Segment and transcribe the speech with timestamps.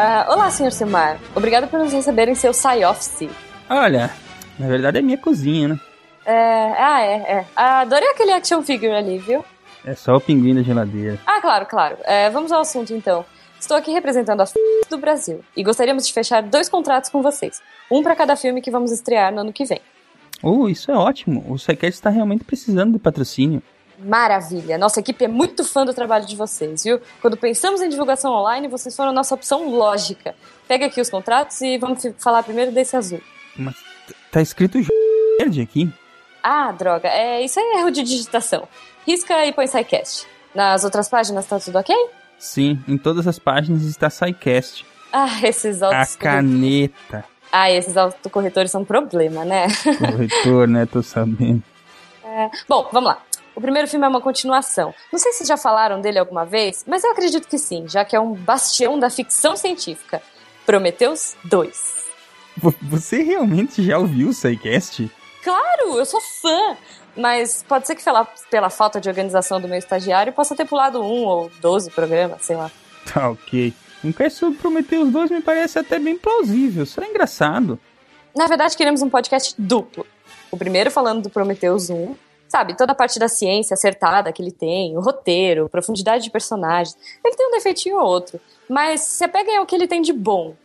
[0.00, 0.72] Uh, olá, Sr.
[0.72, 1.18] Silmar.
[1.34, 3.28] Obrigado por nos receber em seu sci-office.
[3.68, 4.10] Olha,
[4.58, 5.80] na verdade é minha cozinha, né?
[6.24, 7.46] É, ah, é, é.
[7.54, 9.44] Adorei aquele action figure ali, viu?
[9.84, 11.18] É só o pinguim da geladeira.
[11.26, 11.96] Ah, claro, claro.
[12.04, 13.24] É, vamos ao assunto então.
[13.58, 14.54] Estou aqui representando a f...
[14.88, 17.60] do Brasil e gostaríamos de fechar dois contratos com vocês.
[17.90, 19.80] Um para cada filme que vamos estrear no ano que vem.
[20.42, 21.44] Oh, isso é ótimo.
[21.46, 23.62] O SciCast está realmente precisando de patrocínio.
[23.98, 24.78] Maravilha!
[24.78, 26.98] Nossa equipe é muito fã do trabalho de vocês, viu?
[27.20, 30.34] Quando pensamos em divulgação online, vocês foram a nossa opção lógica.
[30.66, 33.20] Pega aqui os contratos e vamos falar primeiro desse azul.
[33.54, 33.76] Mas
[34.32, 34.78] tá escrito
[35.38, 35.92] verde aqui.
[36.42, 37.08] Ah, droga.
[37.08, 38.66] É, isso é erro de digitação.
[39.10, 40.24] Risca e põe SciCast.
[40.54, 41.96] Nas outras páginas tá tudo ok?
[42.38, 44.86] Sim, em todas as páginas está SciCast.
[45.12, 46.14] Ah, esses autos...
[46.14, 47.24] A caneta.
[47.50, 49.66] Ah, esses autocorretores são um problema, né?
[49.98, 50.86] Corretor, né?
[50.86, 51.60] Tô sabendo.
[52.24, 52.50] É...
[52.68, 53.20] Bom, vamos lá.
[53.52, 54.94] O primeiro filme é uma continuação.
[55.12, 58.14] Não sei se já falaram dele alguma vez, mas eu acredito que sim, já que
[58.14, 60.22] é um bastião da ficção científica.
[60.64, 62.04] Prometheus 2.
[62.82, 65.10] Você realmente já ouviu o SciCast?
[65.42, 66.76] Claro, eu sou fã.
[67.20, 71.02] Mas pode ser que pela, pela falta de organização do meu estagiário possa ter pulado
[71.02, 72.70] um ou doze programas, sei lá.
[73.12, 73.74] Tá ok.
[74.02, 76.86] Um cast sobre Prometheus 2 me parece até bem plausível.
[76.86, 77.78] Será engraçado.
[78.34, 80.06] Na verdade, queremos um podcast duplo.
[80.50, 82.14] O primeiro falando do Prometheus 1
[82.48, 86.96] sabe, toda a parte da ciência acertada que ele tem, o roteiro, profundidade de personagens.
[87.24, 90.56] Ele tem um defeitinho ou outro, mas você pega o que ele tem de bom.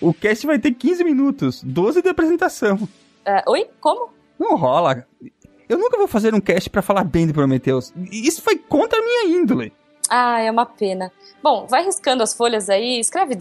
[0.00, 2.76] O cast vai ter 15 minutos, 12 de apresentação.
[2.76, 3.70] Uh, oi?
[3.80, 4.10] Como?
[4.38, 5.06] Não rola.
[5.68, 7.92] Eu nunca vou fazer um cast para falar bem de Prometheus.
[8.10, 9.72] Isso foi contra a minha índole.
[10.08, 11.10] Ah, é uma pena.
[11.42, 13.36] Bom, vai riscando as folhas aí, escreve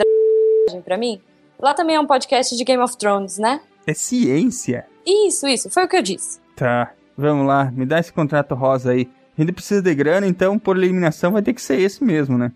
[0.84, 1.22] pra mim.
[1.60, 3.62] Lá também é um podcast de Game of Thrones, né?
[3.86, 4.88] É ciência.
[5.06, 6.40] Isso, isso, foi o que eu disse.
[6.56, 6.92] Tá.
[7.18, 9.10] Vamos lá, me dá esse contrato rosa aí.
[9.38, 12.52] A gente precisa de grana, então por eliminação vai ter que ser esse mesmo, né?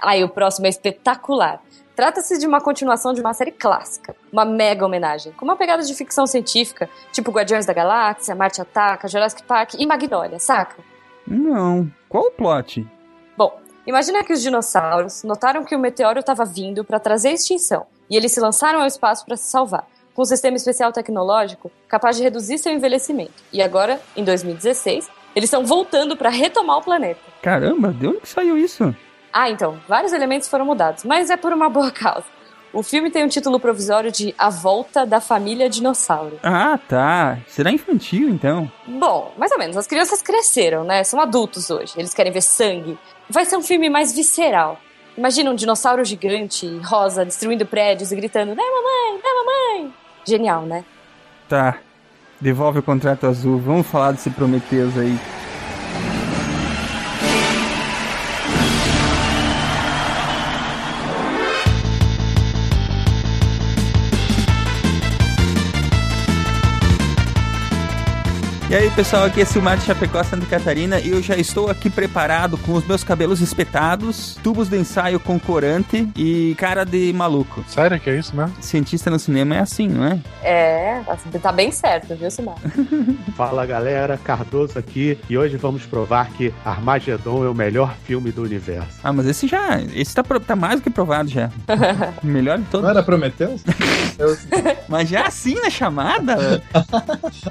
[0.00, 1.62] Ah, e o próximo é espetacular.
[1.96, 5.94] Trata-se de uma continuação de uma série clássica, uma mega homenagem, com uma pegada de
[5.94, 10.76] ficção científica, tipo Guardiões da Galáxia, Marte Ataca, Jurassic Park e Magnolia, saca?
[11.26, 11.90] Não.
[12.06, 12.86] Qual o plot?
[13.34, 18.16] Bom, imagina que os dinossauros notaram que o meteoro estava vindo para trazer extinção, e
[18.16, 22.22] eles se lançaram ao espaço para se salvar com um sistema especial tecnológico capaz de
[22.22, 23.42] reduzir seu envelhecimento.
[23.50, 27.20] E agora, em 2016, eles estão voltando para retomar o planeta.
[27.42, 28.94] Caramba, de onde que saiu isso?
[29.38, 32.24] Ah, então, vários elementos foram mudados, mas é por uma boa causa.
[32.72, 36.40] O filme tem um título provisório de A Volta da Família Dinossauro.
[36.42, 37.38] Ah, tá.
[37.46, 38.72] Será infantil, então?
[38.86, 39.76] Bom, mais ou menos.
[39.76, 41.04] As crianças cresceram, né?
[41.04, 41.92] São adultos hoje.
[41.98, 42.98] Eles querem ver sangue.
[43.28, 44.80] Vai ser um filme mais visceral.
[45.18, 49.94] Imagina um dinossauro gigante, rosa, destruindo prédios e gritando: Dá mamãe, dá mamãe!
[50.26, 50.82] Genial, né?
[51.46, 51.76] Tá.
[52.40, 53.58] Devolve o contrato azul.
[53.58, 55.14] Vamos falar desse Prometheus aí.
[68.68, 71.88] E aí pessoal, aqui é Silmar de Chapecó, Santa Catarina e eu já estou aqui
[71.88, 77.64] preparado com os meus cabelos espetados, tubos de ensaio com corante e cara de maluco.
[77.68, 78.52] Sério que é isso mesmo?
[78.60, 80.18] Cientista no cinema é assim, não é?
[80.42, 81.00] É,
[81.40, 82.56] tá bem certo, viu, Silmar?
[83.36, 88.42] Fala galera, Cardoso aqui e hoje vamos provar que Armagedon é o melhor filme do
[88.42, 88.98] universo.
[89.04, 91.52] Ah, mas esse já, esse tá, tá mais do que provado já.
[92.20, 92.82] melhor de todos.
[92.82, 93.62] Não era Prometheus?
[94.18, 94.36] eu...
[94.88, 96.62] Mas já assim na chamada?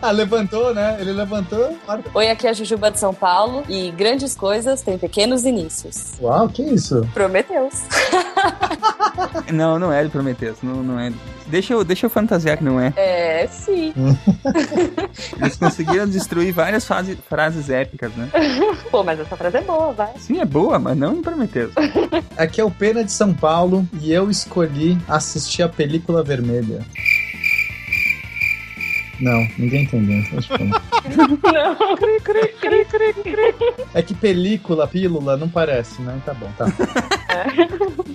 [0.01, 0.97] ah, levantou, né?
[1.05, 1.77] Ele levantou.
[2.13, 6.13] Oi, aqui é a Jujuba de São Paulo e grandes coisas têm pequenos inícios.
[6.21, 7.07] Uau, que isso?
[7.13, 7.83] Prometeus.
[9.51, 11.11] não, não é de Prometeus, não, não é.
[11.47, 12.91] Deixa eu, deixa eu fantasiar que não é.
[12.95, 13.93] É, sim.
[15.39, 18.29] Eles conseguiram destruir várias fase, frases épicas, né?
[18.89, 20.11] Pô, mas essa frase é boa, vai.
[20.17, 21.73] Sim, é boa, mas não em Prometeus.
[22.35, 26.83] Aqui é o Pena de São Paulo e eu escolhi assistir a película vermelha.
[29.19, 30.17] Não, ninguém entendeu.
[30.17, 30.81] Então não.
[33.93, 36.19] É que película, pílula, não parece, né?
[36.25, 36.65] Tá bom, tá.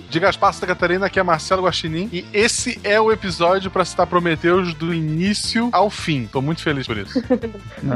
[0.09, 2.09] De Gaspar Santa Catarina, aqui é Marcelo Guaxinim.
[2.11, 6.27] E esse é o episódio para citar Prometeus do início ao fim.
[6.31, 7.19] Tô muito feliz por isso.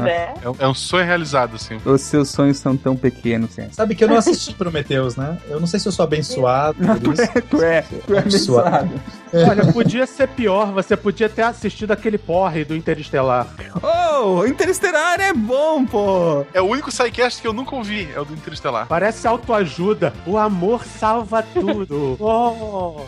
[0.06, 0.34] É.
[0.60, 0.68] é.
[0.68, 1.78] um sonho realizado, assim.
[1.84, 3.70] Os seus sonhos são tão pequenos, assim.
[3.72, 5.38] Sabe que eu não assisti Prometeus, né?
[5.48, 6.76] Eu não sei se eu sou abençoado.
[6.80, 8.90] Não, tu, é, tu é, tu é abençoado.
[9.32, 10.72] Olha, podia ser pior.
[10.72, 13.46] Você podia ter assistido aquele porre do Interestelar.
[13.82, 16.46] Oh, Interestelar é bom, pô!
[16.54, 18.86] É o único sidecast que eu nunca ouvi, é o do Interestelar.
[18.86, 20.14] Parece autoajuda.
[20.26, 22.16] O amor salva tudo.
[22.18, 23.02] oh.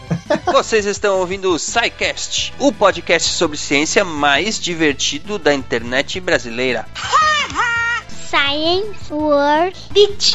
[0.52, 6.86] Vocês estão ouvindo o SciCast, o podcast sobre ciência mais divertido da internet brasileira.
[8.28, 10.34] Science World Beach.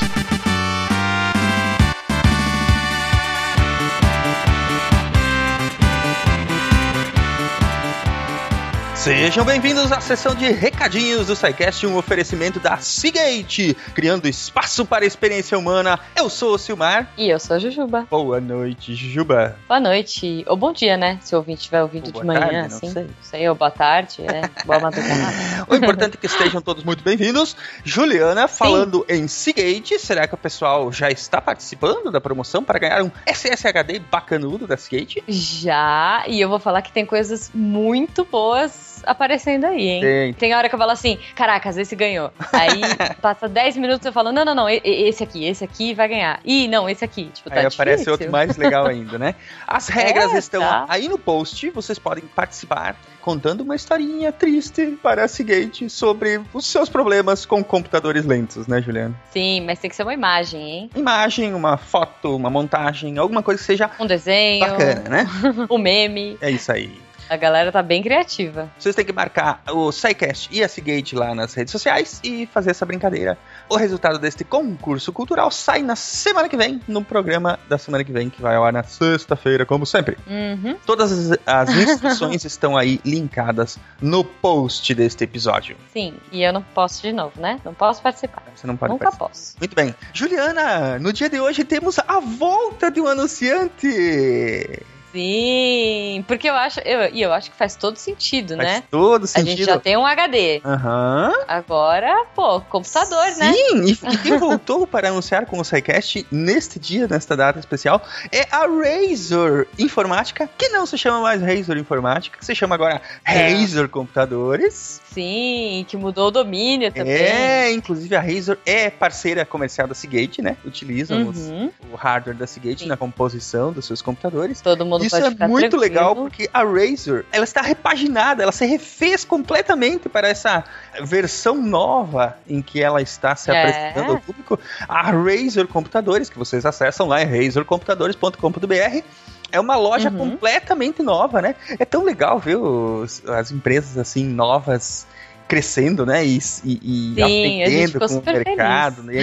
[9.04, 15.04] Sejam bem-vindos à sessão de recadinhos do SciCast, um oferecimento da Seagate, criando espaço para
[15.04, 16.00] a experiência humana.
[16.16, 17.12] Eu sou o Silmar.
[17.18, 18.08] E eu sou a Jujuba.
[18.10, 19.58] Boa noite, Jujuba.
[19.68, 20.46] Boa noite.
[20.48, 21.20] Ou bom dia, né?
[21.22, 22.92] Se o ouvinte estiver ouvindo Ou de boa manhã, tarde, assim.
[22.92, 23.04] sei.
[23.04, 24.64] Não sei, ou boa tarde, é.
[24.64, 25.34] Boa madrugada.
[25.68, 27.58] O importante é que estejam todos muito bem-vindos.
[27.84, 33.04] Juliana, falando em Seagate, será que o pessoal já está participando da promoção para ganhar
[33.04, 35.22] um SSHD bacanudo da Seagate?
[35.28, 40.02] Já, e eu vou falar que tem coisas muito boas aparecendo aí, hein?
[40.02, 40.34] Tem.
[40.34, 42.32] Tem hora que eu falo assim, caracas, esse ganhou.
[42.52, 42.82] Aí
[43.22, 46.40] passa 10 minutos eu falo, não, não, não, esse aqui, esse aqui vai ganhar.
[46.46, 47.26] Ih, não, esse aqui.
[47.34, 48.12] Tipo, tá Aí aparece difícil.
[48.14, 49.36] outro mais legal ainda, né?
[49.68, 50.86] As regras É, estão tá.
[50.90, 56.66] aí no post, vocês podem participar contando uma historinha triste para a Seagate sobre os
[56.66, 59.16] seus problemas com computadores lentos, né, Juliana?
[59.32, 60.90] Sim, mas tem que ser uma imagem, hein?
[60.96, 65.28] Imagem, uma foto, uma montagem, alguma coisa que seja Um desenho, bacana, né?
[65.70, 66.38] um meme.
[66.42, 66.92] É isso aí.
[67.34, 68.70] A galera tá bem criativa.
[68.78, 72.70] Vocês têm que marcar o SciCast e a Seagate lá nas redes sociais e fazer
[72.70, 73.40] essa brincadeira.
[73.68, 78.12] O resultado deste concurso cultural sai na semana que vem, no programa da semana que
[78.12, 80.16] vem, que vai ao ar na sexta-feira, como sempre.
[80.28, 80.76] Uhum.
[80.86, 85.76] Todas as, as instruções estão aí linkadas no post deste episódio.
[85.92, 87.60] Sim, e eu não posso de novo, né?
[87.66, 88.44] Não posso participar.
[88.56, 89.28] Você não pode Nunca participar.
[89.30, 89.56] posso.
[89.60, 89.96] Muito bem.
[90.14, 94.84] Juliana, no dia de hoje temos a volta de um anunciante.
[95.14, 98.84] Sim, porque eu acho, eu, e eu acho que faz todo sentido, Faz né?
[98.90, 99.50] todo A sentido.
[99.58, 100.62] gente já tem um HD.
[100.66, 101.32] Aham.
[101.48, 103.54] Agora, pô, computador, né?
[103.54, 108.02] Sim, e, e quem voltou para anunciar com o SciCast neste dia, nesta data especial,
[108.32, 113.02] é a Razer Informática, que não se chama mais Razer Informática, que se chama agora
[113.26, 113.50] É.
[113.54, 115.02] Razer Computadores.
[115.12, 117.14] Sim, que mudou o domínio também.
[117.14, 120.58] É, inclusive a Razer é parceira comercial da Seagate, né?
[120.66, 121.72] Utilizam Uhum.
[121.92, 122.88] o hardware da Seagate Sim.
[122.88, 124.60] na composição dos seus computadores.
[124.62, 125.82] Todo mundo Isso pode é muito tranquilo.
[125.82, 130.64] legal porque a Razer, ela está repaginada, ela se refez completamente para essa
[131.04, 133.60] versão nova em que ela está se É.
[133.60, 134.60] apresentando ao público.
[134.88, 139.04] A Razer Computadores, que vocês acessam lá em razercomputadores.com.br.
[139.52, 140.18] É uma loja Uhum.
[140.32, 141.56] completamente nova, né?
[141.78, 145.06] É tão legal ver os- as empresas assim novas
[145.54, 146.26] crescendo, né?
[146.26, 149.04] E, e, e Sim, aprendendo com o mercado.
[149.04, 149.14] Né?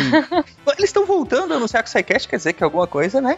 [0.79, 3.37] Eles estão voltando a anunciar que o SciCast quer dizer que alguma coisa, né?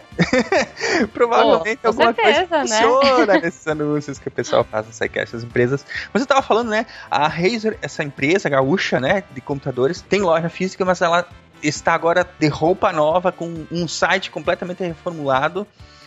[1.11, 2.81] Provavelmente com alguma certeza, coisa né?
[2.81, 5.83] funciona nesses anúncios que o pessoal faz no SciCast, as empresas.
[6.13, 6.85] Mas eu tava falando, né?
[7.09, 9.23] A Razer, essa empresa gaúcha, né?
[9.31, 11.27] De computadores, tem loja física, mas ela
[11.63, 15.65] está agora de roupa nova, com um site completamente reformulado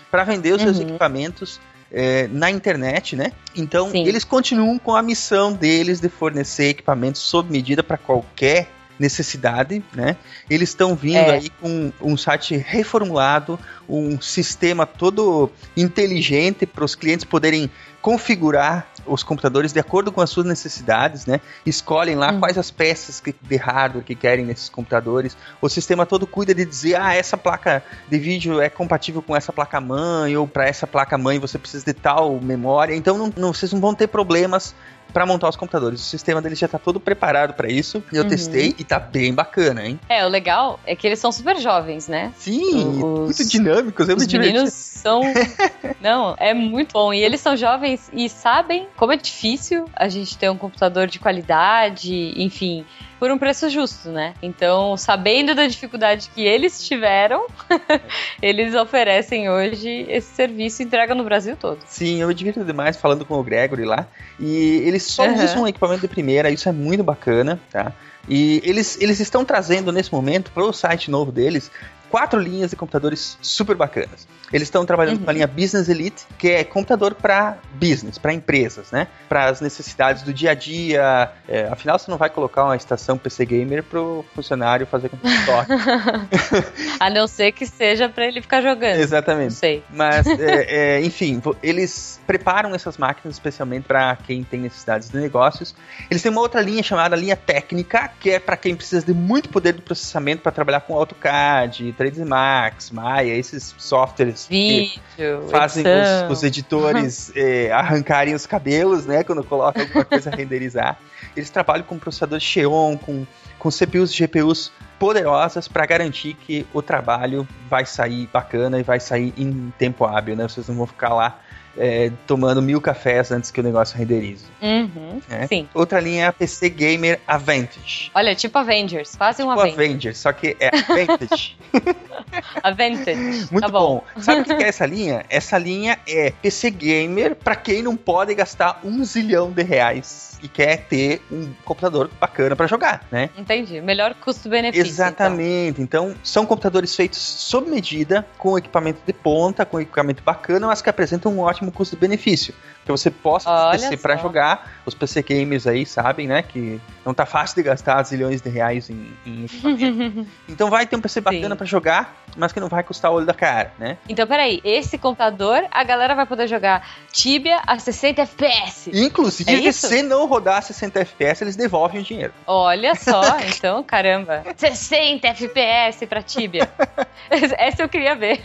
[0.08, 0.84] para vender os seus Uhum.
[0.84, 1.60] equipamentos
[1.98, 3.32] é, na internet, né?
[3.56, 4.06] Então, Sim.
[4.06, 10.16] eles continuam com a missão deles de fornecer equipamentos sob medida para qualquer necessidade, né?
[10.48, 11.36] Eles estão vindo É.
[11.36, 13.58] aí com um site reformulado,
[13.88, 17.70] um sistema todo inteligente para os clientes poderem
[18.06, 21.40] configurar os computadores de acordo com as suas necessidades, né?
[21.66, 22.38] Escolhem lá Uhum.
[22.38, 25.36] quais as peças que- de hardware que querem nesses computadores.
[25.60, 29.52] O sistema todo cuida de dizer, ah, essa placa de vídeo é compatível com essa
[29.52, 32.94] placa mãe ou para essa placa mãe você precisa de tal memória.
[32.94, 34.72] Então não, não- vocês não vão ter problemas
[35.16, 35.98] para montar os computadores.
[36.02, 38.04] O sistema deles já tá todo preparado para isso.
[38.12, 38.28] Eu Uhum.
[38.28, 39.98] testei e tá bem bacana, hein?
[40.10, 42.34] É, o legal é que eles são super jovens, né?
[42.36, 44.10] Sim, Os- muito dinâmicos.
[44.10, 44.52] Eu me Os diverti.
[44.52, 45.22] meninos são.
[46.02, 47.14] Não, é muito bom.
[47.14, 51.18] E eles são jovens e sabem como é difícil a gente ter um computador de
[51.18, 52.84] qualidade, enfim,
[53.18, 54.34] por um preço justo, né?
[54.42, 57.46] Então, sabendo da dificuldade que eles tiveram,
[58.42, 61.78] eles oferecem hoje esse serviço e entregam no Brasil todo.
[61.86, 64.06] Sim, eu divirto demais falando com o Gregory lá.
[64.38, 65.44] E eles só Aham.
[65.44, 67.92] usam um equipamento de primeira, isso é muito bacana, tá?
[68.28, 71.70] E eles, eles estão trazendo nesse momento para o site novo deles
[72.10, 74.26] quatro linhas de computadores super bacanas.
[74.52, 75.24] Eles estão trabalhando Uhum.
[75.24, 79.08] com a linha Business Elite, que é computador para business, para empresas, né?
[79.28, 81.32] Para as necessidades do dia a dia.
[81.48, 85.66] É, afinal, você não vai colocar uma estação PC Gamer pro funcionário fazer computador.
[87.00, 88.94] A não ser que seja pra ele ficar jogando.
[88.96, 89.54] Não Exatamente.
[89.54, 89.82] sei.
[89.90, 95.74] Mas, é, é, enfim, eles preparam essas máquinas especialmente para quem tem necessidades de negócios.
[96.10, 99.48] Eles têm uma outra linha chamada linha técnica, que é para quem precisa de muito
[99.48, 105.84] poder de processamento para trabalhar com AutoCAD, 3D Max, Maya, esses softwares Vídeo, que fazem
[105.84, 110.98] os, os, editores eh, arrancarem os cabelos, né, quando colocam alguma coisa a renderizar.
[111.36, 113.26] Eles trabalham com processadores Xeon, com,
[113.58, 119.00] com CPUs e GPUs poderosas para garantir que o trabalho vai sair bacana e vai
[119.00, 120.48] sair em tempo hábil, né?
[120.48, 121.38] Vocês não vão ficar lá
[121.78, 124.44] é, tomando mil cafés antes que o negócio renderize.
[124.62, 125.46] Uhum, né?
[125.46, 125.68] Sim.
[125.74, 128.10] Outra linha é a PC Gamer Advantage.
[128.14, 129.74] Olha, tipo Avengers, quase tipo um Avengers.
[129.74, 131.56] Avengers, só que é Advantage.
[132.62, 133.48] Advantage.
[133.52, 134.02] Muito tá bom.
[134.14, 134.22] bom.
[134.22, 135.24] Sabe o que é essa linha?
[135.28, 140.48] Essa linha é PC Gamer para quem não pode gastar um zilhão de reais e
[140.48, 143.30] quer ter um computador bacana para jogar, né?
[143.36, 143.80] Entendi.
[143.80, 144.86] Melhor custo-benefício.
[144.86, 145.80] Exatamente.
[145.80, 146.10] Então.
[146.10, 150.90] então, são computadores feitos sob medida, com equipamento de ponta, com equipamento bacana, mas que
[150.90, 152.54] apresentam um ótimo custo-benefício.
[152.84, 154.80] Que você possa ter PC para jogar.
[154.86, 156.42] Os PC gamers aí sabem, né?
[156.42, 160.26] Que não tá fácil de gastar zilhões de reais em, em equipamento.
[160.48, 163.26] então vai ter um PC bacana para jogar, mas que não vai custar o olho
[163.26, 163.98] da cara, né?
[164.08, 168.90] Então, peraí, esse computador, a galera vai poder jogar Tibia a 60 FPS.
[168.94, 172.32] Inclusive, é se não rodar 60 FPS, eles devolvem o dinheiro.
[172.46, 174.44] Olha só, então, caramba.
[174.56, 176.70] 60 FPS pra Tibia.
[177.30, 178.42] Essa eu queria ver.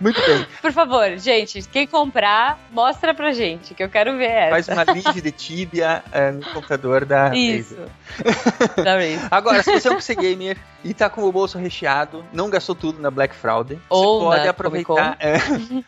[0.00, 0.46] Muito bem.
[0.60, 4.50] Por favor, gente, quem comprar, mostra pra gente, que eu quero ver essa.
[4.50, 7.76] Faz uma live de Tibia uh, no computador da Isso.
[8.82, 9.20] da Razer.
[9.30, 12.74] Agora, se você é um PC gamer e tá com o bolso recheado, não gastou
[12.74, 15.36] tudo na Black Friday, Ou você pode aproveitar, é,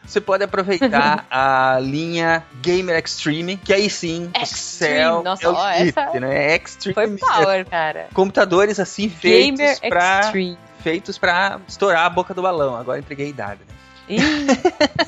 [0.04, 4.94] você pode aproveitar a linha Gamer Extreme, que aí sim, Extreme.
[4.94, 6.56] céu Nossa, é o ó, essa né?
[6.56, 6.94] Extreme.
[6.94, 8.08] Foi power, cara.
[8.12, 10.58] Computadores assim feitos Gamer pra Extreme.
[10.80, 12.76] feitos para estourar a boca do balão.
[12.76, 13.79] Agora entreguei a idade, né?
[14.10, 14.18] Ih,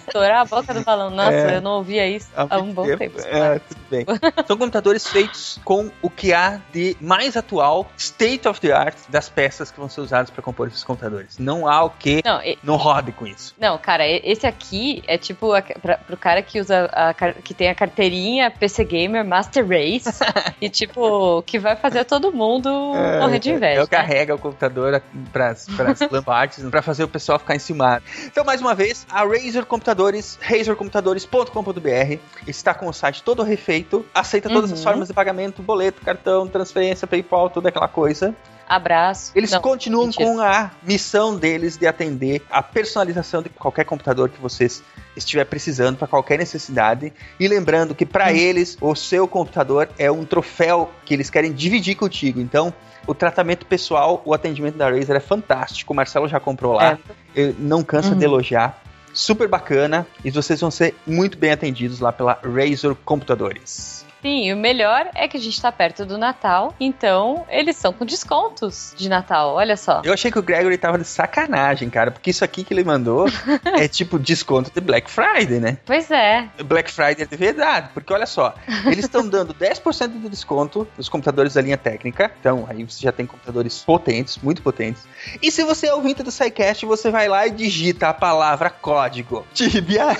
[0.06, 1.10] estourar a boca do balão.
[1.10, 2.98] Nossa, é, eu não ouvia isso há, um bom tempo.
[2.98, 4.06] tempo é, tudo bem.
[4.46, 9.28] São computadores feitos com o que há de mais atual, state of the art, das
[9.28, 11.38] peças que vão ser usadas para compor esses computadores.
[11.38, 12.56] Não há o que não, e...
[12.62, 13.54] não rode com isso.
[13.58, 17.68] Não, cara, esse aqui é tipo a, pra, pro cara que usa a, que tem
[17.68, 20.10] a carteirinha PC Gamer Master Race
[20.60, 23.80] e tipo, que vai fazer todo mundo é, morrer de inveja.
[23.80, 23.88] Eu né?
[23.88, 25.66] carrego o computador para as
[26.10, 28.04] lampartes para fazer o pessoal ficar enciumado.
[28.26, 34.48] Então, mais uma vez, a Razer Computadores, razercomputadores.com.br, está com o site todo refeito, aceita
[34.48, 34.76] todas uhum.
[34.76, 38.34] as formas de pagamento, boleto, cartão, transferência, PayPal, toda aquela coisa.
[38.68, 39.32] Abraço.
[39.34, 40.24] Eles Não, continuam mentira.
[40.24, 44.82] com a missão deles de atender a personalização de qualquer computador que vocês
[45.14, 47.12] estiver precisando para qualquer necessidade.
[47.38, 48.36] E lembrando que para hum.
[48.36, 52.40] eles o seu computador é um troféu que eles querem dividir contigo.
[52.40, 52.72] Então,
[53.06, 55.92] o tratamento pessoal, o atendimento da Razer é fantástico.
[55.92, 56.98] O Marcelo já comprou lá.
[57.34, 57.52] É.
[57.58, 58.18] não cansa uhum.
[58.18, 58.81] de elogiar.
[59.12, 60.06] Super bacana.
[60.24, 64.01] E vocês vão ser muito bem atendidos lá pela Razer Computadores.
[64.22, 67.92] Sim, e o melhor é que a gente tá perto do Natal, então eles são
[67.92, 70.00] com descontos de Natal, olha só.
[70.04, 73.26] Eu achei que o Gregory tava de sacanagem, cara, porque isso aqui que ele mandou
[73.76, 75.76] é tipo desconto de Black Friday, né?
[75.84, 76.48] Pois é.
[76.64, 78.54] Black Friday é de verdade, porque olha só,
[78.86, 83.10] eles estão dando 10% de desconto nos computadores da linha técnica, então aí você já
[83.10, 85.02] tem computadores potentes, muito potentes.
[85.42, 89.44] E se você é ouvinte do SciCast, você vai lá e digita a palavra código
[89.52, 90.10] Tibia.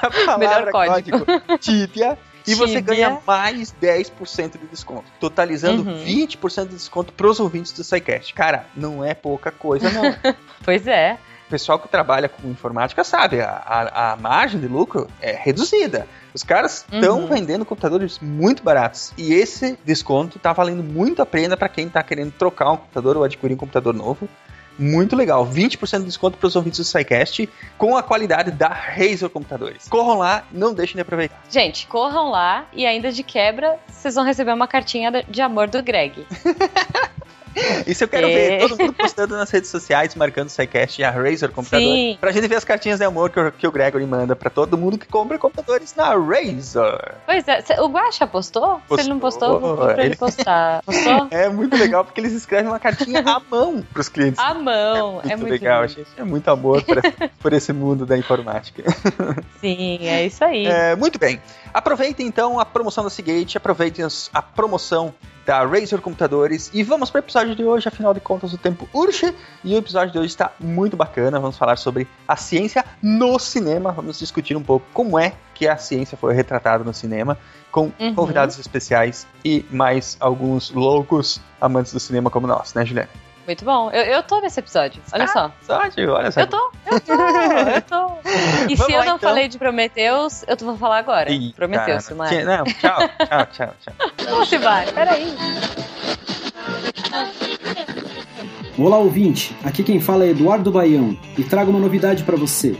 [0.00, 1.24] a palavra Melhor código.
[1.24, 6.04] código Tibia e você ganha mais 10% de desconto, totalizando uhum.
[6.04, 8.34] 20% de desconto pros ouvintes do SciCast.
[8.34, 10.14] Cara, não é pouca coisa, não.
[10.64, 11.18] pois é.
[11.46, 16.08] O pessoal que trabalha com informática sabe, a, a, a margem de lucro é reduzida.
[16.32, 17.26] Os caras estão uhum.
[17.28, 19.12] vendendo computadores muito baratos.
[19.16, 23.16] E esse desconto tá valendo muito a pena para quem tá querendo trocar um computador
[23.18, 24.28] ou adquirir um computador novo
[24.78, 25.46] muito legal.
[25.46, 29.88] 20% de desconto para os ouvintes do SciCast com a qualidade da Razer Computadores.
[29.88, 31.40] Corram lá, não deixem de aproveitar.
[31.50, 35.82] Gente, corram lá e ainda de quebra, vocês vão receber uma cartinha de amor do
[35.82, 36.26] Greg.
[37.86, 38.32] Isso eu quero é.
[38.32, 38.60] ver.
[38.60, 41.86] Todo mundo postando nas redes sociais, marcando o SciCast e a Razer computador.
[41.86, 42.18] Sim.
[42.20, 44.78] Pra gente ver as cartinhas de amor que o, que o Gregory manda pra todo
[44.78, 47.14] mundo que compra computadores na Razer.
[47.26, 47.62] Pois é.
[47.80, 48.64] O Guaxa postou?
[48.80, 48.96] postou?
[48.96, 50.82] Se ele não postou, vou pra ele, postar.
[50.82, 51.28] Postou?
[51.34, 54.38] É muito legal porque eles escrevem uma cartinha à mão pros clientes.
[54.38, 55.20] À mão.
[55.20, 55.94] É muito, é muito legal, lindo.
[55.94, 56.10] gente.
[56.16, 57.00] É muito amor por,
[57.40, 58.82] por esse mundo da informática.
[59.60, 60.66] Sim, é isso aí.
[60.66, 61.40] É, muito bem.
[61.72, 67.20] Aproveitem então a promoção da Seagate, aproveitem a promoção da Razer Computadores e vamos para
[67.20, 67.88] o episódio de hoje.
[67.88, 71.38] Afinal de contas, o tempo urge e o episódio de hoje está muito bacana.
[71.38, 73.92] Vamos falar sobre a ciência no cinema.
[73.92, 77.38] Vamos discutir um pouco como é que a ciência foi retratada no cinema,
[77.70, 78.14] com uhum.
[78.14, 83.23] convidados especiais e mais alguns loucos amantes do cinema como nós, né, Juliana?
[83.46, 83.90] Muito bom.
[83.90, 85.02] Eu, eu tô nesse episódio.
[85.12, 85.52] Olha ah, só.
[85.62, 86.40] sorte olha só.
[86.40, 88.14] Eu tô, eu tô, eu tô.
[88.68, 89.28] E Vamos se eu lá, não então.
[89.28, 91.30] falei de Prometeus, eu vou falar agora.
[91.30, 92.00] Ih, Prometeus, cara.
[92.00, 92.32] Silmar.
[92.32, 92.44] É?
[92.44, 93.94] Não, tchau, tchau, tchau, tchau.
[94.24, 94.90] Como você vai?
[94.92, 95.34] Peraí.
[98.78, 99.54] Olá, ouvinte.
[99.62, 102.76] Aqui quem fala é Eduardo Baião e trago uma novidade para você.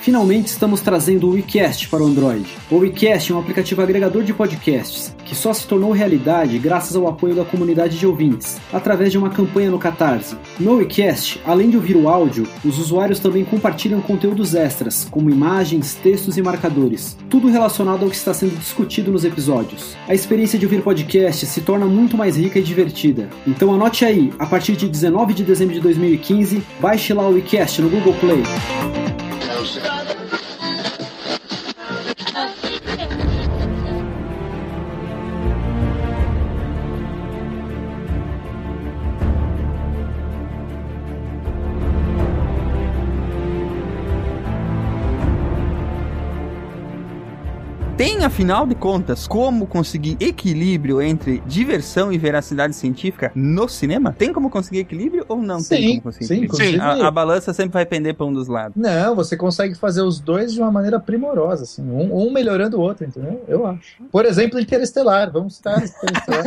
[0.00, 2.46] Finalmente estamos trazendo o WeCast para o Android.
[2.70, 7.06] O WeCast é um aplicativo agregador de podcasts que só se tornou realidade graças ao
[7.06, 10.36] apoio da comunidade de ouvintes, através de uma campanha no Catarse.
[10.58, 15.94] No WeCast, além de ouvir o áudio, os usuários também compartilham conteúdos extras, como imagens,
[15.94, 19.94] textos e marcadores, tudo relacionado ao que está sendo discutido nos episódios.
[20.08, 23.28] A experiência de ouvir podcast se torna muito mais rica e divertida.
[23.46, 27.82] Então anote aí, a partir de 19 de dezembro de 2015, baixe lá o WeCast
[27.82, 28.42] no Google Play.
[29.58, 30.49] Música
[48.00, 54.16] Tem, afinal de contas, como conseguir equilíbrio entre diversão e veracidade científica no cinema?
[54.16, 56.72] Tem como conseguir equilíbrio ou não sim, tem como conseguir sim, equilíbrio?
[56.72, 56.80] sim.
[56.80, 58.72] A, a, balança sempre vai pender para um dos lados.
[58.74, 62.80] Não, você consegue fazer os dois de uma maneira primorosa, assim, um, um melhorando o
[62.80, 63.44] outro, entendeu?
[63.46, 64.02] Eu acho.
[64.10, 66.44] Por exemplo, Interestelar, vamos citar Interestelar.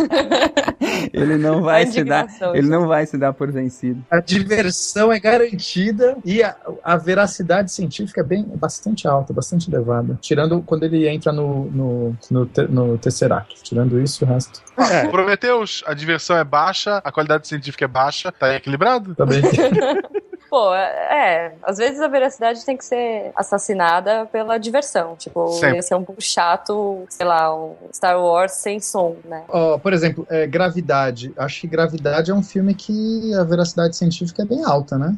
[1.14, 4.04] ele não vai se dar, ele não vai se dar por vencido.
[4.10, 10.18] A diversão é garantida e a, a veracidade científica é bem bastante alta, bastante elevada,
[10.20, 13.62] tirando quando ele entra no no, no, no, no Tesseract.
[13.64, 14.62] Tirando isso, o resto.
[14.78, 15.08] É.
[15.08, 19.16] Prometeus, a diversão é baixa, a qualidade científica é baixa, tá equilibrado?
[19.16, 19.42] Tá bem.
[20.54, 25.16] Pô, é, às vezes a veracidade tem que ser assassinada pela diversão.
[25.16, 25.78] Tipo, Sempre.
[25.78, 29.46] ia ser um pouco chato, sei lá, um Star Wars sem som, né?
[29.48, 31.34] Ó, por exemplo, é, Gravidade.
[31.38, 35.18] Acho que Gravidade é um filme que a veracidade científica é bem alta, né?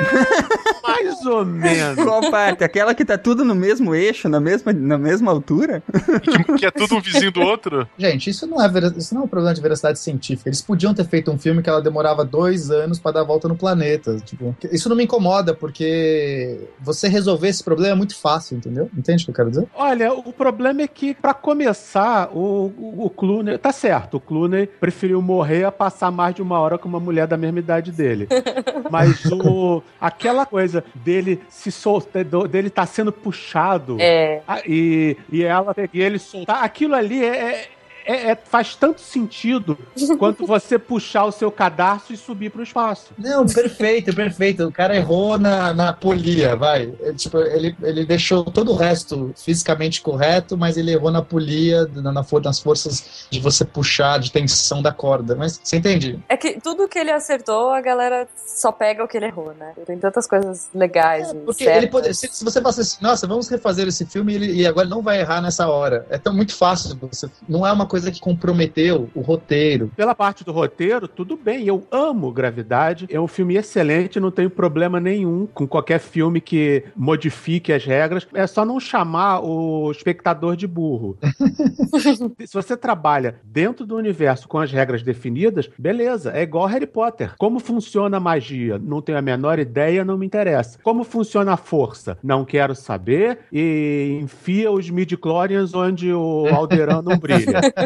[0.82, 2.02] Mais ou menos.
[2.04, 2.64] Qual parte?
[2.64, 5.82] Aquela que tá tudo no mesmo eixo, na mesma, na mesma altura?
[6.22, 7.86] Que, que é tudo um vizinho do outro?
[7.98, 10.48] Gente, isso não, é vera- isso não é um problema de veracidade científica.
[10.48, 13.48] Eles podiam ter feito um filme que ela demorava dois anos pra dar a volta
[13.48, 14.16] no planeta.
[14.24, 18.90] Tipo, isso não me incomoda, porque você resolver esse problema é muito fácil, entendeu?
[18.96, 19.66] Entende o que eu quero dizer?
[19.74, 23.58] Olha, o problema é que, pra começar, o, o, o Clooney.
[23.58, 27.26] Tá certo, o Clooney preferiu morrer a passar mais de uma hora com uma mulher
[27.26, 28.28] da mesma idade dele.
[28.90, 34.42] Mas o, aquela coisa dele se soltar, dele tá sendo puxado É.
[34.46, 37.68] ah, e, e ela e ele soltar, aquilo ali é.
[38.12, 39.76] É- é- faz tanto sentido
[40.18, 43.12] quanto você puxar o seu cadarço e subir pro espaço.
[43.18, 44.64] Não, perfeito, perfeito.
[44.66, 46.92] O cara errou na, na polia, vai.
[47.00, 51.86] Ele, tipo, ele, ele deixou todo o resto fisicamente correto, mas ele errou na polia,
[51.94, 55.34] na, na for- nas forças de você puxar, de tensão da corda.
[55.34, 56.18] Mas você entende?
[56.28, 59.72] É que tudo que ele acertou, a galera só pega o que ele errou, né?
[59.86, 61.30] Tem tantas coisas legais.
[61.30, 61.82] e Porque certas.
[61.82, 64.66] ele pode, se, se você falasse assim, nossa, vamos refazer esse filme e, ele, e
[64.66, 66.06] agora ele não vai errar nessa hora.
[66.10, 66.96] É tão muito fácil.
[67.10, 69.90] Você, não é uma coisa que comprometeu o roteiro.
[69.96, 71.66] Pela parte do roteiro, tudo bem.
[71.66, 73.06] Eu amo Gravidade.
[73.10, 78.26] É um filme excelente, não tenho problema nenhum com qualquer filme que modifique as regras.
[78.34, 81.18] É só não chamar o espectador de burro.
[82.46, 87.34] Se você trabalha dentro do universo com as regras definidas, beleza, é igual Harry Potter.
[87.38, 88.78] Como funciona a magia?
[88.78, 90.78] Não tenho a menor ideia, não me interessa.
[90.82, 92.18] Como funciona a força?
[92.22, 97.60] Não quero saber e enfia os midi-chlorians onde o Alderan não brilha.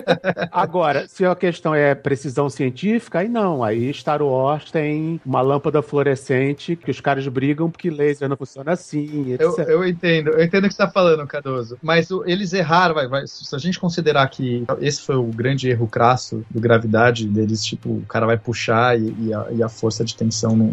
[0.50, 3.62] Agora, se a questão é precisão científica, aí não.
[3.62, 8.72] Aí Star Wars tem uma lâmpada fluorescente que os caras brigam porque laser não funciona
[8.72, 9.40] assim, etc.
[9.68, 11.78] Eu, eu entendo, eu entendo o que você está falando, Cardoso.
[11.83, 15.68] Mas o- eles erraram, vai, vai, se a gente considerar que esse foi o grande
[15.68, 19.68] erro crasso do gravidade deles, tipo, o cara vai puxar e, e a, e a
[19.68, 20.66] força de tensão não,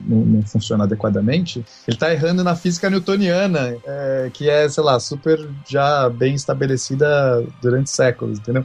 [0.00, 4.98] não, não funciona adequadamente, ele tá errando na física newtoniana, é, que é, sei lá,
[5.00, 8.64] super já bem estabelecida durante séculos, entendeu?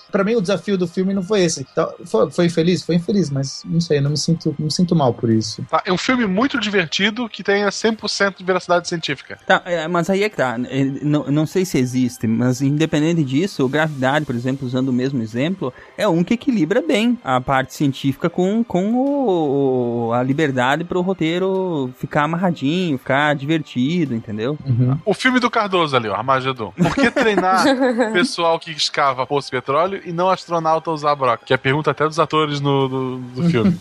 [0.11, 1.63] Pra mim, o desafio do filme não foi esse.
[1.75, 2.83] Tá, Foi, foi infeliz?
[2.83, 5.63] Foi infeliz, mas não sei, eu não me sinto, não me sinto mal por isso.
[5.69, 9.37] Tá, é um filme muito divertido que tenha 100% de veracidade científica.
[9.45, 10.57] Tá, é, mas aí é que tá.
[10.69, 14.93] é, Não, não sei se existe, mas independente disso, o Gravidade, por exemplo, usando o
[14.93, 20.83] mesmo exemplo, é um que equilibra bem a parte científica com, com o- a liberdade
[20.83, 24.57] pro roteiro ficar amarradinho, ficar divertido, entendeu?
[25.05, 26.71] O filme do Cardoso ali, ó, Armagedon.
[26.75, 27.63] Por que treinar
[28.13, 31.45] pessoal que escava poço de petróleo e não astronauta usar broca?
[31.45, 33.77] Que é a pergunta até dos atores no, do, do filme.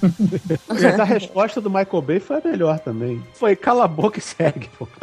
[0.68, 3.22] Mas a resposta do Michael Bay foi a melhor também.
[3.34, 4.88] Foi cala a boca e segue, pô.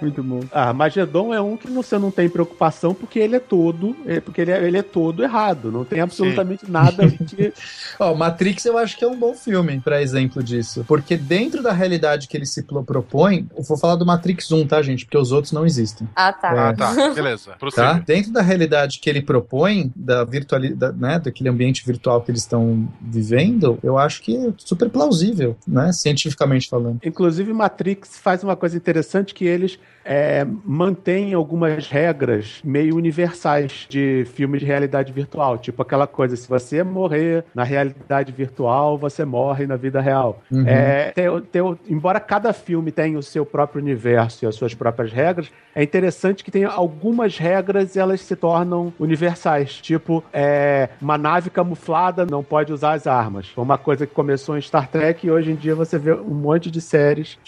[0.00, 0.40] Muito bom.
[0.52, 4.40] Ah, Magedon é um que você não tem preocupação porque ele é todo, é, porque
[4.40, 5.70] ele é, ele é todo errado.
[5.70, 6.72] Não tem absolutamente Sim.
[6.72, 7.52] nada que.
[7.98, 11.72] Ó, Matrix eu acho que é um bom filme para exemplo disso, porque dentro da
[11.72, 15.04] realidade que ele se propõe, eu vou falar do Matrix 1, tá, gente?
[15.04, 16.08] Porque os outros não existem.
[16.14, 16.54] Ah, tá.
[16.54, 17.14] É, ah, tá.
[17.14, 17.47] Beleza.
[17.74, 17.94] Tá?
[17.94, 22.88] Dentro da realidade que ele propõe, da virtualidade, né, daquele ambiente virtual que eles estão
[23.00, 26.98] vivendo, eu acho que é super plausível, né, cientificamente falando.
[27.04, 34.26] Inclusive, Matrix faz uma coisa interessante que eles é, mantêm algumas regras meio universais de
[34.32, 35.58] filme de realidade virtual.
[35.58, 40.42] Tipo aquela coisa, se você morrer na realidade virtual, você morre na vida real.
[40.50, 40.66] Uhum.
[40.66, 45.12] É, tem, tem, embora cada filme tenha o seu próprio universo e as suas próprias
[45.12, 49.74] regras, é interessante que tem algumas regras e elas se tornam universais.
[49.80, 53.48] Tipo, é, uma nave camuflada não pode usar as armas.
[53.48, 56.34] Foi uma coisa que começou em Star Trek e hoje em dia você vê um
[56.34, 57.38] monte de séries,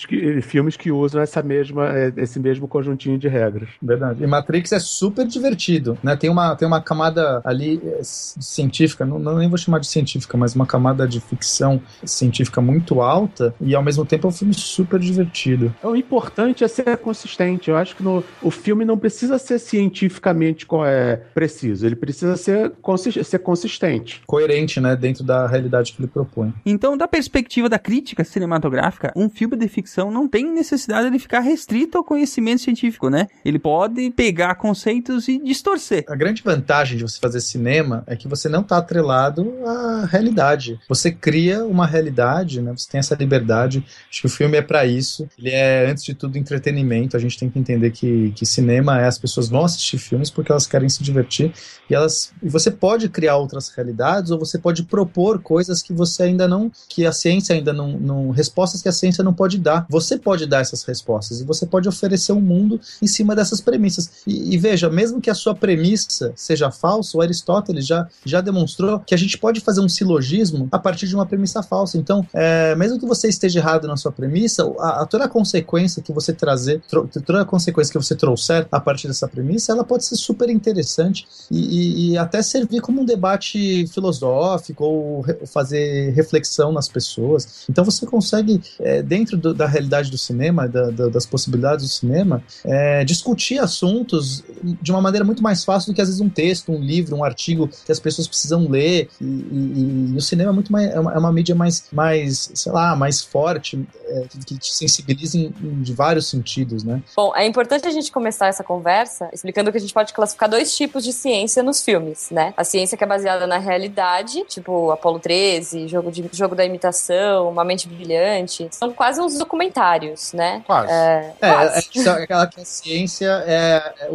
[0.43, 3.69] filmes que usam essa mesma, é, esse mesmo mesmo conjuntinho de regras.
[3.81, 4.23] Verdade.
[4.23, 6.17] E Matrix é super divertido, né?
[6.17, 10.37] Tem uma, tem uma camada ali é, científica, não, não nem vou chamar de científica,
[10.37, 14.55] mas uma camada de ficção científica muito alta e ao mesmo tempo é um filme
[14.55, 15.75] super divertido.
[15.83, 17.71] O importante é ser consistente.
[17.71, 22.71] Eu acho que no, o filme não precisa ser cientificamente é, preciso, ele precisa ser,
[22.83, 24.23] consist, ser consistente.
[24.27, 24.97] Coerente, né?
[24.97, 26.53] Dentro da realidade que ele propõe.
[26.65, 31.41] Então, da perspectiva da crítica cinematográfica, um filme de ficção não tem necessidade de ficar
[31.41, 33.27] restrito ao conhecimento conhecimento científico, né?
[33.45, 36.05] Ele pode pegar conceitos e distorcer.
[36.09, 40.79] A grande vantagem de você fazer cinema é que você não está atrelado à realidade.
[40.89, 42.73] Você cria uma realidade, né?
[42.77, 43.85] Você tem essa liberdade.
[44.11, 45.29] Acho que o filme é para isso.
[45.39, 47.17] Ele é, antes de tudo, entretenimento.
[47.17, 50.51] A gente tem que entender que, que cinema é as pessoas vão assistir filmes porque
[50.51, 51.53] elas querem se divertir
[51.89, 56.25] e elas e você pode criar outras realidades ou você pode propor coisas que você
[56.25, 59.87] ainda não, que a ciência ainda não, não respostas que a ciência não pode dar.
[59.89, 64.11] Você pode dar essas respostas e você pode oferecer um mundo em cima dessas premissas.
[64.27, 69.01] E, e, veja, mesmo que a sua premissa seja falsa, o Aristóteles já, já demonstrou
[69.01, 71.99] que a gente pode fazer um silogismo a partir de uma premissa falsa.
[71.99, 76.03] Então, é, mesmo que você esteja errado na sua premissa, a, a toda a consequência
[76.03, 79.85] que você trazer, tro, toda a consequência que você trouxer a partir dessa premissa, ela
[79.85, 85.35] pode ser super interessante e, e, e até servir como um debate filosófico ou re,
[85.47, 87.65] fazer reflexão nas pessoas.
[87.69, 91.91] Então, você consegue, é, dentro do, da realidade do cinema, da, da, das possibilidades do
[91.91, 94.43] cinema, é, discutir assuntos
[94.81, 97.25] de uma maneira muito mais fácil do que às vezes um texto, um livro, um
[97.25, 99.09] artigo que as pessoas precisam ler.
[99.21, 102.51] E, e, e o cinema é muito mais, é uma, é uma, mídia mais, mais,
[102.55, 107.03] sei lá, mais forte, é, que te sensibiliza em, em, de vários sentidos, né?
[107.17, 110.77] Bom, é importante a gente começar essa conversa explicando que a gente pode classificar dois
[110.77, 112.53] tipos de ciência nos filmes, né?
[112.57, 117.49] A ciência que é baseada na realidade, tipo Apolo 13, jogo, de, jogo da imitação,
[117.49, 120.63] Uma Mente Brilhante, são quase uns documentários, né?
[120.67, 120.93] Quase.
[120.93, 122.09] É, é, quase.
[122.09, 124.11] É, aquela que a ciência é, é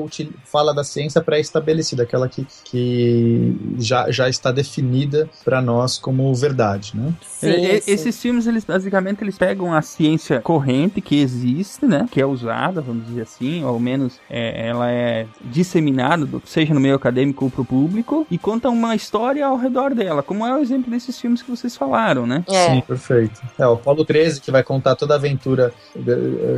[0.46, 6.92] fala da ciência pré-estabelecida, aquela que, que já, já está definida para nós como verdade,
[6.94, 7.14] né?
[7.28, 7.92] Sim, é, sim.
[7.92, 12.08] Esses filmes, eles basicamente eles pegam a ciência corrente que existe, né?
[12.12, 16.80] Que é usada, vamos dizer assim, ou ao menos é, ela é disseminada, seja no
[16.80, 20.54] meio acadêmico ou para o público, e conta uma história ao redor dela, como é
[20.56, 22.44] o exemplo desses filmes que vocês falaram, né?
[22.48, 22.74] É.
[22.74, 23.42] Sim, perfeito.
[23.58, 25.74] É, o Apolo 13 que vai contar toda a aventura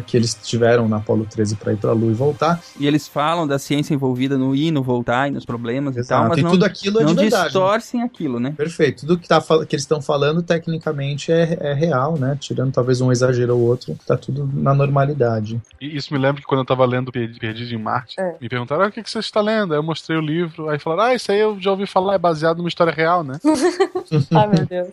[0.05, 2.61] que eles tiveram na Apolo 13 para ir para a Lua e voltar.
[2.79, 6.05] E eles falam da ciência envolvida no ir, no voltar e nos problemas Exato.
[6.05, 7.49] e tal, mas e não, tudo aquilo é não de verdade, né?
[7.49, 8.05] distorcem né?
[8.05, 8.53] aquilo, né?
[8.55, 9.01] Perfeito.
[9.01, 12.37] Tudo que, tá, que eles estão falando tecnicamente é, é, real, né?
[12.39, 15.61] Tirando talvez um exagero ou outro, tá tudo na normalidade.
[15.79, 18.35] E isso me lembra que quando eu tava lendo Perdido em Marte, é.
[18.47, 19.73] Me perguntaram ah, o que, que você está lendo.
[19.73, 22.17] Aí eu mostrei o livro, aí falaram, ah, isso aí eu já ouvi falar, é
[22.17, 23.39] baseado numa história real, né?
[24.33, 24.89] Ai, meu Deus.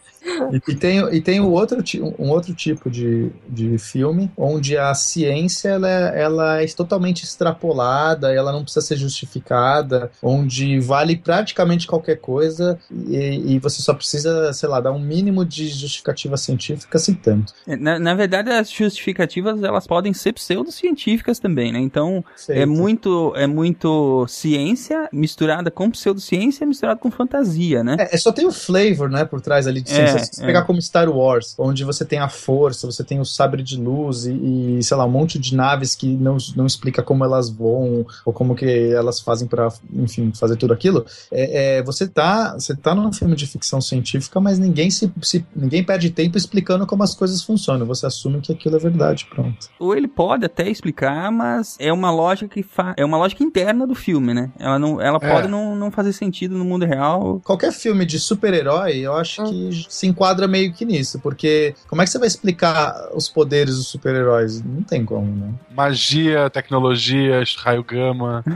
[0.53, 1.79] E, e, tem, e tem um outro,
[2.19, 8.33] um outro tipo de, de filme onde a ciência ela é, ela é totalmente extrapolada,
[8.33, 14.53] ela não precisa ser justificada, onde vale praticamente qualquer coisa e, e você só precisa,
[14.53, 17.53] sei lá, dar um mínimo de justificativa científica, assim tanto.
[17.67, 21.79] É, na, na verdade, as justificativas elas podem ser pseudocientíficas também, né?
[21.79, 27.97] Então é muito, é muito ciência misturada com pseudociência misturada com fantasia, né?
[27.99, 30.17] É, é só tem o flavor, né, por trás ali de ciência.
[30.17, 30.47] É, Se você é.
[30.47, 34.27] pegar como Star Wars, onde você tem a força, você tem o sabre de luz
[34.27, 38.07] e, e sei lá, um monte de naves que não, não explica como elas voam
[38.25, 41.05] ou como que elas fazem para, enfim, fazer tudo aquilo.
[41.31, 45.45] É, é, você tá, você tá num filme de ficção científica, mas ninguém se, se,
[45.55, 47.87] ninguém perde tempo explicando como as coisas funcionam.
[47.87, 49.69] Você assume que aquilo é verdade, pronto.
[49.79, 52.95] Ou ele pode até explicar, mas é uma lógica que fa...
[52.97, 54.51] é uma lógica interna do filme, né?
[54.59, 55.33] Ela não, ela é.
[55.33, 57.41] pode não, não fazer sentido no mundo real.
[57.45, 59.71] Qualquer filme de super-herói, eu acho hum.
[59.71, 63.77] que se enquadra meio que nisso, porque como é que você vai explicar os poderes
[63.77, 64.05] do super-herói?
[64.05, 64.63] super-heróis.
[64.63, 65.53] Não tem como, né?
[65.75, 68.45] Magia, tecnologia, raio gama.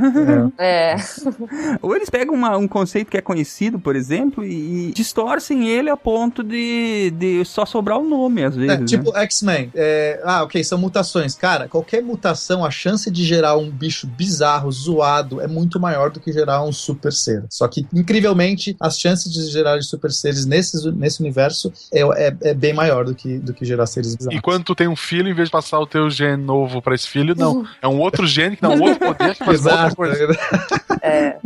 [0.59, 0.97] É.
[1.81, 5.89] Ou eles pegam uma- um conceito que é conhecido, por exemplo, e, e distorcem ele
[5.89, 8.71] a ponto de, de só sobrar o nome, às vezes.
[8.71, 8.87] É, né?
[8.87, 9.71] tipo X-Men.
[9.75, 11.35] É, ah, ok, são mutações.
[11.35, 16.21] Cara, qualquer mutação, a chance de gerar um bicho bizarro, zoado, é muito maior do
[16.21, 17.45] que gerar um super ser.
[17.51, 22.55] Só que, incrivelmente, as chances de gerar super seres nesse, nesse universo é, é, é
[22.55, 24.39] bem maior do que, do que gerar seres bizarros.
[24.39, 26.95] E quando tu tem um filho, em vez de passar o teu gene novo pra
[26.95, 27.67] esse filho, não.
[27.83, 29.97] É um outro gene que dá um outro poder que faz outra Exato.
[29.97, 30.19] coisa.
[31.01, 31.39] É.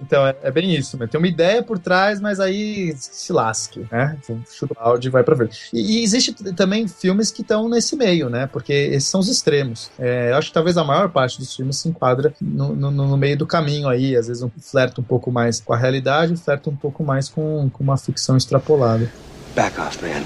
[0.00, 0.96] Então, é, é bem isso.
[1.06, 4.16] Tem uma ideia por trás, mas aí se lasque, né?
[4.22, 5.50] Então, Chuta o áudio e vai pra ver.
[5.72, 8.46] E, e existe também filmes que estão nesse meio, né?
[8.46, 9.90] Porque esses são os extremos.
[9.98, 13.16] É, eu acho que talvez a maior parte dos filmes se enquadra no, no, no
[13.16, 14.16] meio do caminho aí.
[14.16, 17.68] Às vezes um flerta um pouco mais com a realidade, flerta um pouco mais com,
[17.70, 19.10] com uma ficção extrapolada.
[19.54, 20.22] Back off, man.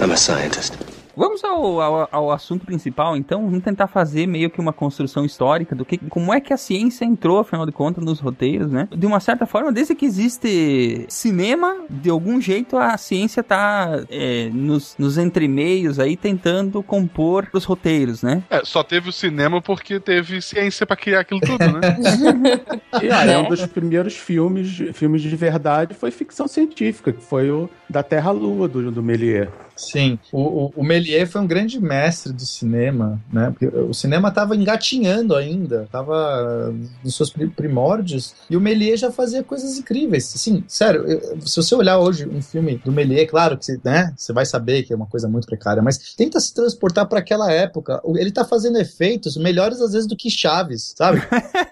[0.00, 0.95] I'm a scientist.
[1.16, 3.46] Vamos ao, ao, ao assunto principal, então.
[3.46, 7.04] Vamos tentar fazer meio que uma construção histórica do que, como é que a ciência
[7.04, 8.86] entrou, afinal de contas, nos roteiros, né?
[8.94, 14.50] De uma certa forma, desde que existe cinema, de algum jeito a ciência tá é,
[14.52, 18.42] nos, nos entremeios aí tentando compor os roteiros, né?
[18.50, 21.80] É, só teve o cinema porque teve ciência pra criar aquilo tudo, né?
[23.02, 27.68] E olha, um dos primeiros filmes, filmes de verdade foi ficção científica, que foi o
[27.88, 29.48] da Terra-Lua, do, do Méliès.
[29.76, 33.50] Sim, o, o, o Méliès foi um grande mestre do cinema, né?
[33.50, 39.10] Porque o cinema estava engatinhando ainda, estava nos seus pri- primórdios, e o Méliès já
[39.10, 40.32] fazia coisas incríveis.
[40.34, 44.12] Assim, sério, eu- se você olhar hoje um filme do Méliès, claro que você, né,
[44.16, 47.50] você vai saber que é uma coisa muito precária, mas tenta se transportar para aquela
[47.52, 48.00] época.
[48.16, 51.20] Ele tá fazendo efeitos melhores às vezes do que Chaves, sabe?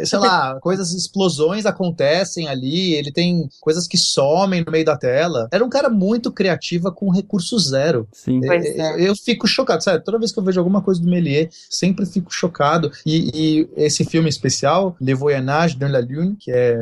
[0.00, 4.96] eh, sei lá, coisas, explosões acontecem ali, ele tem coisas que somem no meio da
[4.96, 5.48] tela.
[5.52, 7.85] Era um cara muito criativa com recurso zero.
[8.12, 8.40] Sim.
[8.40, 9.08] Pois É, é.
[9.08, 12.32] Eu fico chocado, sério, toda vez que eu vejo alguma coisa do Méliès, sempre fico
[12.32, 12.90] chocado.
[13.04, 16.74] E, e esse filme especial, Le Voyage dans la Lune, que é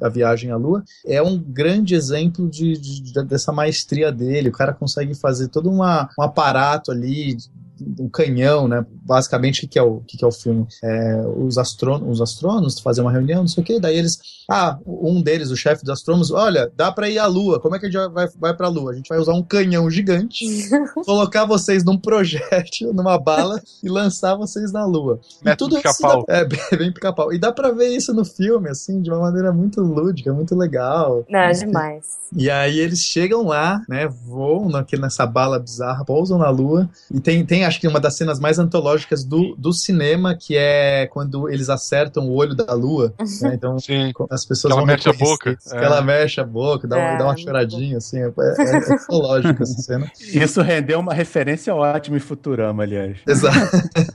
[0.00, 4.48] a, a viagem à Lua, é um grande exemplo de, de- de- dessa maestria dele.
[4.48, 7.36] O cara consegue fazer todo uma, um aparato ali,
[7.98, 8.84] um canhão, né?
[9.10, 10.68] Basicamente, o que, que é o, que, que é o filme?
[10.84, 14.20] É, os, astrônomos, os astrônomos fazem uma reunião, não sei o quê, daí eles.
[14.48, 17.58] Ah, um deles, o chefe dos astrônomos, olha, dá pra ir à Lua.
[17.60, 18.92] Como é que a gente vai, vai pra Lua?
[18.92, 20.44] A gente vai usar um canhão gigante,
[21.04, 25.20] colocar vocês num projétil, numa bala e lançar vocês na Lua.
[25.40, 26.24] E Método isso pica-pau.
[26.28, 27.32] dá- é bem, bem pica-pau.
[27.32, 31.24] E dá pra ver isso no filme, assim, de uma maneira muito lúdica, muito legal.
[31.28, 32.20] Não, demais.
[32.36, 34.06] E aí eles chegam lá, né?
[34.06, 36.88] Voam naquele, nessa bala bizarra, pousam na lua.
[37.12, 41.06] E tem, tem acho que uma das cenas mais antológicas do, do cinema, que é
[41.06, 43.12] quando eles acertam o olho da lua.
[43.42, 44.12] né, Então Sim.
[44.30, 45.50] as pessoas Que ela vão mexe a boca.
[45.58, 45.78] isso, É.
[45.78, 48.18] Que ela mexe a boca, dá, uma- É, dá uma choradinha, assim.
[48.18, 50.10] É, é, é antológica essa cena.
[50.20, 53.18] Isso rendeu uma referência ótima em Futurama, aliás.
[53.26, 53.58] Exato.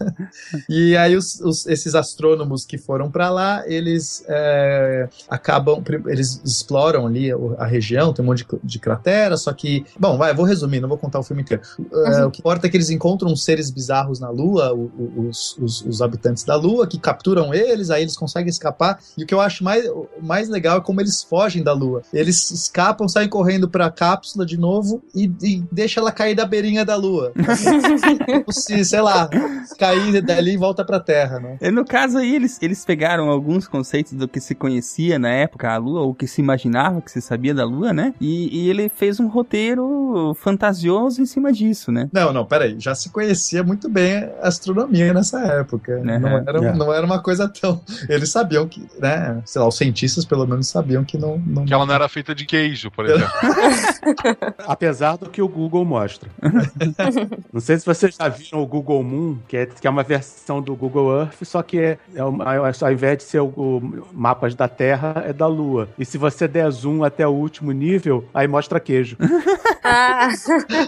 [0.69, 7.05] e aí os, os- esses astrônomos que foram para lá, eles é, acabam, eles exploram
[7.07, 10.45] ali a, região, tem um monte de, de cratera, só que, bom, vai, eu vou
[10.45, 11.63] resumir, não vou contar o filme inteiro.
[12.07, 16.01] É, o que importa é que eles encontram seres bizarros na Lua, os, os, os
[16.01, 18.99] habitantes da Lua, que capturam eles, aí eles conseguem escapar.
[19.17, 19.85] E o que eu acho mais,
[20.21, 22.01] mais legal é como eles fogem da Lua.
[22.13, 26.45] Eles escapam, saem correndo para a cápsula de novo e, e deixa ela cair da
[26.45, 27.33] beirinha da Lua.
[28.51, 29.29] Se, sei lá,
[29.77, 31.57] cair dali e volta pra Terra, né?
[31.61, 35.71] E No caso aí, eles, eles pegaram alguns conceitos do que se conhecia na época
[35.71, 38.13] a Lua, ou que se imaginava que se sabia da Lua, né?
[38.19, 42.09] E, e ele fez um roteiro fantasioso em cima disso, né?
[42.11, 42.75] Não, não, peraí.
[42.79, 45.97] Já se conhecia muito bem a astronomia nessa época.
[45.97, 46.19] Uhum.
[46.19, 46.73] Não, era, É.
[46.73, 47.81] não era uma coisa tão.
[48.09, 49.41] Eles sabiam que, né?
[49.45, 51.37] Sei lá, os cientistas pelo menos sabiam que não.
[51.45, 51.65] não...
[51.65, 53.29] Que ela não era feita de queijo, por exemplo.
[54.67, 56.29] Apesar do que o Google mostra.
[57.53, 60.61] Não sei se vocês já viram o Google Moon, que é, que é uma versão
[60.61, 64.55] do Google Earth, só que é, é uma- ao invés de ser o, o mapas
[64.55, 65.87] da Terra, é da Lua.
[65.97, 69.17] E se você der zoom até o último nível, aí mostra queijo.
[69.83, 70.29] Ah,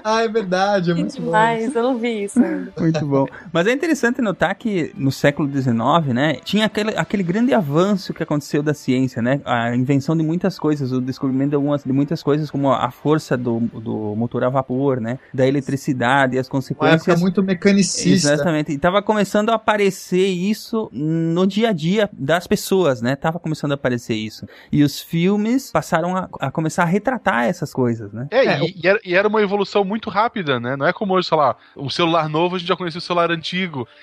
[0.04, 1.26] Ah, é verdade, é que muito bom.
[1.26, 1.76] demais.
[1.76, 2.72] Eu não vi isso ainda.
[2.80, 3.26] Muito bom.
[3.58, 8.22] Mas é interessante notar que no século XIX, né, tinha aquele, aquele grande avanço que
[8.22, 9.42] aconteceu da ciência, né?
[9.44, 13.36] A invenção de muitas coisas, o descobrimento de, algumas, de muitas coisas, como a força
[13.36, 15.18] do, do motor a vapor, né?
[15.34, 17.20] Da eletricidade e as Uma época consequências.
[17.20, 18.34] muito mecanicista.
[18.34, 18.74] Exatamente.
[18.74, 23.16] E tava começando a aparecer isso no dia a dia das pessoas, né?
[23.16, 24.46] Tava começando a aparecer isso.
[24.72, 28.28] E os filmes passaram a, a começar a retratar essas coisas, né?
[28.30, 30.76] É, É, e, e, era, e, era, uma evolução muito rápida, né?
[30.76, 33.32] Não é como hoje, sei lá, um celular novo, a gente já conhecia o celular
[33.32, 33.47] antigo.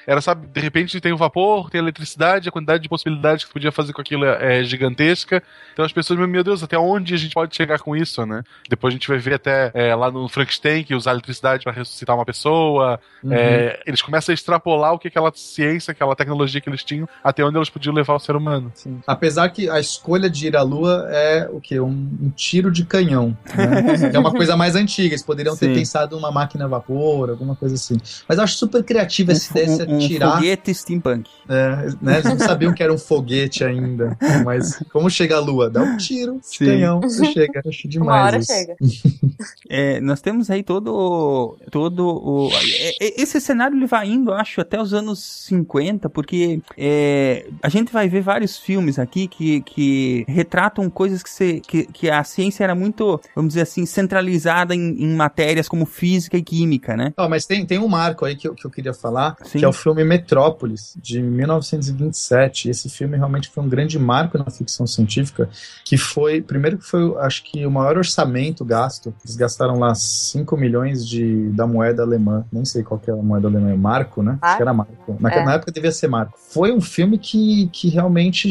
[0.07, 3.49] Era, sabe, de repente tem o vapor, tem a eletricidade, a quantidade de possibilidades que
[3.49, 5.43] você podia fazer com aquilo é, é gigantesca.
[5.73, 8.43] Então as pessoas, meu Deus, até onde a gente pode chegar com isso, né?
[8.69, 12.17] Depois a gente vai ver até é, lá no Frankenstein que usar eletricidade para ressuscitar
[12.17, 13.01] uma pessoa.
[13.23, 13.33] Uhum.
[13.33, 17.45] É, eles começam a extrapolar o que aquela ciência, aquela tecnologia que eles tinham, até
[17.45, 18.71] onde elas podiam levar o ser humano.
[18.75, 19.01] Sim.
[19.07, 21.79] Apesar que a escolha de ir à Lua é o que?
[21.81, 23.37] Um, um, tiro de canhão.
[23.57, 24.11] Né?
[24.13, 25.09] é uma coisa mais antiga.
[25.09, 25.69] Eles poderiam Sim.
[25.69, 27.97] ter pensado uma máquina a vapor, alguma coisa assim.
[28.29, 30.29] Mas eu acho super criativa essa ideia de um, tirar.
[30.29, 31.31] Um foguete steampunk.
[31.49, 32.15] É, né?
[32.15, 34.17] Eles não sabiam que era um foguete ainda.
[34.45, 35.69] Mas como chega a Lua?
[35.71, 36.67] Dá um tiro Sim.
[36.67, 37.63] canhão, você chega.
[37.67, 38.09] Acho demais.
[38.09, 38.53] Uma hora isso.
[38.53, 38.77] chega.
[39.69, 42.51] é, nós temos aí todo, todo o.
[42.53, 47.69] É, é, esse cenário ele vai indo, acho, até os anos 50, porque é, a
[47.69, 52.23] gente vai ver vários filmes aqui que, que retratam coisas que, se, que, que a
[52.25, 57.13] ciência era muito, vamos dizer assim, centralizada em, em matérias como física e química, né?
[57.17, 59.59] Oh, mas tem, tem um marco aí que eu, que eu queria falar, Sim.
[59.59, 62.69] que é o filme Metrópolis, de 1927.
[62.71, 65.49] Esse filme realmente foi um grande marco na ficção científica,
[65.85, 70.57] que foi, primeiro que foi, acho que o maior orçamento gasto, eles gastaram lá 5
[70.57, 74.39] milhões de, da moeda alemã, nem sei qual que é a moeda alemã, Marco, né?
[74.41, 75.17] Acho que era Marco.
[75.21, 75.45] Na, é.
[75.45, 76.39] na época devia ser Marco.
[76.39, 78.51] Foi um filme que, que realmente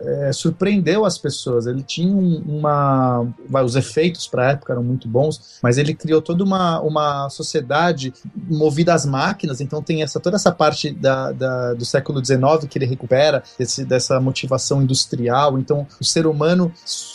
[0.00, 1.66] é, surpreendeu as pessoas.
[1.66, 3.26] Ele tinha uma.
[3.64, 8.12] Os efeitos para a época eram muito bons, mas ele criou toda uma, uma sociedade
[8.48, 12.78] movida às máquinas, então tem essa, toda essa parte da, da do século XIX que
[12.78, 13.42] ele recupera,
[13.86, 15.58] dessa motivação industrial.
[15.58, 16.72] Então, o ser humano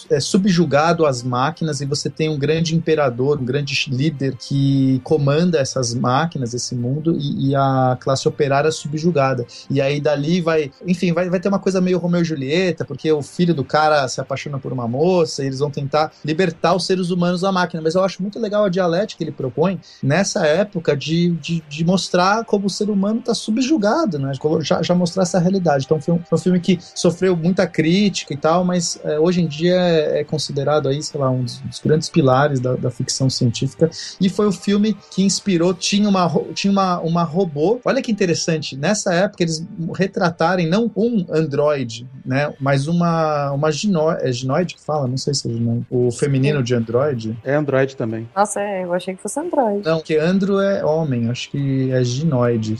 [0.10, 5.60] é subjugado às máquinas e você tem um grande imperador, um grande líder que comanda
[5.60, 9.46] essas máquinas, esse mundo, e, e a classe operária subjugada.
[9.70, 13.12] E aí dali vai, enfim, vai, vai ter uma coisa meio Romeu e Julieta, porque
[13.12, 16.86] o filho do cara se apaixona por uma moça, e eles vão tentar libertar os
[16.86, 17.82] seres humanos da máquina.
[17.82, 21.86] Mas eu acho muito legal a dialética que ele propõe nessa época de, de, de
[21.86, 24.32] mostrar como o ser humano está subjugado, né?
[24.62, 25.86] Já, já mostrar essa realidade.
[25.86, 29.42] Então foi um, foi um filme que sofreu muita crítica e tal, mas é, hoje
[29.42, 32.92] em dia é, é, considerado aí, sei lá, um dos, dos grandes pilares da, da,
[32.92, 33.90] ficção científica.
[34.20, 37.80] E foi o filme que inspirou, tinha uma, tinha uma, uma robô.
[37.86, 44.12] Olha que interessante, nessa época eles retratarem não um androide, né, mas uma, uma gino,
[44.12, 45.08] é ginoide que fala?
[45.08, 45.86] Não sei se é ginoide.
[45.90, 47.38] O feminino de androide.
[47.44, 48.28] É androide também.
[48.36, 49.86] Nossa, é, eu achei que fosse androide.
[49.86, 52.79] Não, porque andro é homem, acho que é ginoide.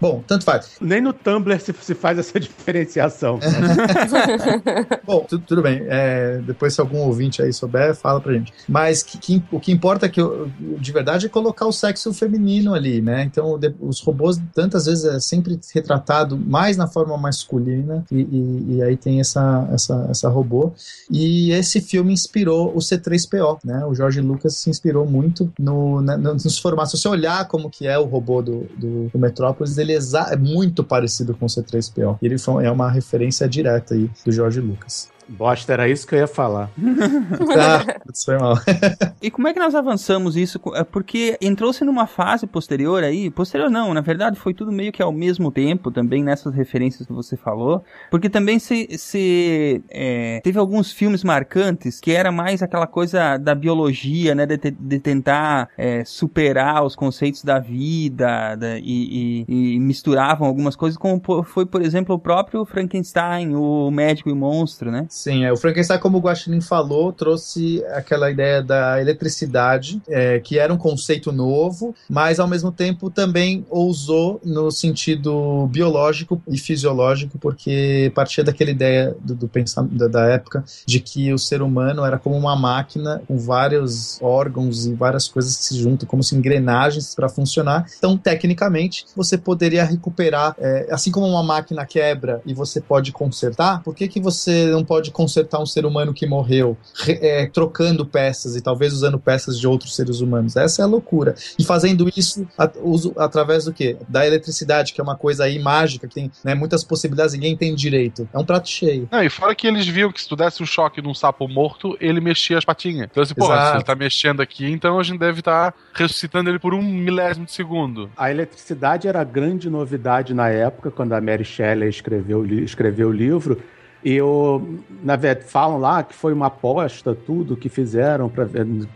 [0.00, 0.76] Bom, tanto faz.
[0.80, 3.38] Nem no Tumblr se, se faz essa diferenciação.
[5.04, 5.82] Bom, tudo, tudo bem.
[5.88, 8.52] É, depois, se algum ouvinte aí souber, fala pra gente.
[8.68, 12.12] Mas que, que, o que importa é que, eu, de verdade, é colocar o sexo
[12.12, 13.22] feminino ali, né?
[13.24, 18.76] Então, de, os robôs, tantas vezes, é sempre retratado mais na forma masculina, e, e,
[18.76, 20.72] e, aí tem essa, essa, essa robô.
[21.10, 23.84] E esse filme inspirou o C3PO, né?
[23.84, 26.92] O George Lucas se inspirou muito no, né, nos formatos.
[26.92, 30.84] Se você olhar como que é o robô do, do, do Metrópolis, ele é, muito
[30.84, 32.18] parecido com o C3PO.
[32.22, 35.08] Ele foi, é uma referência direta aí do George Lucas.
[35.28, 36.70] Bosta, era isso que eu ia falar.
[36.78, 38.54] ah, foi mal.
[39.20, 40.60] e como é que nós avançamos isso?
[40.74, 45.02] É porque entrou-se numa fase posterior aí, posterior não, na verdade foi tudo meio que
[45.02, 50.58] ao mesmo tempo também nessas referências que você falou, porque também se, se é, teve
[50.58, 56.04] alguns filmes marcantes que era mais aquela coisa da biologia, né, de, de tentar é,
[56.04, 61.82] superar os conceitos da vida da, e, e, e, misturavam algumas coisas, como foi, por
[61.82, 65.06] exemplo, o próprio Frankenstein, o médico e o monstro, né?
[65.16, 70.58] Sim, é, o Frankenstein, como o Guaxinim falou, trouxe aquela ideia da eletricidade, é, que
[70.58, 77.38] era um conceito novo, mas ao mesmo tempo também ousou no sentido biológico e fisiológico,
[77.38, 79.50] porque partia daquela ideia do, do
[79.92, 84.84] da, da época de que o ser humano era como uma máquina com vários órgãos
[84.84, 87.86] e várias coisas que se juntam, como se engrenagens para funcionar.
[87.96, 93.82] Então, tecnicamente, você poderia recuperar, é, assim como uma máquina quebra e você pode consertar,
[93.82, 96.76] por que, que você não pode pode consertar um ser humano que morreu,
[97.08, 100.56] é, trocando peças e talvez usando peças de outros seres humanos.
[100.56, 101.34] Essa é a loucura.
[101.58, 103.96] E fazendo isso at uso, através do quê?
[104.08, 107.74] Da eletricidade, que é uma coisa aí mágica, que tem né, muitas possibilidades, ninguém tem
[107.74, 108.28] direito.
[108.32, 109.08] É um prato cheio.
[109.10, 111.96] Não, e fora que eles viam que se tu desse um choque num sapo morto,
[112.00, 113.08] ele mexia as patinhas.
[113.10, 116.50] Então, assim, porra, se ele tá mexendo aqui, então a gente deve estar tá ressuscitando
[116.50, 118.10] ele por um milésimo de segundo.
[118.16, 123.12] A eletricidade era a grande novidade na época, quando a Mary Shelley escreveu, escreveu o
[123.12, 123.62] livro,
[124.04, 128.46] eu, na verdade, falam lá que foi uma aposta, tudo que fizeram pra,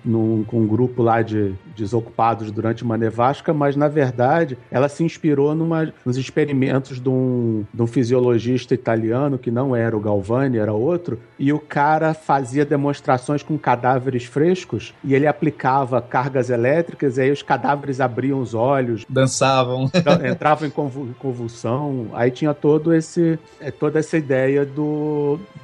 [0.04, 5.02] num, com um grupo lá de desocupados durante uma nevasca, mas na verdade ela se
[5.02, 10.58] inspirou numa, nos experimentos de um, de um fisiologista italiano que não era o Galvani,
[10.58, 17.16] era outro, e o cara fazia demonstrações com cadáveres frescos e ele aplicava cargas elétricas
[17.16, 19.90] e aí os cadáveres abriam os olhos, dançavam,
[20.31, 24.89] entravam em convulsão, aí tinha todo esse é, toda essa ideia do,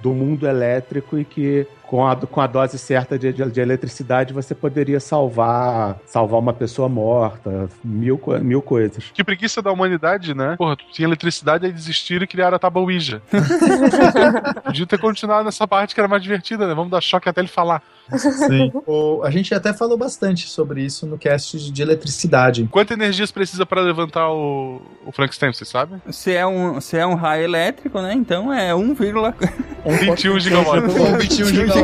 [0.02, 4.34] do mundo elétrico e que com a, com a dose certa de, de, de, eletricidade,
[4.34, 9.04] você poderia salvar salvar uma pessoa morta, mil, mil coisas.
[9.14, 10.56] Que preguiça da humanidade, né?
[10.56, 13.22] Porra, tinha eletricidade, aí desistiram e criaram a tábua Ouija.
[14.64, 16.74] Podia ter continuado nessa parte que era mais divertida, né?
[16.74, 17.82] Vamos dar choque até ele falar.
[18.16, 18.72] Sim.
[18.86, 22.68] O, a gente até falou bastante sobre isso no cast de, de eletricidade.
[22.70, 26.00] Quanta energia precisa para levantar o, o Frankenstein, você sabe?
[26.10, 28.12] Se é, um, se é um raio elétrico, né?
[28.12, 30.94] Então é 1,21 gigawatts.
[30.94, 31.75] 1,21 gigawatts.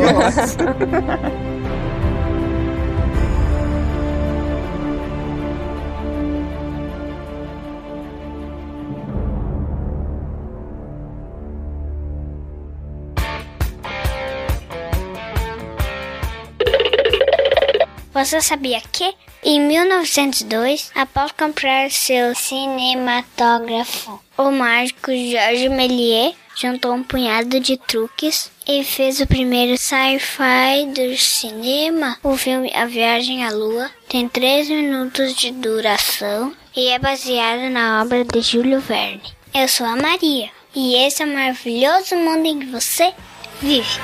[18.22, 19.12] Você sabia que,
[19.42, 28.50] em 1902, após comprar seu cinematógrafo, o mágico Georges Méliès juntou um punhado de truques
[28.66, 32.16] e fez o primeiro sci-fi do cinema.
[32.22, 38.02] O filme A Viagem à Lua tem 3 minutos de duração e é baseado na
[38.02, 39.22] obra de Júlio Verne.
[39.54, 43.12] Eu sou a Maria e esse é o maravilhoso mundo em que você
[43.60, 44.00] vive.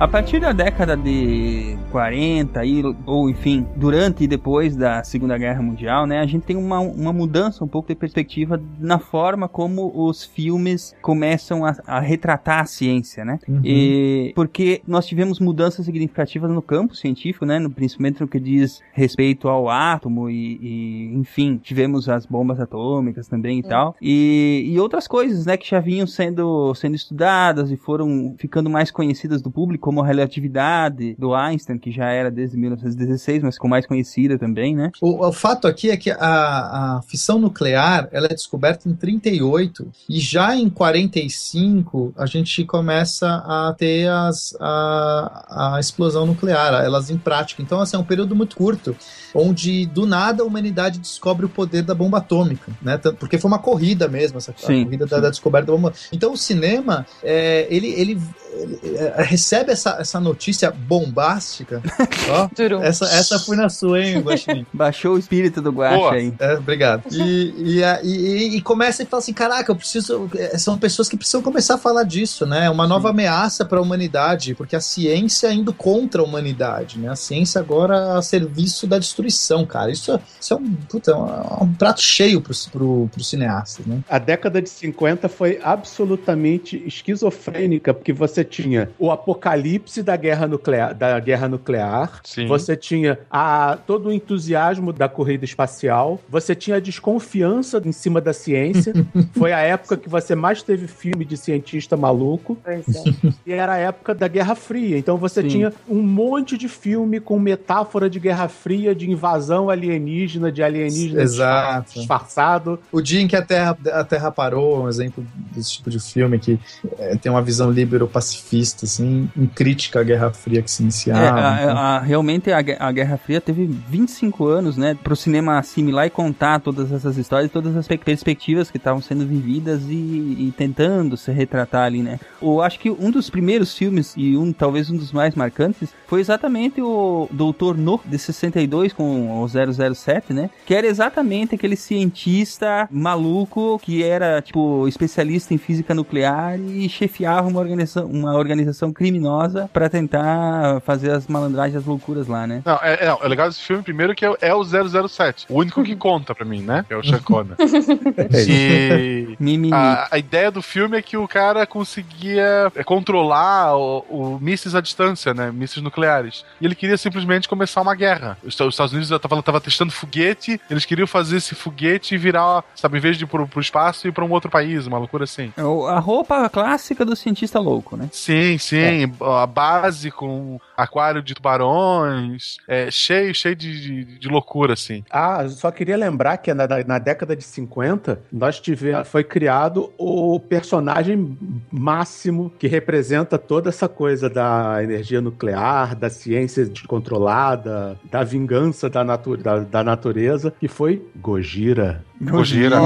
[0.00, 5.60] A partir da década de 40 e, ou enfim, durante e depois da Segunda Guerra
[5.60, 9.92] Mundial, né, a gente tem uma, uma mudança um pouco de perspectiva na forma como
[9.94, 13.38] os filmes começam a, a retratar a ciência, né?
[13.46, 13.60] Uhum.
[13.62, 18.80] E, porque nós tivemos mudanças significativas no campo científico, né, no, principalmente no que diz
[18.94, 23.68] respeito ao átomo e, e enfim, tivemos as bombas atômicas também e uhum.
[23.68, 28.70] tal, e, e outras coisas, né, que já vinham sendo, sendo estudadas e foram ficando
[28.70, 33.56] mais conhecidas do público como a relatividade do Einstein, que já era desde 1916, mas
[33.56, 34.92] ficou mais conhecida também, né?
[35.00, 39.90] O, o fato aqui é que a, a, fissão nuclear ela é descoberta em 38
[40.08, 47.10] e já em 45 a gente começa a ter as, a, a explosão nuclear, elas
[47.10, 47.60] em prática.
[47.60, 48.96] Então, assim, é um período muito curto,
[49.34, 52.96] onde do nada a humanidade descobre o poder da bomba atômica, né?
[53.18, 55.92] Porque foi uma corrida mesmo, essa sim, corrida da, da, descoberta da bomba.
[56.12, 58.20] Então, o cinema, é, ele, ele,
[58.52, 61.82] ele é, recebe essa, essa notícia bombástica.
[62.28, 62.48] Ó,
[62.82, 64.66] essa, essa foi na sua, hein, Guaxinim?
[64.72, 66.34] Baixou o espírito do Guaxa aí.
[66.38, 67.04] É, obrigado.
[67.10, 70.28] E, e, e, e, começa e fala assim: caraca, eu preciso.
[70.36, 72.68] É, são pessoas que precisam começar a falar disso, né?
[72.68, 73.14] Uma nova Sim.
[73.14, 77.08] ameaça para a humanidade, porque a ciência indo contra a humanidade, né?
[77.08, 79.90] A ciência agora a serviço da destruição, cara.
[79.90, 84.00] Isso, isso é um, puta, um, um prato cheio pro, pro, pro cineasta, né?
[84.08, 89.69] A década de 50 foi absolutamente esquizofrênica, porque você tinha o apocalipse
[90.02, 92.20] da guerra nuclear, da guerra nuclear.
[92.24, 92.46] Sim.
[92.46, 96.20] Você tinha a, todo o entusiasmo da corrida espacial.
[96.28, 98.92] Você tinha a desconfiança em cima da ciência.
[99.36, 102.56] Foi a época que você mais teve filme de cientista maluco.
[102.62, 103.30] Pois é.
[103.46, 104.98] E era a época da Guerra Fria.
[104.98, 105.48] Então você Sim.
[105.48, 111.22] tinha um monte de filme com metáfora de Guerra Fria, de invasão alienígena, de alienígena
[111.22, 111.94] Exato.
[111.94, 112.78] disfarçado.
[112.92, 116.38] O dia em que a Terra, a terra parou, um exemplo desse tipo de filme
[116.38, 116.58] que
[116.98, 121.20] é, tem uma visão libero-pacifista, assim, em crítica à Guerra Fria que se iniciava.
[121.20, 121.76] É, a, então.
[121.76, 126.10] a, realmente a, a, Guerra Fria teve 25 anos, né, para o cinema assimilar e
[126.10, 131.30] contar todas essas histórias, todas as perspectivas que estavam sendo vividas e, e, tentando se
[131.30, 132.18] retratar ali, né.
[132.40, 136.20] Eu acho que um dos primeiros filmes e um talvez um dos mais marcantes foi
[136.20, 142.88] exatamente o Doutor No de 62 com o 007, né, que era exatamente aquele cientista
[142.90, 149.39] maluco que era tipo especialista em física nuclear e chefiava uma organização, uma organização criminosa
[149.40, 152.62] criminosa para tentar fazer as malandragens, as loucuras lá, né?
[152.64, 155.46] Não, é, é, é legal esse filme primeiro que é, é o 007.
[155.48, 156.84] O único que conta pra mim, né?
[156.90, 157.56] É o Sean Connery.
[159.40, 164.38] e a, a, ideia do filme é que o cara conseguia é, controlar o, o
[164.40, 165.50] mísseis à distância, né?
[165.50, 166.44] Mísseis nucleares.
[166.60, 168.36] E ele queria simplesmente começar uma guerra.
[168.42, 172.64] Os, os Estados Unidos estavam tava testando foguete, eles queriam fazer esse foguete e virar,
[172.74, 175.24] sabe, em vez de ir pro, pro espaço, ir pra um outro país, uma loucura
[175.24, 175.52] assim.
[175.56, 178.08] É a roupa clássica do cientista louco, né?
[178.12, 178.76] Sim, sim.
[178.76, 179.08] É.
[179.32, 185.04] A base com aquário de tubarões, é, cheio, cheio de, de, de, loucura, assim.
[185.10, 190.38] Ah, só queria lembrar que na, na década de 50, nós tivemos, foi criado o
[190.40, 191.36] personagem
[191.70, 199.04] máximo que representa toda essa coisa da energia nuclear, da ciência controlada, da vingança da,
[199.04, 202.04] natu da, da natureza, que foi Gojira.
[202.20, 202.78] Gojira.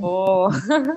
[0.00, 0.48] oh.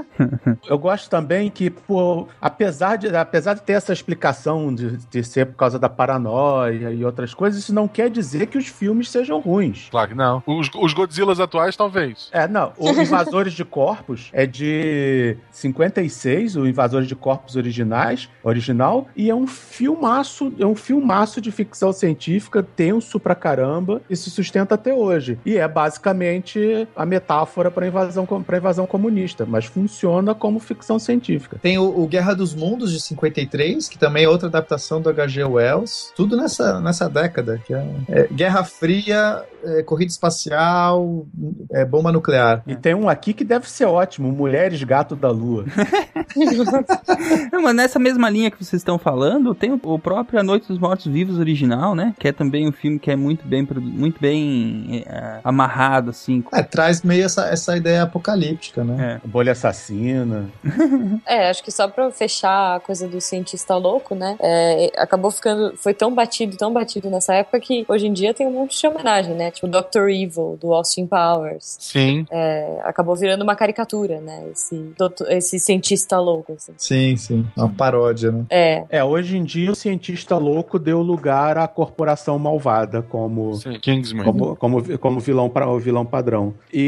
[0.67, 5.47] Eu gosto também que, pô, apesar de, apesar de ter essa explicação de, de ser
[5.47, 9.39] por causa da paranoia e outras coisas, isso não quer dizer que os filmes sejam
[9.39, 9.87] ruins.
[9.89, 10.43] Claro que não.
[10.45, 12.29] Os, os Godzillas atuais, talvez.
[12.31, 12.73] É, não.
[12.77, 19.35] O Invasores de Corpos é de 56, o Invasores de Corpos originais, original, e é
[19.35, 24.93] um filmaço, é um filmaço de ficção científica tenso pra caramba e se sustenta até
[24.93, 25.39] hoje.
[25.45, 31.57] E é basicamente a metáfora para invasão para invasão comunista, mas funciona como ficção científica.
[31.61, 35.43] Tem o, o, Guerra dos Mundos de 53, que também é outra adaptação do H.G.
[35.43, 41.25] Wells, tudo nessa, nessa década, que é, é Guerra Fria, é, corrida espacial,
[41.71, 42.63] é, bomba nuclear.
[42.67, 45.65] E tem um aqui que deve ser ótimo, Mulheres Gato da Lua.
[47.51, 50.79] Não, mas nessa mesma linha que vocês estão falando, tem o próprio A Noite dos
[50.79, 52.13] Mortos Vivos original, né?
[52.19, 56.43] Que é também um filme que é muito bem, muito bem é, amarrado, assim.
[56.53, 59.21] É, traz meio essa, essa ideia apocalíptica, né?
[59.23, 59.27] É.
[59.27, 60.49] Bolha assassina.
[61.25, 64.35] é, acho que só pra fechar a coisa do cientista louco, né?
[64.39, 65.75] É, acabou ficando.
[65.77, 68.87] Foi tão batido, tão batido nessa época que hoje em dia tem um monte de
[68.87, 69.51] homenagem, né?
[69.51, 70.09] Tipo Dr.
[70.09, 71.77] Evil, do Austin Powers.
[71.79, 72.25] Sim.
[72.31, 74.43] É, acabou virando uma caricatura, né?
[74.51, 76.53] Esse, doutor, esse cientista louco.
[76.53, 76.73] Assim.
[76.77, 77.47] Sim, sim.
[77.55, 78.45] Uma paródia, né?
[78.49, 78.83] É.
[78.89, 83.55] É, hoje em dia o cientista louco deu lugar à corporação malvada como.
[83.55, 84.23] Sim, Kingsman.
[84.23, 86.53] Como, como, como vilão, o vilão padrão.
[86.71, 86.86] E,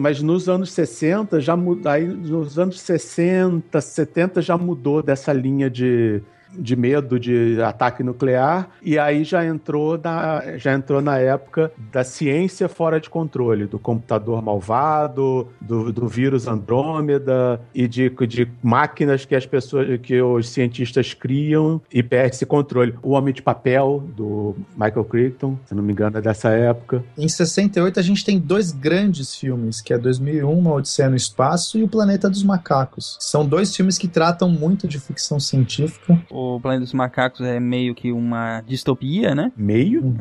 [0.00, 1.56] mas nos anos 60 já
[1.92, 6.22] aí nos anos 60, 70 já mudou dessa linha de
[6.52, 12.04] de medo de ataque nuclear, e aí já entrou na, já entrou na época da
[12.04, 19.24] ciência fora de controle, do computador malvado, do, do vírus Andrômeda e de, de máquinas
[19.24, 22.94] que as pessoas, que os cientistas criam e perde esse controle.
[23.02, 27.04] O Homem de Papel, do Michael Crichton, se não me engano, é dessa época.
[27.16, 31.78] Em 68 a gente tem dois grandes filmes, que é 2001, Uma Odisseia no Espaço
[31.78, 33.16] e O Planeta dos Macacos.
[33.20, 37.94] São dois filmes que tratam muito de ficção científica o Planeta dos Macacos é meio
[37.94, 39.52] que uma distopia, né?
[39.56, 40.14] Meio?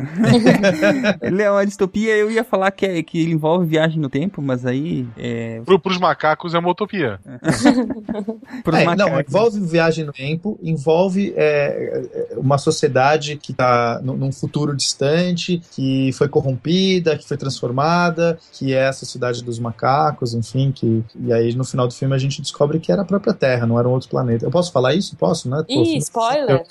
[1.22, 4.42] ele é uma distopia, eu ia falar que, é, que ele envolve viagem no tempo,
[4.42, 5.08] mas aí.
[5.18, 5.62] É...
[5.66, 7.20] Pro, pros macacos é uma utopia.
[7.26, 8.98] é, macacos.
[8.98, 15.62] Não, envolve viagem no tempo, envolve é, é uma sociedade que está num futuro distante,
[15.72, 21.04] que foi corrompida, que foi transformada, que é a sociedade dos macacos, enfim, que.
[21.20, 23.80] E aí no final do filme a gente descobre que era a própria Terra, não
[23.80, 24.46] era um outro planeta.
[24.46, 25.16] Eu posso falar isso?
[25.16, 25.64] Posso, né?
[25.68, 26.64] Pô, spoiler.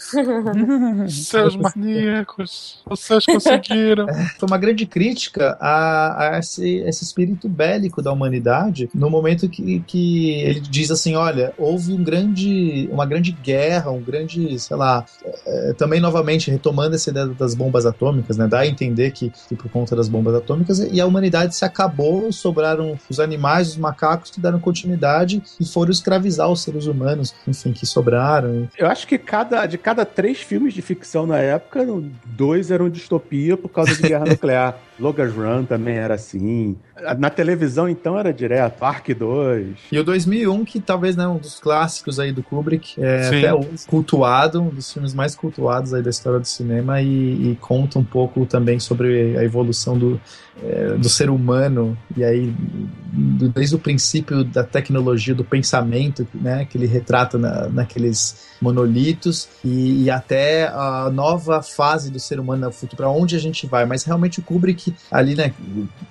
[1.09, 4.09] Seus maníacos, vocês conseguiram.
[4.09, 9.49] É, foi uma grande crítica a, a esse, esse, espírito bélico da humanidade no momento
[9.49, 14.77] que, que ele diz assim: olha, houve um grande, uma grande guerra, um grande, sei
[14.77, 15.05] lá,
[15.47, 18.47] é, também novamente retomando essa ideia das bombas atômicas, né?
[18.47, 22.33] Dá a entender que, que por conta das bombas atômicas e a humanidade se acabou,
[22.33, 27.73] sobraram os animais, os macacos que deram continuidade e foram escravizar os seres humanos, enfim,
[27.73, 28.69] que sobraram.
[28.77, 31.87] Eu acho que cada, de cada três filmes de ficção na época,
[32.25, 34.79] dois eram distopia por causa de guerra nuclear.
[34.99, 36.77] Logan's Run também era assim.
[37.19, 38.83] Na televisão, então, era direto.
[38.83, 39.77] Ark 2.
[39.93, 43.45] E o 2001, que talvez né, um dos clássicos aí do Kubrick, é Sim.
[43.45, 43.53] até
[43.87, 48.05] cultuado, um dos filmes mais cultuados aí da história do cinema e, e conta um
[48.05, 50.21] pouco também sobre a evolução do,
[50.63, 52.53] é, do ser humano e aí
[53.13, 59.18] do, desde o princípio da tecnologia, do pensamento, né, que ele retrata na, naqueles monolitos
[59.65, 63.67] e, e, até a nova fase do ser humano no futuro, para onde a gente
[63.67, 63.85] vai.
[63.87, 65.53] Mas realmente o Kubrick ali, né,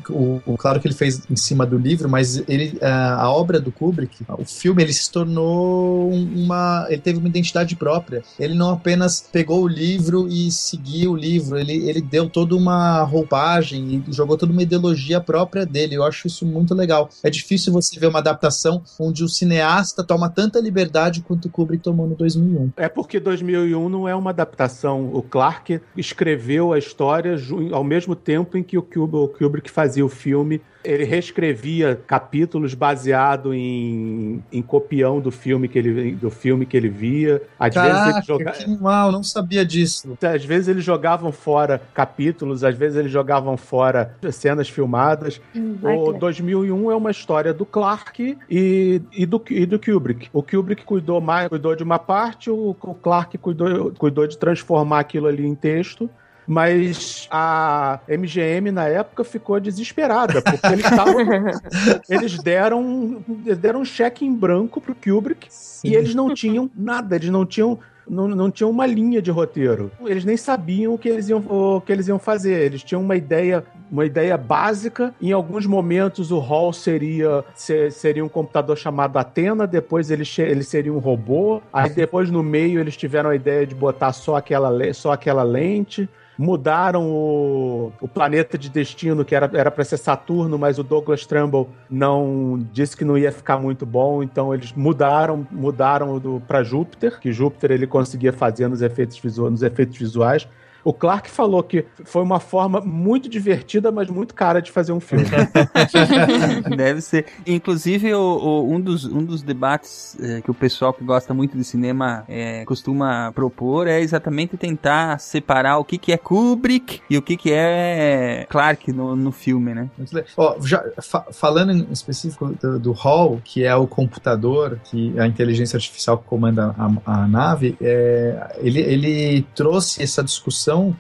[0.10, 3.60] o, o, claro que ele fez em cima do livro, mas ele a, a obra
[3.60, 8.24] do Kubrick, o filme, ele se tornou uma, ele teve uma identidade própria.
[8.40, 13.04] Ele não apenas pegou o livro e seguiu o livro, ele, ele deu toda uma
[13.04, 15.96] roupagem e jogou toda uma ideologia própria dele.
[15.96, 17.10] Eu acho isso muito legal legal.
[17.22, 21.84] É difícil você ver uma adaptação onde o cineasta toma tanta liberdade quanto o Kubrick
[21.84, 22.72] tomou no 2001.
[22.78, 25.14] É porque 2001 não é uma adaptação.
[25.14, 27.36] O Clark escreveu a história
[27.72, 34.44] ao mesmo tempo em que o Kubrick fazia o filme ele reescrevia capítulos baseado em,
[34.52, 37.42] em copião do filme que ele do filme que ele via.
[37.60, 38.52] Às Caraca, vezes ele joga...
[38.52, 40.18] que mal, não sabia disso.
[40.22, 45.42] Às vezes eles jogavam fora capítulos, às vezes eles jogavam fora cenas filmadas.
[45.56, 50.30] Hum, o 2001 é uma história do Clark e, e, do, e do Kubrick.
[50.32, 55.00] O Kubrick cuidou mais, cuidou de uma parte, o, o Clark cuidou, cuidou de transformar
[55.00, 56.10] aquilo ali em texto
[56.48, 61.18] mas a MGM na época ficou desesperada, porque eles tavam,
[62.10, 63.24] eles deram
[63.60, 65.90] deram um cheque em branco pro Kubrick Sim.
[65.90, 67.78] e eles não tinham nada, eles não tinham
[68.10, 69.92] não, não tinham uma linha de roteiro.
[70.06, 72.62] Eles nem sabiam o que eles iam, o que eles iam fazer.
[72.62, 75.14] Eles tinham uma ideia, uma ideia básica.
[75.22, 80.64] Em alguns momentos o Hall seria, ser, seria um computador chamado Atena, depois ele, ele
[80.64, 81.62] seria um robô.
[81.72, 86.08] Aí depois no meio eles tiveram a ideia de botar só aquela, só aquela lente
[86.38, 91.70] mudaram o, o planeta de destino, que era para ser Saturno, mas o Douglas Trumbull
[91.90, 97.32] não disse que não ia ficar muito bom, então eles mudaram, mudaram para Júpiter, que
[97.32, 100.48] Júpiter ele conseguia fazer nos efeitos, visuais, nos efeitos visuais.
[100.88, 105.02] O Clark falou que foi uma forma muito divertida, mas muito cara de fazer um
[105.02, 105.26] filme.
[106.78, 107.26] Deve ser.
[107.46, 111.58] Inclusive, o, o, um, dos, um dos debates é, que o pessoal que gosta muito
[111.58, 117.18] de cinema é, costuma propor é exatamente tentar separar o que, que é Kubrick e
[117.18, 119.90] o que, que é Clark no, no filme, né?
[120.38, 125.28] Ó, já, fa falando em específico do, do, Hall, que é o computador, que a
[125.28, 130.96] inteligência artificial que comanda a, a nave, é, ele, ele trouxe essa discussão discussão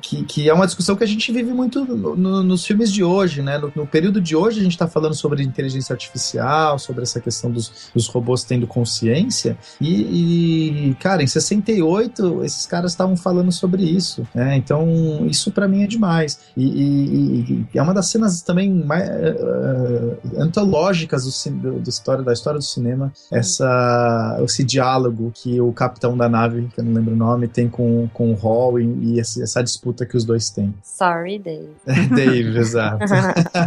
[0.00, 3.02] que, que é uma discussão que a gente vive muito no, no, nos filmes de
[3.04, 3.58] hoje, né?
[3.58, 7.50] No, no período de hoje a gente está falando sobre inteligência artificial, sobre essa questão
[7.50, 13.82] dos, dos robôs tendo consciência e, e, cara, em 68 esses caras estavam falando sobre
[13.82, 14.56] isso, né?
[14.56, 19.08] Então isso para mim é demais e, e, e, é uma das cenas também mais
[19.08, 25.72] uh, antológicas do, do, do, história, da história do cinema, essa, esse diálogo que o
[25.72, 29.18] capitão da nave, que eu não lembro o nome, tem com, com o Hall e,
[29.18, 30.74] essa disputa disputa que os dois têm.
[30.82, 31.70] Sorry, Dave.
[32.14, 33.04] Dave, exato.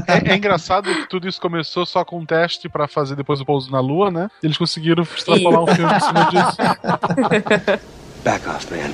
[0.07, 3.45] é, é, engraçado que tudo isso começou só com um teste para fazer depois o
[3.45, 4.29] pouso na Lua, né?
[4.43, 6.57] Eles conseguiram extrapolar um filme em cima disso.
[8.23, 8.91] Back off, man.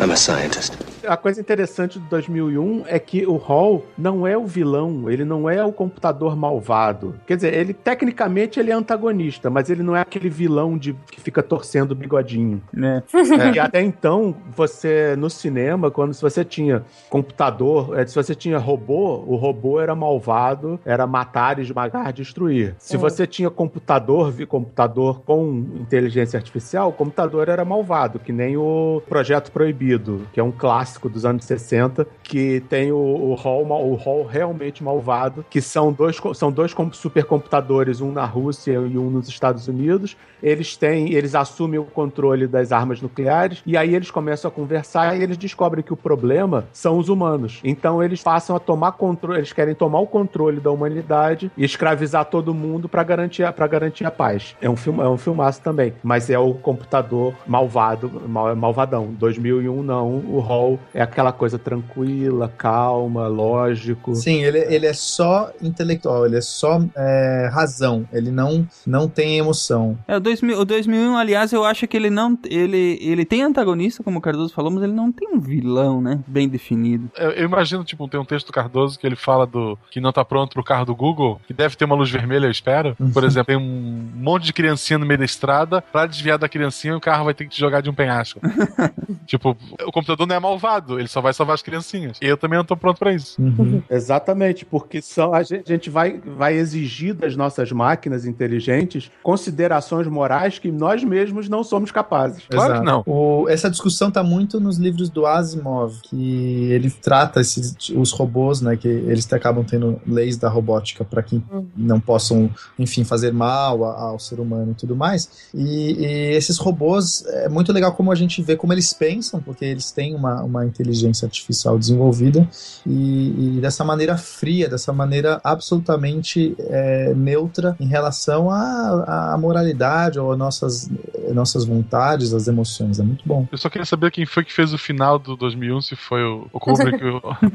[0.00, 0.91] I'm a scientist.
[1.06, 5.48] A coisa interessante do 2001 é que o Hall não é o vilão, ele não
[5.48, 7.14] é o computador malvado.
[7.26, 11.20] Quer dizer, ele tecnicamente ele é antagonista, mas ele não é aquele vilão de que
[11.20, 12.62] fica torcendo o bigodinho.
[12.72, 13.02] Né?
[13.12, 18.34] é, e até então, você no cinema, quando se você tinha computador, é, se você
[18.34, 22.74] tinha robô, o robô era malvado, era matar, esmagar, destruir.
[22.78, 22.98] Se é.
[22.98, 29.50] você tinha computador, computador com inteligência artificial, o computador era malvado, que nem o Projeto
[29.50, 33.94] Proibido, que é um clássico clássico dos anos 60, que tem o, o Hall, o
[33.94, 39.28] Hall realmente malvado, que são dois, são dois supercomputadores, um na Rússia e um nos
[39.28, 40.16] Estados Unidos.
[40.42, 45.16] Eles têm, eles assumem o controle das armas nucleares e aí eles começam a conversar
[45.16, 47.60] e eles descobrem que o problema são os humanos.
[47.62, 52.24] Então eles passam a tomar controle, eles querem tomar o controle da humanidade e escravizar
[52.24, 54.56] todo mundo para garantir garantir a paz.
[54.60, 59.12] É um filme, é um filmaço também, mas é o computador malvado, mal, malvadão.
[59.18, 64.14] 2001 não, o Hall é aquela coisa tranquila, calma, lógico.
[64.14, 69.38] Sim, ele, ele é só intelectual, ele é só é, razão, ele não, não tem
[69.38, 69.98] emoção.
[70.06, 72.38] É, o, 2000, o 2001, aliás, eu acho que ele não.
[72.44, 76.20] Ele, ele tem antagonista, como o Cardoso falou, mas ele não tem um vilão, né?
[76.26, 77.10] Bem definido.
[77.16, 80.12] Eu, eu imagino, tipo, tem um texto do Cardoso que ele fala do que não
[80.12, 82.96] tá pronto pro carro do Google, que deve ter uma luz vermelha, eu espero.
[82.98, 83.10] Uhum.
[83.10, 86.96] Por exemplo, tem um monte de criancinha no meio da estrada, pra desviar da criancinha,
[86.96, 88.40] o carro vai ter que te jogar de um penhasco.
[89.26, 92.18] tipo, o computador não é malvado ele só vai salvar as criancinhas.
[92.20, 93.40] E eu também não tô pronto para isso.
[93.40, 93.82] Uhum.
[93.90, 100.06] Exatamente, porque são, a gente, a gente vai, vai exigir das nossas máquinas inteligentes considerações
[100.06, 102.44] morais que nós mesmos não somos capazes.
[102.48, 102.80] Claro Exato.
[102.80, 103.02] que não.
[103.06, 108.60] O, essa discussão tá muito nos livros do Asimov, que ele trata esses, os robôs,
[108.60, 111.66] né, que eles acabam tendo leis da robótica para que uhum.
[111.76, 115.50] não possam, enfim, fazer mal ao ser humano e tudo mais.
[115.54, 119.64] E, e esses robôs, é muito legal como a gente vê como eles pensam, porque
[119.64, 122.48] eles têm uma, uma uma inteligência artificial desenvolvida
[122.86, 130.18] e, e dessa maneira fria, dessa maneira absolutamente é, neutra em relação à, à moralidade
[130.18, 130.90] ou às nossas,
[131.32, 132.98] nossas vontades, às emoções.
[132.98, 133.46] É muito bom.
[133.50, 136.46] Eu só queria saber quem foi que fez o final do 2001, se foi o,
[136.52, 136.98] o Kubrick.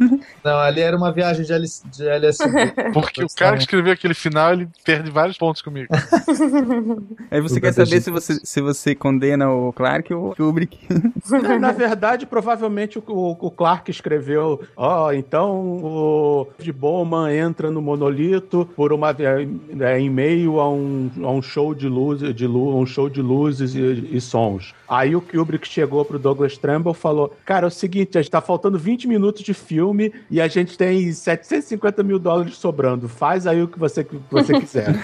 [0.44, 2.74] Não, ali era uma viagem de, LS, de LSD.
[2.94, 5.88] Porque o cara que escreveu aquele final, ele perde vários pontos comigo.
[7.32, 10.78] Aí você quer saber se você, se você condena o Clark ou o Kubrick.
[11.60, 17.82] Na verdade, provavelmente o, o Clark escreveu, ó, oh, então o de Bowman entra no
[17.82, 22.76] monolito por uma é, em meio a um, a um show de luzes, de luz,
[22.76, 24.74] um show de luzes e, e sons.
[24.88, 28.32] Aí o Kubrick chegou pro Douglas Trumbull e falou: Cara, é o seguinte, a gente
[28.32, 33.10] tá faltando 20 minutos de filme e a gente tem 750 mil dólares sobrando.
[33.10, 34.96] Faz aí o que você, que você quiser.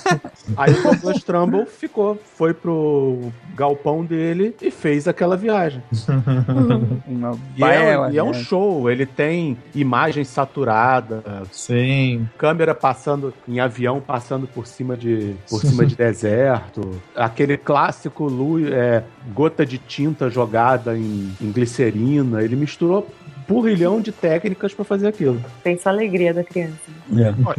[0.56, 5.82] aí o Douglas Trumbull ficou, foi pro galpão dele e fez aquela viagem.
[7.56, 8.34] e, é, e é um né?
[8.34, 11.22] show, ele tem imagem saturada.
[11.50, 12.28] Sim.
[12.38, 17.00] Câmera passando em avião, passando por cima de, por cima de deserto.
[17.14, 22.42] Aquele clássico luz, é, gota de tinta jogada em, em glicerina.
[22.42, 23.06] Ele misturou
[23.52, 25.42] porrilhão de técnicas para fazer aquilo.
[25.62, 26.78] Pensa a alegria da criança.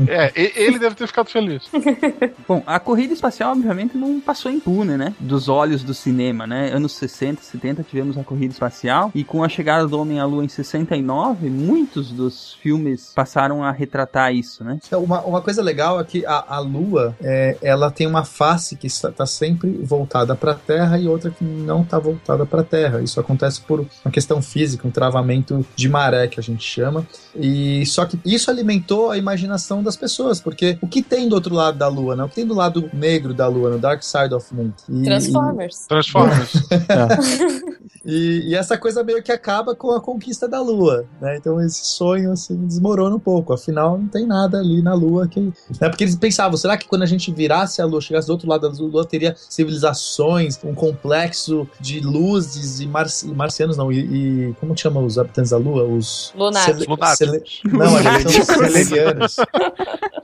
[0.08, 0.26] É.
[0.26, 1.70] é, ele deve ter ficado feliz.
[2.48, 5.14] Bom, a corrida espacial, obviamente, não passou impune, né?
[5.20, 6.72] Dos olhos do cinema, né?
[6.74, 10.44] Anos 60, 70 tivemos a corrida espacial e com a chegada do Homem à Lua
[10.44, 14.80] em 69, muitos dos filmes passaram a retratar isso, né?
[14.88, 18.76] Então, uma, uma coisa legal é que a, a Lua, é, ela tem uma face
[18.76, 22.62] que está, está sempre voltada para a Terra e outra que não está voltada para
[22.62, 23.02] a Terra.
[23.02, 27.06] Isso acontece por uma questão física, um travamento de maré que a gente chama.
[27.36, 31.54] E só que isso alimentou a imaginação das pessoas, porque o que tem do outro
[31.54, 32.24] lado da lua, né?
[32.24, 34.72] O que tem do lado negro da lua, no Dark Side of Moon?
[34.90, 35.86] E, Transformers.
[35.86, 35.88] E...
[35.90, 36.54] Transformers.
[36.72, 38.06] é.
[38.06, 41.38] e, e, essa coisa meio que acaba com a conquista da lua, né?
[41.38, 43.54] Então esse sonho assim desmorona um pouco.
[43.54, 45.40] Afinal, não tem nada ali na lua que.
[45.40, 45.90] Né?
[45.90, 48.70] Porque eles pensavam, será que quando a gente virasse a lua, chegasse do outro lado
[48.70, 53.08] da lua, teria civilizações, um complexo de luzes e, mar...
[53.36, 55.63] marcianos, não, e, e como chama os habitantes da lua?
[55.72, 56.34] Os.
[56.36, 57.18] Lunáticos.
[57.18, 57.44] Cele...
[57.66, 59.38] Não, eles são selenianos.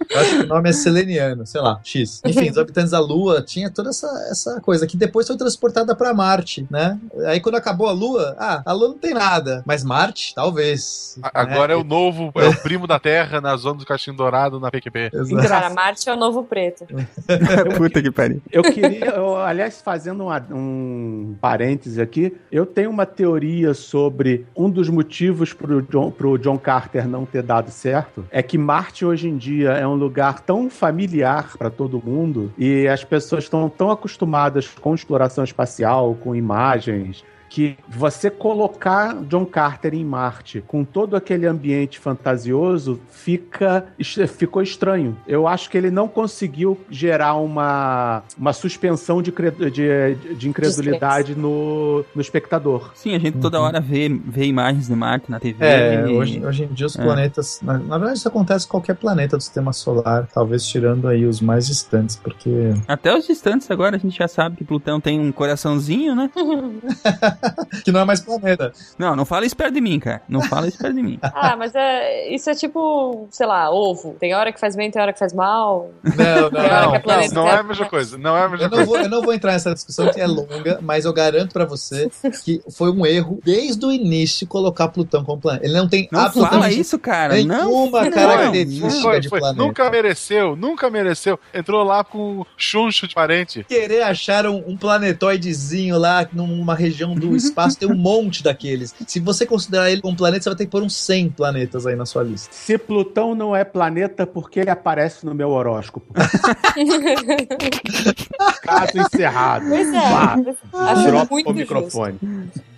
[0.09, 2.21] Eu acho que o nome é seleniano, sei lá, X.
[2.25, 6.13] Enfim, os habitantes da Lua tinha toda essa, essa coisa que depois foi transportada para
[6.13, 6.99] Marte, né?
[7.27, 11.19] Aí quando acabou a Lua, ah, a Lua não tem nada, mas Marte, talvez.
[11.31, 11.73] Agora né?
[11.75, 15.11] é o novo, é o primo da Terra na zona do Caixinho Dourado na PQP.
[15.13, 15.47] Exato.
[15.47, 16.87] Cara, Marte é o novo preto.
[17.77, 18.41] Puta que pariu.
[18.51, 24.69] Eu queria, eu, aliás, fazendo um, um parêntese aqui, eu tenho uma teoria sobre um
[24.69, 29.27] dos motivos pro John, pro John Carter não ter dado certo é que Marte hoje
[29.27, 33.91] em dia é um lugar tão familiar para todo mundo e as pessoas estão tão
[33.91, 41.15] acostumadas com exploração espacial, com imagens, que você colocar John Carter em Marte com todo
[41.15, 43.87] aquele ambiente fantasioso fica
[44.27, 45.17] ficou estranho.
[45.27, 52.05] Eu acho que ele não conseguiu gerar uma, uma suspensão de, de, de incredulidade no,
[52.13, 52.91] no espectador.
[52.93, 53.65] Sim, a gente toda uhum.
[53.65, 55.65] hora vê, vê imagens de Marte na TV.
[55.65, 56.13] É, e...
[56.13, 57.03] hoje, hoje em dia os é.
[57.03, 57.59] planetas.
[57.61, 61.41] Na, na, verdade, isso acontece em qualquer planeta do sistema solar, talvez tirando aí os
[61.41, 62.73] mais distantes, porque.
[62.87, 66.29] Até os distantes agora a gente já sabe que Plutão tem um coraçãozinho, né?
[67.83, 68.71] que não é mais planeta.
[68.97, 70.21] Não, não fala isso perto de mim, cara.
[70.27, 71.19] Não fala isso perto de mim.
[71.23, 74.15] ah, mas é, isso é tipo, sei lá, ovo.
[74.19, 75.91] Tem hora que faz bem, tem hora que faz mal.
[76.03, 76.95] Não, não, não.
[76.95, 78.17] É não, não, é a mesma coisa.
[78.17, 78.85] Não é a mesma eu coisa.
[78.85, 81.65] Não vou, eu não vou entrar nessa discussão que é longa, mas eu garanto pra
[81.65, 82.09] você
[82.43, 85.65] que foi um erro desde o início colocar Plutão como planeta.
[85.65, 87.33] Ele não tem não absolutamente fala isso, cara.
[87.35, 88.11] nenhuma não.
[88.11, 89.39] característica foi, de foi.
[89.39, 89.63] planeta.
[89.63, 91.39] Nunca mereceu, nunca mereceu.
[91.53, 93.63] Entrou lá com chuncho de parente.
[93.63, 98.93] Querer achar um, um planetoidezinho lá numa região do espaço espaço tem um monte daqueles.
[99.05, 101.95] Se você considerar ele como planeta, você vai ter que pôr uns 100 planetas aí
[101.95, 102.49] na sua lista.
[102.51, 106.13] Se Plutão não é planeta, por que ele aparece no meu horóscopo?
[108.61, 109.65] Caso encerrado.
[109.67, 110.55] Pois é.
[110.71, 112.17] Vá, dropa o microfone.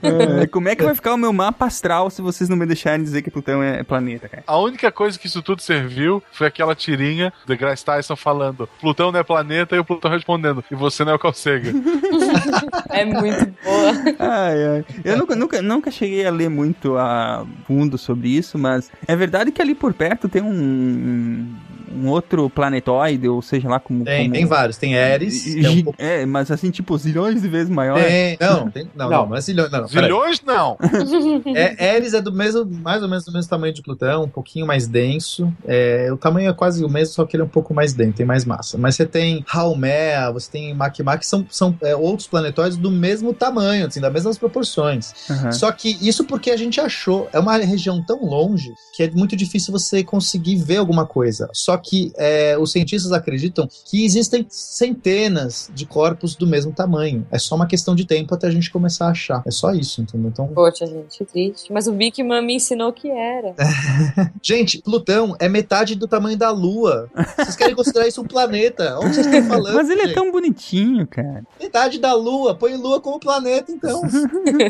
[0.02, 3.04] É, como é que vai ficar o meu mapa astral se vocês não me deixarem
[3.04, 4.44] dizer que Plutão é planeta, cara?
[4.48, 9.12] A única coisa que isso tudo serviu foi aquela tirinha de Grace Tyson falando Plutão
[9.12, 11.72] não é planeta e o Plutão respondendo e você não é o Calcega.
[12.90, 13.92] é muito boa.
[14.20, 14.86] Ai, ai.
[15.04, 19.52] Eu nunca, nunca, nunca cheguei a ler muito a fundo sobre isso, mas é verdade
[19.52, 21.56] que ali por perto tem um
[21.94, 24.04] um outro planetóide, ou seja lá como.
[24.04, 24.34] Tem, como...
[24.34, 24.78] tem vários.
[24.78, 25.56] Tem Eris.
[25.56, 26.02] É, um pouco...
[26.02, 28.02] é, mas assim, tipo, zilhões de vezes maior.
[28.02, 29.72] Tem, não, tem, não, não, não, é zilhões.
[29.72, 30.78] Não, zilhões não.
[31.56, 34.66] é, Eris é do mesmo, mais ou menos do mesmo tamanho de Plutão, um pouquinho
[34.66, 35.52] mais denso.
[35.66, 38.14] É, o tamanho é quase o mesmo, só que ele é um pouco mais denso,
[38.14, 38.78] tem mais massa.
[38.78, 43.34] Mas você tem Haumea, você tem Makima, que são, são é, outros planetóides do mesmo
[43.34, 45.14] tamanho, assim, das mesmas proporções.
[45.30, 45.52] Uhum.
[45.52, 49.36] Só que isso porque a gente achou, é uma região tão longe que é muito
[49.36, 51.50] difícil você conseguir ver alguma coisa.
[51.54, 57.26] Só que é, os cientistas acreditam que existem centenas de corpos do mesmo tamanho.
[57.32, 59.42] É só uma questão de tempo até a gente começar a achar.
[59.46, 60.30] É só isso, entendeu?
[60.30, 60.48] Então...
[60.48, 61.72] Poxa, gente, triste.
[61.72, 63.56] Mas o Big Man me ensinou que era.
[64.42, 67.10] gente, Plutão é metade do tamanho da Lua.
[67.38, 68.98] Vocês querem considerar isso um planeta?
[69.00, 69.76] Onde vocês estão falando?
[69.76, 70.12] Mas ele gente?
[70.12, 71.44] é tão bonitinho, cara.
[71.60, 72.56] Metade da Lua.
[72.56, 74.02] Põe Lua como planeta, então.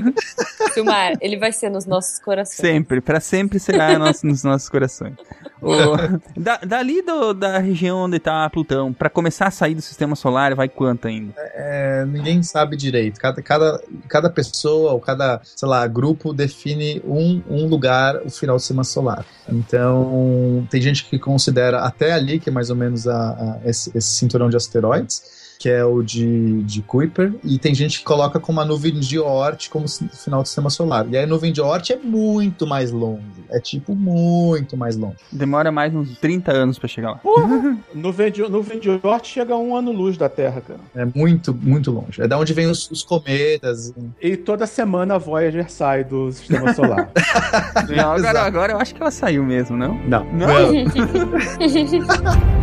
[0.74, 2.58] Silmar, ele vai ser nos nossos corações.
[2.58, 5.16] Sempre, para sempre será nosso, nos nossos corações.
[5.62, 10.16] O, da, dali do, da região onde tá Plutão, para começar a sair do sistema
[10.16, 11.34] solar, vai quanto ainda?
[11.38, 13.20] É, ninguém sabe direito.
[13.20, 18.56] Cada, cada, cada pessoa ou cada, sei lá, grupo define um, um lugar o final
[18.56, 19.26] do sistema solar.
[19.50, 23.96] Então, tem gente que considera até ali, que é mais ou menos a, a esse,
[23.96, 28.40] esse cinturão de asteroides que é o de, de Kuiper, e tem gente que coloca
[28.40, 31.06] como a nuvem de Oort como final do sistema solar.
[31.08, 33.22] E aí a nuvem de Oort é muito mais longe.
[33.48, 35.18] É tipo muito mais longe.
[35.32, 37.18] Demora mais uns 30 anos para chegar lá.
[37.18, 37.78] Porra!
[37.94, 40.80] nuvem, de, nuvem de Oort chega a um ano-luz da Terra, cara.
[40.96, 42.20] É muito, muito longe.
[42.20, 43.94] É da onde vem os, os cometas.
[44.20, 47.12] E toda semana a Voyager sai do sistema solar.
[47.96, 49.94] não, agora, agora eu acho que ela saiu mesmo, não?
[50.08, 50.26] Não.
[50.34, 50.48] Não?
[50.48, 50.72] não.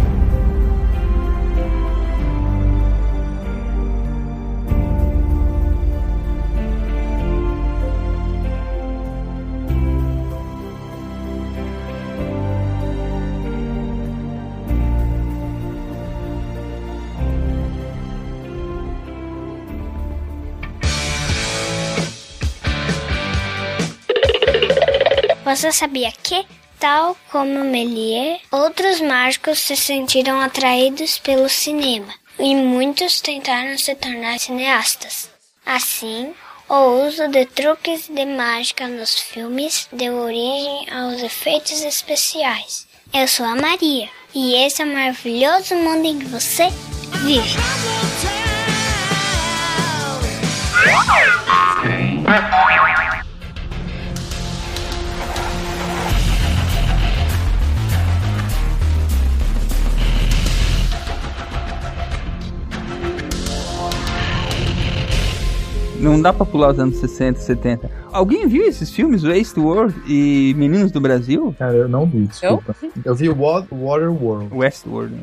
[25.58, 26.46] Você sabia que,
[26.78, 34.38] tal como Méliès, outros mágicos se sentiram atraídos pelo cinema e muitos tentaram se tornar
[34.38, 35.28] cineastas.
[35.66, 36.32] Assim,
[36.68, 42.86] o uso de truques de mágica nos filmes deu origem aos efeitos especiais.
[43.12, 46.68] Eu sou a Maria e esse é o maravilhoso mundo em que você
[47.24, 47.58] vive.
[66.00, 67.90] Não dá pra pular os anos 60, 70.
[68.12, 71.54] Alguém viu esses filmes, Westworld e Meninos do Brasil?
[71.58, 72.74] Cara, eu não vi, desculpa.
[72.82, 74.54] Eu, eu vi Waterworld.
[74.54, 75.14] Westworld.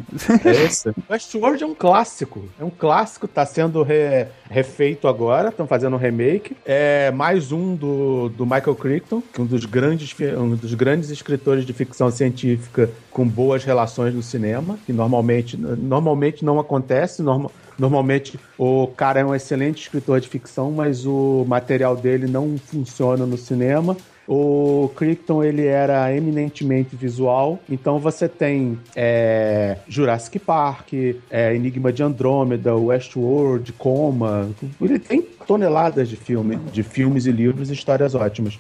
[0.44, 0.94] É esse?
[1.10, 2.44] Westworld é um clássico.
[2.60, 6.56] É um clássico, tá sendo re, refeito agora, estão fazendo um remake.
[6.66, 11.10] É mais um do, do Michael Crichton, que é um dos grandes, um dos grandes
[11.10, 17.52] escritores de ficção científica com boas relações no cinema, que normalmente, normalmente não acontece, normal,
[17.78, 23.26] Normalmente o cara é um excelente escritor de ficção, mas o material dele não funciona
[23.26, 23.96] no cinema.
[24.28, 30.94] O Crichton ele era eminentemente visual, então você tem é, Jurassic Park,
[31.30, 34.50] é, Enigma de Andrômeda, Westworld, Coma,
[34.82, 38.58] ele tem toneladas de filme, de filmes e livros e histórias ótimas.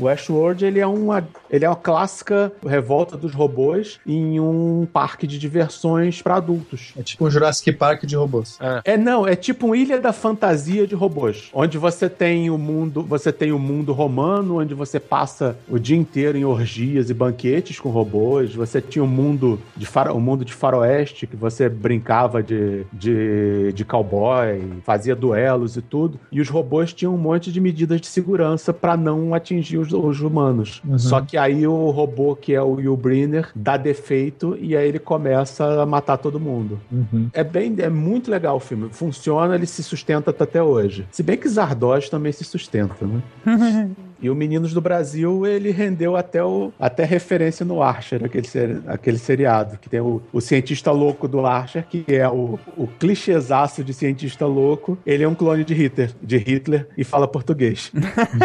[0.00, 5.38] Westworld ele é uma ele é uma clássica revolta dos robôs em um parque de
[5.38, 6.92] diversões para adultos.
[6.96, 8.58] É tipo um Jurassic Park de robôs.
[8.60, 8.92] É.
[8.92, 8.96] é.
[8.96, 13.32] não, é tipo um Ilha da Fantasia de robôs, onde você tem o mundo, você
[13.32, 17.88] tem o mundo romano, onde você passa o dia inteiro em orgias e banquetes com
[17.88, 18.54] robôs.
[18.54, 22.42] Você tinha o um mundo de faro, o um mundo de faroeste que você brincava
[22.42, 26.20] de, de, de cowboy, fazia duelos e tudo.
[26.30, 30.20] E os robôs tinham um monte de medidas de segurança para não atingir os, os
[30.20, 30.82] humanos.
[30.86, 30.98] Uhum.
[30.98, 35.82] Só que aí o robô, que é o Yulbrynner, dá defeito e aí ele começa
[35.82, 36.78] a matar todo mundo.
[36.90, 37.28] Uhum.
[37.32, 38.88] É bem, é muito legal o filme.
[38.90, 41.06] Funciona, ele se sustenta até hoje.
[41.10, 43.22] Se bem que Zardoz também se sustenta, né?
[44.20, 48.80] E o Meninos do Brasil, ele rendeu até, o, até referência no Archer, aquele, seri,
[48.86, 53.84] aquele seriado, que tem o, o cientista louco do Archer, que é o, o clichêzaço
[53.84, 54.98] de cientista louco.
[55.06, 57.92] Ele é um clone de Hitler, de Hitler e fala português.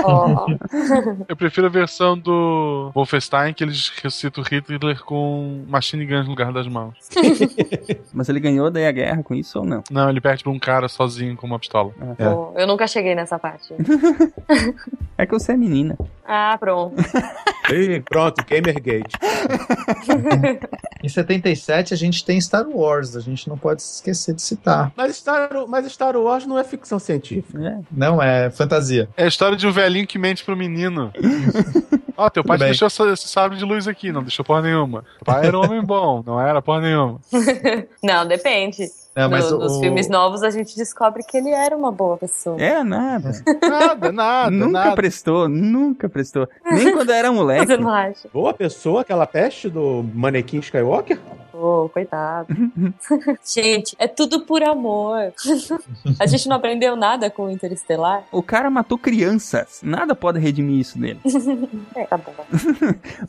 [0.06, 0.46] Oh.
[1.28, 6.52] Eu prefiro a versão do Wolfenstein, que eles ressuscitam Hitler com machine guns no lugar
[6.52, 6.96] das mãos.
[8.14, 9.84] Mas ele ganhou daí a guerra com isso ou não?
[9.90, 11.94] Não, ele perde pra um cara sozinho com uma pistola.
[12.18, 12.28] É.
[12.28, 13.74] Oh, eu nunca cheguei nessa parte.
[15.18, 15.98] é que você é menina.
[16.26, 16.96] Ah, pronto.
[17.72, 19.16] Ih, pronto, Gamergate.
[21.02, 24.92] em 77 a gente tem Star Wars, a gente não pode esquecer de citar.
[24.96, 27.60] Mas Star, mas Star Wars não é ficção científica.
[27.60, 27.80] É.
[27.92, 29.10] Não, é fantasia.
[29.16, 31.12] É a história de um velhinho que mente pro menino.
[32.18, 35.04] Ó, teu pai te deixou esse sabre de luz aqui, não deixou porra nenhuma.
[35.22, 37.20] O pai era um homem bom, não era porra nenhuma.
[38.04, 38.90] não, depende.
[39.16, 42.18] É, mas no, o- Nos filmes novos a gente descobre que ele era uma boa
[42.18, 42.60] pessoa.
[42.60, 43.32] É, nada.
[43.62, 44.96] Nada, nada, nunca nada.
[44.96, 46.48] prestou, nunca prestou.
[46.72, 47.68] Nem quando era moleque.
[47.68, 48.28] Você não acha?
[48.34, 51.20] Boa pessoa, aquela peste do manequim Skywalker?
[51.54, 52.48] Pô, coitado.
[53.46, 55.32] gente, é tudo por amor.
[56.20, 58.24] a gente não aprendeu nada com o Interestelar.
[58.32, 59.80] O cara matou crianças.
[59.84, 61.20] Nada pode redimir isso dele.
[61.96, 62.34] é, tá bom.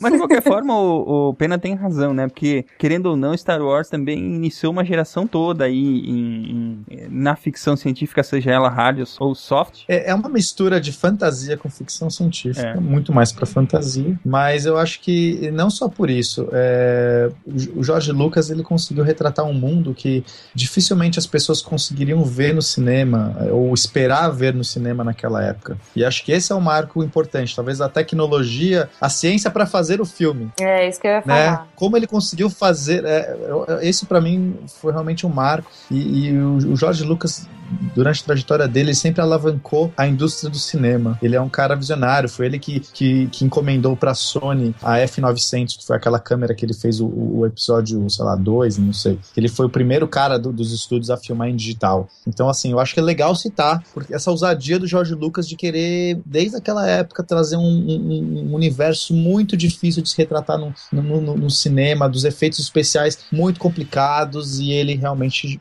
[0.01, 2.27] Mas de qualquer forma, o, o Pena tem razão, né?
[2.27, 7.37] Porque, querendo ou não, Star Wars também iniciou uma geração toda aí em, em- na
[7.37, 9.83] ficção científica, seja ela hard ou soft.
[9.87, 12.81] É, é uma mistura de fantasia com ficção científica, É.
[12.81, 14.19] muito mais pra fantasia.
[14.25, 16.49] Mas eu acho que não só por isso.
[16.53, 22.25] é, o o Jorge Lucas ele conseguiu retratar um mundo que dificilmente as pessoas conseguiriam
[22.25, 25.77] ver no cinema é, ou esperar ver no cinema naquela época.
[25.95, 27.55] E acho que esse é um marco importante.
[27.55, 30.51] Talvez a tecnologia, a ciência para fazer o filme.
[30.61, 31.45] É isso que eu ia Né?
[31.45, 31.69] falar.
[31.77, 33.05] Como ele conseguiu fazer.
[33.05, 33.37] é,
[33.83, 35.71] esse para mim foi realmente um marco.
[35.91, 37.47] E, e o, o Jorge Lucas,
[37.95, 41.19] durante a trajetória dele, ele sempre alavancou a indústria do cinema.
[41.23, 42.29] Ele é um cara visionário.
[42.29, 46.65] Foi ele que, que, que encomendou pra Sony a F900, que foi aquela câmera que
[46.65, 49.19] ele fez o, o episódio, sei lá, 2, não sei.
[49.37, 52.09] Ele foi o primeiro cara do- dos estúdios a filmar em digital.
[52.27, 55.57] Então, assim, eu acho que é legal citar porque essa ousadia do Jorge Lucas de
[55.57, 60.75] querer, desde aquela época, trazer um, um- um universo muito difícil de se retratar no,
[60.93, 65.59] no, no- no cinema, dos efeitos especiais muito complicados, e ele realmente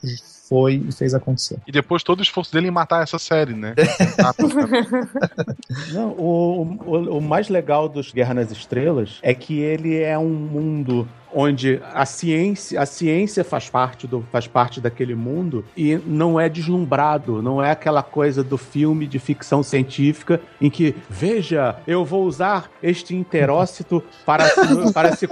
[0.48, 1.58] foi e fez acontecer.
[1.66, 3.74] E depois todo o esforço dele em matar essa série, né?
[5.94, 10.30] Não, o, o, o mais legal dos Guerra nas Estrelas é que ele é um
[10.30, 16.40] mundo onde a ciência, a ciência faz parte do faz parte daquele mundo e não
[16.40, 22.06] é deslumbrado, não é aquela coisa do filme de ficção científica em que veja, eu
[22.06, 25.28] vou usar este interócito para se, para se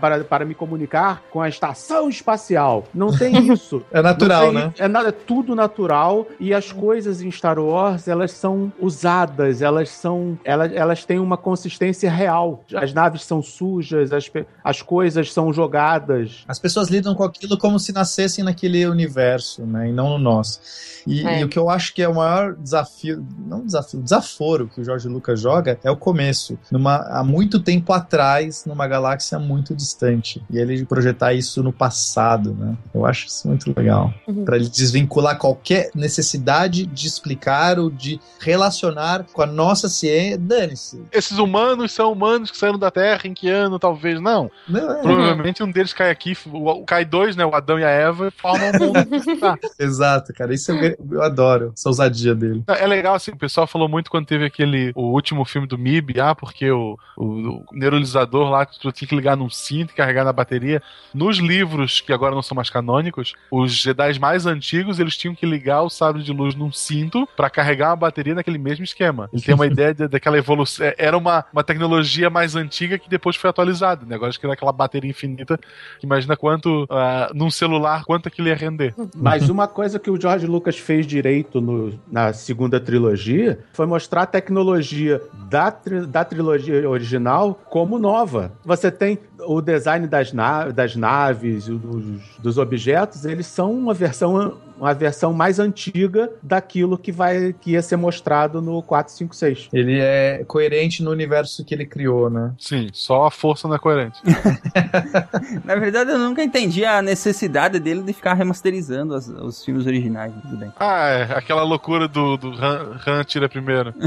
[0.00, 2.84] para, para me comunicar com a estação espacial.
[2.94, 3.82] Não tem isso.
[3.90, 4.74] É natural, tem- né?
[4.78, 9.88] É, nada, é tudo natural e as coisas em Star Wars elas são usadas, elas
[9.90, 12.64] são, elas, elas têm uma consistência real.
[12.74, 14.30] As naves são sujas, as,
[14.62, 16.44] as coisas são jogadas.
[16.46, 19.88] As pessoas lidam com aquilo como se nascessem naquele universo, né?
[19.88, 20.60] E não no nosso.
[21.06, 21.40] E, É.
[21.40, 24.84] e o que eu acho que é o maior desafio, não desafio, desaforo que o
[24.84, 26.58] Jorge Lucas joga é o começo.
[26.70, 30.42] Numa, há muito tempo atrás, numa galáxia muito distante.
[30.50, 32.76] E ele projetar isso no passado, né?
[32.92, 34.12] Eu acho isso muito legal.
[34.28, 34.44] Uhum.
[34.44, 40.36] Pra ele desvincular qualquer necessidade de explicar ou de relacionar com a nossa ciência.
[40.38, 41.02] Dane-se.
[41.12, 44.20] Esses humanos são humanos que saíram da Terra em que ano, talvez?
[44.20, 44.50] Não.
[44.68, 45.02] Não, é.
[45.30, 47.44] Provavelmente um deles cai aqui, o, cai dois, né?
[47.44, 49.38] O Adão e a Eva, e formam um mundo.
[49.40, 49.58] Tá.
[49.78, 50.54] Exato, cara.
[50.54, 52.62] Isso eu, eu adoro, essa ousadia dele.
[52.66, 56.20] É legal, assim, o pessoal falou muito quando teve aquele, o último filme do MIB,
[56.20, 59.94] ah, porque o, o, o neuralizador lá, que tu tinha que ligar num cinto e
[59.94, 60.82] carregar na bateria.
[61.14, 65.46] Nos livros, que agora não são mais canônicos, os Jedi mais antigos, eles tinham que
[65.46, 69.28] ligar o sabre de luz num cinto pra carregar uma bateria naquele mesmo esquema.
[69.32, 73.08] Ele tem uma ideia de- daquela evolução, é, era uma, uma tecnologia mais antiga que
[73.08, 74.14] depois foi atualizada, né?
[74.14, 75.58] Agora acho que era aquela bateria infinita,
[76.02, 78.94] imagina quanto, ah, num celular, quanto aquilo ia render.
[79.14, 84.22] Mas uma coisa que o George Lucas fez direito no- na segunda trilogia foi mostrar
[84.22, 88.52] a tecnologia da, tri- da trilogia original como nova.
[88.64, 92.04] Você tem o design das, na- das naves, dos,
[92.38, 97.82] dos objetos, eles são uma versão, uma versão mais antiga daquilo que, vai, que ia
[97.82, 99.68] ser mostrado no 456.
[99.72, 102.52] Ele é coerente no universo que ele criou, né?
[102.58, 104.18] Sim, só a força não é coerente.
[105.64, 110.32] Na verdade, eu nunca entendi a necessidade dele de ficar remasterizando as- os filmes originais.
[110.42, 110.72] Tudo bem.
[110.78, 113.92] Ah, é, aquela loucura do, do Han, Han tira primeiro.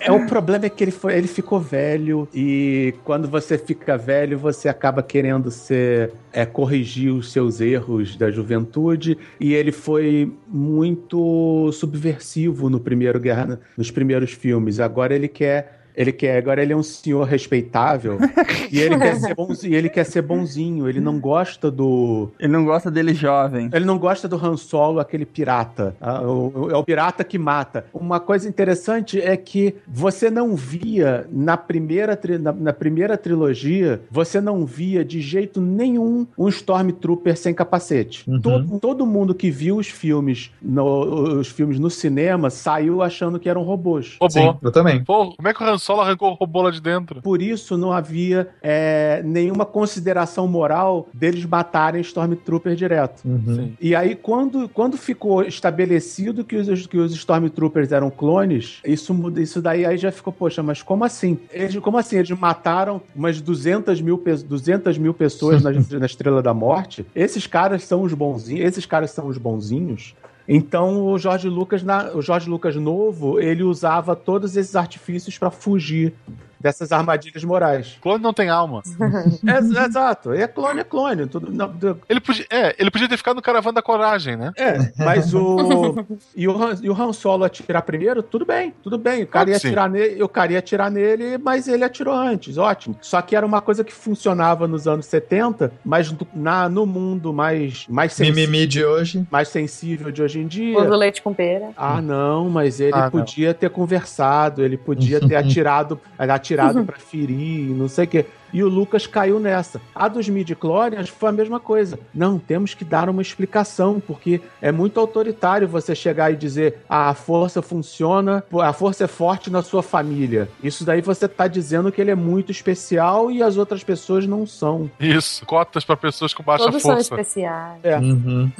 [0.00, 4.38] É, o problema é que ele, foi, ele ficou velho e quando você fica velho,
[4.38, 11.72] você acaba querendo ser, é, corrigir os seus erros da juventude e ele foi muito
[11.72, 14.78] subversivo no primeiro Guerra, nos primeiros filmes.
[14.78, 18.18] Agora ele quer Ele quer, agora ele é um senhor respeitável
[18.70, 22.64] e ele quer ser bonzinho, ele quer ser bonzinho, ele não gosta do Ele não
[22.64, 23.68] gosta dele jovem.
[23.72, 25.96] Ele não gosta do Han Solo, aquele pirata.
[26.00, 27.84] Ah, o- É o pirata que mata.
[27.92, 34.00] Uma coisa interessante é que você não via na primeira, tri- na, na primeira trilogia,
[34.10, 38.28] você não via de jeito nenhum um Stormtrooper sem capacete.
[38.30, 38.40] Uhum.
[38.40, 43.48] Todo, todo mundo que viu os filmes, no, os filmes no cinema saiu achando que
[43.48, 44.16] eram robôs.
[44.20, 44.30] Robô.
[44.32, 45.02] Sim, eu também.
[45.02, 47.22] Pô, como é que o Han Solo arrancou o robô lá de dentro?
[47.22, 53.22] Por isso não havia é, nenhuma consideração moral deles matarem Stormtrooper direto.
[53.24, 53.72] Uhum.
[53.80, 59.40] E aí, quando, quando ficou estabelecido que os, que os Stormtroopers eram clones, isso, muda-
[59.40, 61.38] isso daí aí já ficou, poxa, mas como assim?
[61.50, 62.16] Eles, como assim?
[62.18, 67.06] Eles mataram umas 200 mil, pe- 200 mil pessoas na, na Estrela da Morte?
[67.16, 68.62] Esses caras são os bonzinhos?
[68.66, 70.14] Esses caras são os bonzinhos?
[70.48, 75.50] Então o Jorge Lucas, na- o Jorge Lucas novo, ele usava todos esses artifícios para
[75.50, 76.14] fugir
[76.60, 77.98] dessas armadilhas morais.
[78.00, 78.82] Clone não tem alma.
[79.46, 80.32] É, exato.
[80.32, 81.26] É clone, é clone.
[81.26, 81.72] Tudo, não,
[82.08, 84.52] Ele podia, é, ele podia ter ficado no caravana da coragem, né?
[84.56, 86.04] É, mas o.
[86.36, 89.22] E o, Han, e o Han Solo atirar primeiro, tudo bem, tudo bem.
[89.22, 89.68] O cara ia sim.
[89.68, 92.96] atirar nele, o cara ia atirar nele, mas ele atirou antes, ótimo.
[93.00, 97.86] Só que era uma coisa que funcionava nos anos 70, mas na, no mundo mais,
[97.88, 99.26] mais, sensi- Mimimi de hoje.
[99.30, 100.74] mais sensível de hoje em dia.
[100.74, 101.70] Pôs o leite com pera.
[101.76, 103.10] Ah, não, mas ele Ah, não.
[103.10, 106.47] podia ter conversado, ele podia ter atirado, atirado
[106.84, 108.26] para ferir, não sei o quê.
[108.52, 109.80] E o Lucas caiu nessa.
[109.94, 111.98] A dos midi-chlorians foi a mesma coisa.
[112.14, 117.10] Não, temos que dar uma explicação, porque é muito autoritário você chegar e dizer ah,
[117.10, 120.48] a força funciona, a força é forte na sua família.
[120.62, 124.46] Isso daí você tá dizendo que ele é muito especial e as outras pessoas não
[124.46, 124.90] são.
[124.98, 125.44] Isso.
[125.46, 127.14] Cotas pra pessoas com baixa Todos são força.
[127.14, 127.80] especiais.
[127.82, 127.98] É.
[127.98, 128.50] Uhum.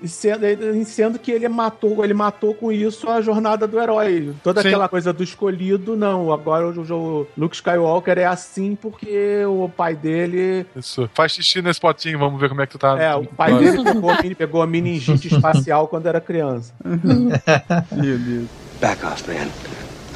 [0.00, 4.34] E sendo, e sendo que ele matou, ele matou com isso a jornada do herói.
[4.42, 4.68] Toda Sim.
[4.68, 6.32] aquela coisa do escolhido, não.
[6.32, 10.66] Agora o, o Luke Skywalker é assim porque o pai dele.
[10.76, 11.08] Isso.
[11.14, 12.98] Faz xixi nesse potinho, vamos ver como é que tu tá.
[13.00, 16.72] É, o pai dele pegou, a mini- pegou a meningite espacial quando era criança.
[16.84, 18.46] Meu Deus.
[18.80, 19.48] Back off, man.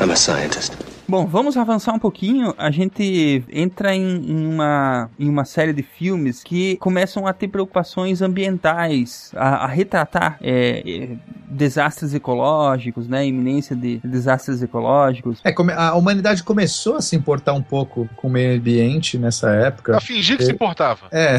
[0.01, 0.73] I'm a scientist.
[1.09, 2.55] Bom, vamos avançar um pouquinho.
[2.59, 7.49] A gente entra em, em uma, em uma série de filmes que começam a ter
[7.49, 11.17] preocupações ambientais, a, a retratar é, é,
[11.49, 13.27] desastres ecológicos, né?
[13.27, 15.41] Iminência de desastres ecológicos.
[15.45, 19.97] É, a humanidade começou a se importar um pouco com o meio ambiente nessa época.
[19.97, 21.07] A fingir que se importava.
[21.11, 21.39] É.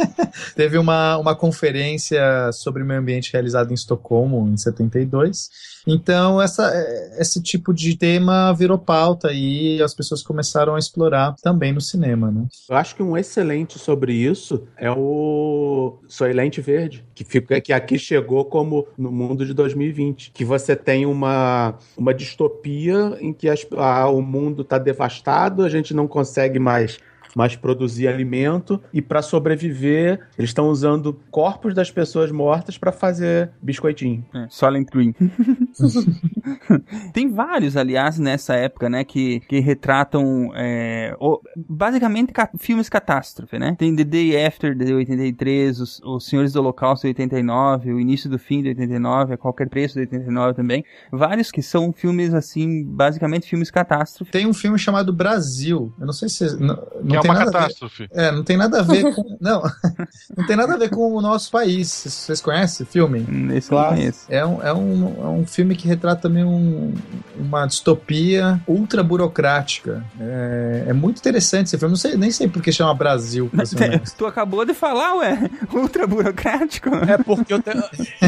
[0.56, 5.50] Teve uma, uma conferência sobre meio ambiente realizada em Estocolmo em 72.
[5.86, 11.34] Então, essa, é, esse tipo de tema virou pauta e as pessoas começaram a explorar
[11.42, 12.46] também no cinema, né?
[12.70, 17.98] Eu acho que um excelente sobre isso é o Soylente Verde, que, fica, que aqui
[17.98, 20.30] chegou como no mundo de 2020.
[20.32, 25.68] Que você tem uma, uma distopia em que as- a- o mundo está devastado, a
[25.68, 26.98] gente não consegue mais.
[27.34, 33.50] Mais produzir alimento e para sobreviver eles estão usando corpos das pessoas mortas para fazer
[33.62, 34.24] biscoitinho.
[34.34, 35.14] É, Silent Green.
[37.12, 43.58] Tem vários, aliás, nessa época, né, que, que retratam é, o- basicamente ca- filmes catástrofe,
[43.58, 43.74] né?
[43.78, 48.28] Tem The Day After de 83, os, os Senhores do Holocausto de 89, o Início
[48.30, 50.84] do Fim de 89, A Qualquer Preço de 89 também.
[51.10, 54.30] Vários que são filmes, assim, basicamente filmes catástrofe.
[54.32, 55.92] Tem um filme chamado Brasil.
[55.98, 56.56] Eu não sei se.
[56.60, 58.08] Não, não Que é tem uma nada a ver- catástrofe.
[58.12, 59.36] É, não tem nada a ver com.
[59.40, 59.62] Não,
[60.36, 61.88] não tem nada a ver com o nosso país.
[61.88, 63.20] Vocês conhecem o filme?
[63.56, 63.96] Esse eu não Claro.
[63.96, 64.20] conheço.
[64.28, 66.94] É um, é, um, é um filme que retrata também um-
[67.38, 70.04] uma distopia ultra burocrática.
[70.20, 71.92] É, é muito interessante esse filme.
[71.92, 73.50] Não sei, nem sei por que chama Brasil.
[74.16, 76.88] Tu acabou de falar, ué, ultra burocrático.
[77.08, 77.70] É porque Te-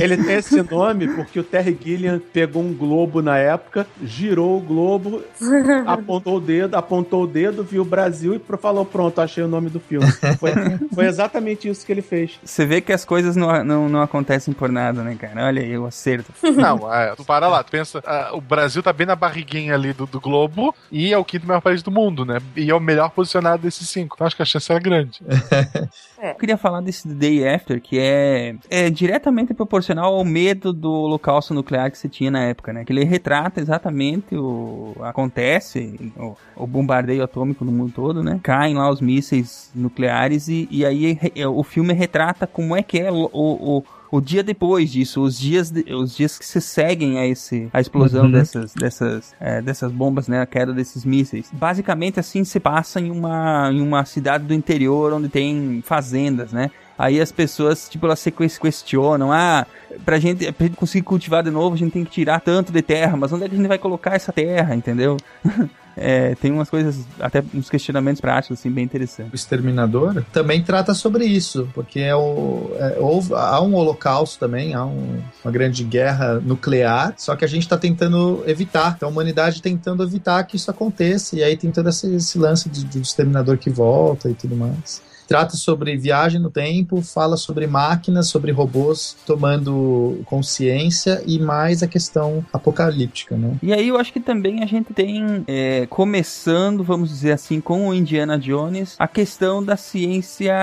[0.03, 4.61] ele tem esse nome porque o Terry Gilliam pegou um globo na época, girou o
[4.61, 5.23] globo,
[5.87, 9.49] apontou o dedo, apontou o dedo, viu o Brasil e pro- falou: pronto, achei o
[9.49, 10.07] nome do filme.
[10.39, 10.53] Foi,
[10.95, 12.39] foi exatamente isso que ele fez.
[12.45, 15.47] Você vê que as coisas não, não, não acontecem por nada, né, cara?
[15.47, 16.33] Olha aí o acerto.
[16.55, 19.93] Não, é, tu para lá, tu pensa, ah, o Brasil tá bem na barriguinha ali
[19.93, 22.39] do, do globo e é o quinto maior país do mundo, né?
[22.57, 24.15] E é o melhor posicionado desses cinco.
[24.15, 25.21] Então acho que a chance era grande.
[26.31, 31.53] Eu queria falar desse Day After, que é, é diretamente proporcional ao medo do holocausto
[31.55, 32.85] nuclear que você tinha na época, né?
[32.85, 34.95] Que ele retrata exatamente o...
[35.03, 38.41] acontece, o, o bombardeio atômico no mundo todo, né?
[38.43, 42.99] Caem lá os mísseis nucleares e, e aí re- o filme retrata como é que
[43.01, 43.29] é o...
[43.33, 43.85] o
[44.17, 47.81] o dia depois disso, os dias, de- os dias que se seguem a esse a
[47.81, 48.33] explosão Uhum.
[48.33, 51.49] dessas dessas é, dessas bombas, né, a queda desses mísseis.
[51.53, 56.71] Basicamente assim se passa em uma em uma cidade do interior onde tem fazendas, né?
[56.97, 59.67] Aí as pessoas, tipo, elas se ques- questionam, ah,
[60.05, 62.83] pra gente, pra gente conseguir cultivar de novo, a gente tem que tirar tanto de
[62.83, 65.17] terra, mas onde é que a gente vai colocar essa terra, entendeu?
[65.97, 69.33] é, tem umas coisas, até uns questionamentos práticos, assim, bem interessantes.
[69.33, 74.75] O Exterminador também trata sobre isso, porque é o, é, houve, há um holocausto também,
[74.75, 79.13] há um, uma grande guerra nuclear, só que a gente está tentando evitar, então a
[79.13, 82.99] humanidade tentando evitar que isso aconteça, e aí tem todo esse, esse lance do, do
[82.99, 88.53] Exterminador que volta e tudo mais trata sobre viagem no tempo, fala sobre máquinas, sobre
[88.53, 93.57] robôs tomando consciência e mais a questão apocalíptica, né?
[93.63, 97.89] E aí eu acho que também a gente tem, é, começando, vamos dizer assim, com
[97.89, 100.55] o Indiana Jones, a questão da ciência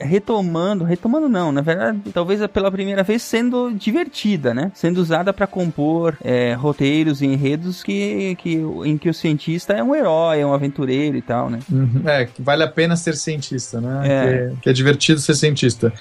[0.00, 4.70] retomando, retomando não, na verdade, talvez pela primeira vez sendo divertida, né?
[4.74, 9.82] Sendo usada para compor é, roteiros e enredos que, que, em que o cientista é
[9.82, 11.60] um herói, é um aventureiro e tal, né?
[11.70, 12.02] Uhum.
[12.06, 14.00] É, que vale a pena ser cientista né?
[14.04, 14.08] É.
[14.08, 15.92] Que, é, que é divertido ser cientista.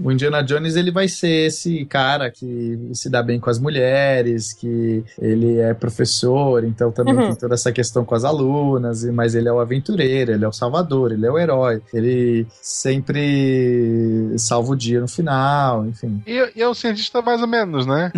[0.00, 4.52] O Indiana Jones ele vai ser esse cara que se dá bem com as mulheres,
[4.52, 7.26] que ele é professor, então também uhum.
[7.28, 10.52] tem toda essa questão com as alunas, mas ele é o aventureiro, ele é o
[10.52, 16.22] salvador, ele é o herói, ele sempre salva o dia no final, enfim.
[16.26, 18.12] E, e é um cientista mais ou menos, né?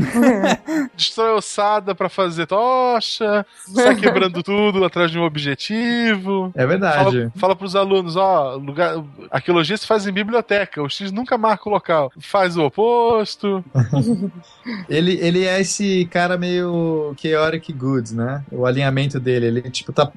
[0.97, 6.53] Destrói ossada para fazer tocha, sai quebrando tudo atrás de um objetivo.
[6.55, 7.05] É verdade.
[7.05, 11.69] Fala, fala pros alunos, ó, lugar, arqueologia se faz em biblioteca, o X nunca marca
[11.69, 12.13] o local.
[12.19, 13.65] Faz o oposto.
[14.89, 18.43] ele, ele é esse cara meio chaotic good, né?
[18.51, 20.11] O alinhamento dele, ele tipo tá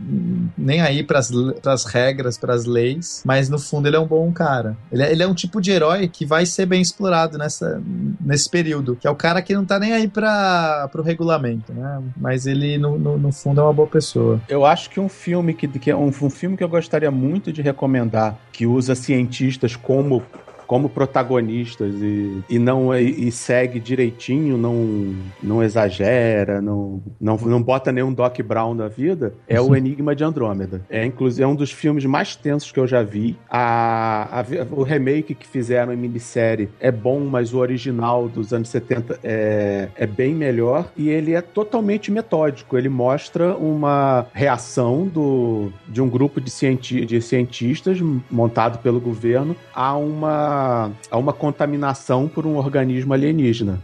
[0.58, 1.32] nem aí pras,
[1.62, 4.78] pras regras, pras leis, mas no fundo ele é um bom cara.
[4.92, 7.82] Ele é, ele é um tipo de herói que vai ser bem explorado nessa,
[8.20, 12.02] nesse período, que é o cara que não tá nem aí pra, pro regulamento, né?
[12.16, 14.40] Mas ele, no, no, no fundo, é uma boa pessoa.
[14.48, 17.52] Eu acho que um filme que, que é um, um filme que eu gostaria muito
[17.52, 20.24] de recomendar, que usa cientistas como
[20.68, 27.64] como protagonistas e, e não e, e, segue direitinho, não, não exagera, não, não, não
[27.64, 30.82] bota nenhum Doc Brown na vida, é o Enigma de Andrômeda.
[30.90, 33.38] É, inclusive, é um dos filmes mais tensos que eu já vi.
[33.50, 38.70] A, a, o remake que fizeram em minissérie é bom, mas o original dos anos
[38.70, 42.78] 70 é, é bem melhor e ele é totalmente metódico.
[42.78, 48.00] Ele mostra uma reação do, de um grupo de, cienti, de cientistas
[48.30, 49.96] montado pelo governo a
[51.12, 53.82] a uma contaminação por um organismo alienígena.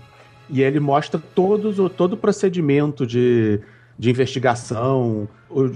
[0.50, 3.60] E ele mostra todos, todo o procedimento de,
[3.98, 5.28] de investigação,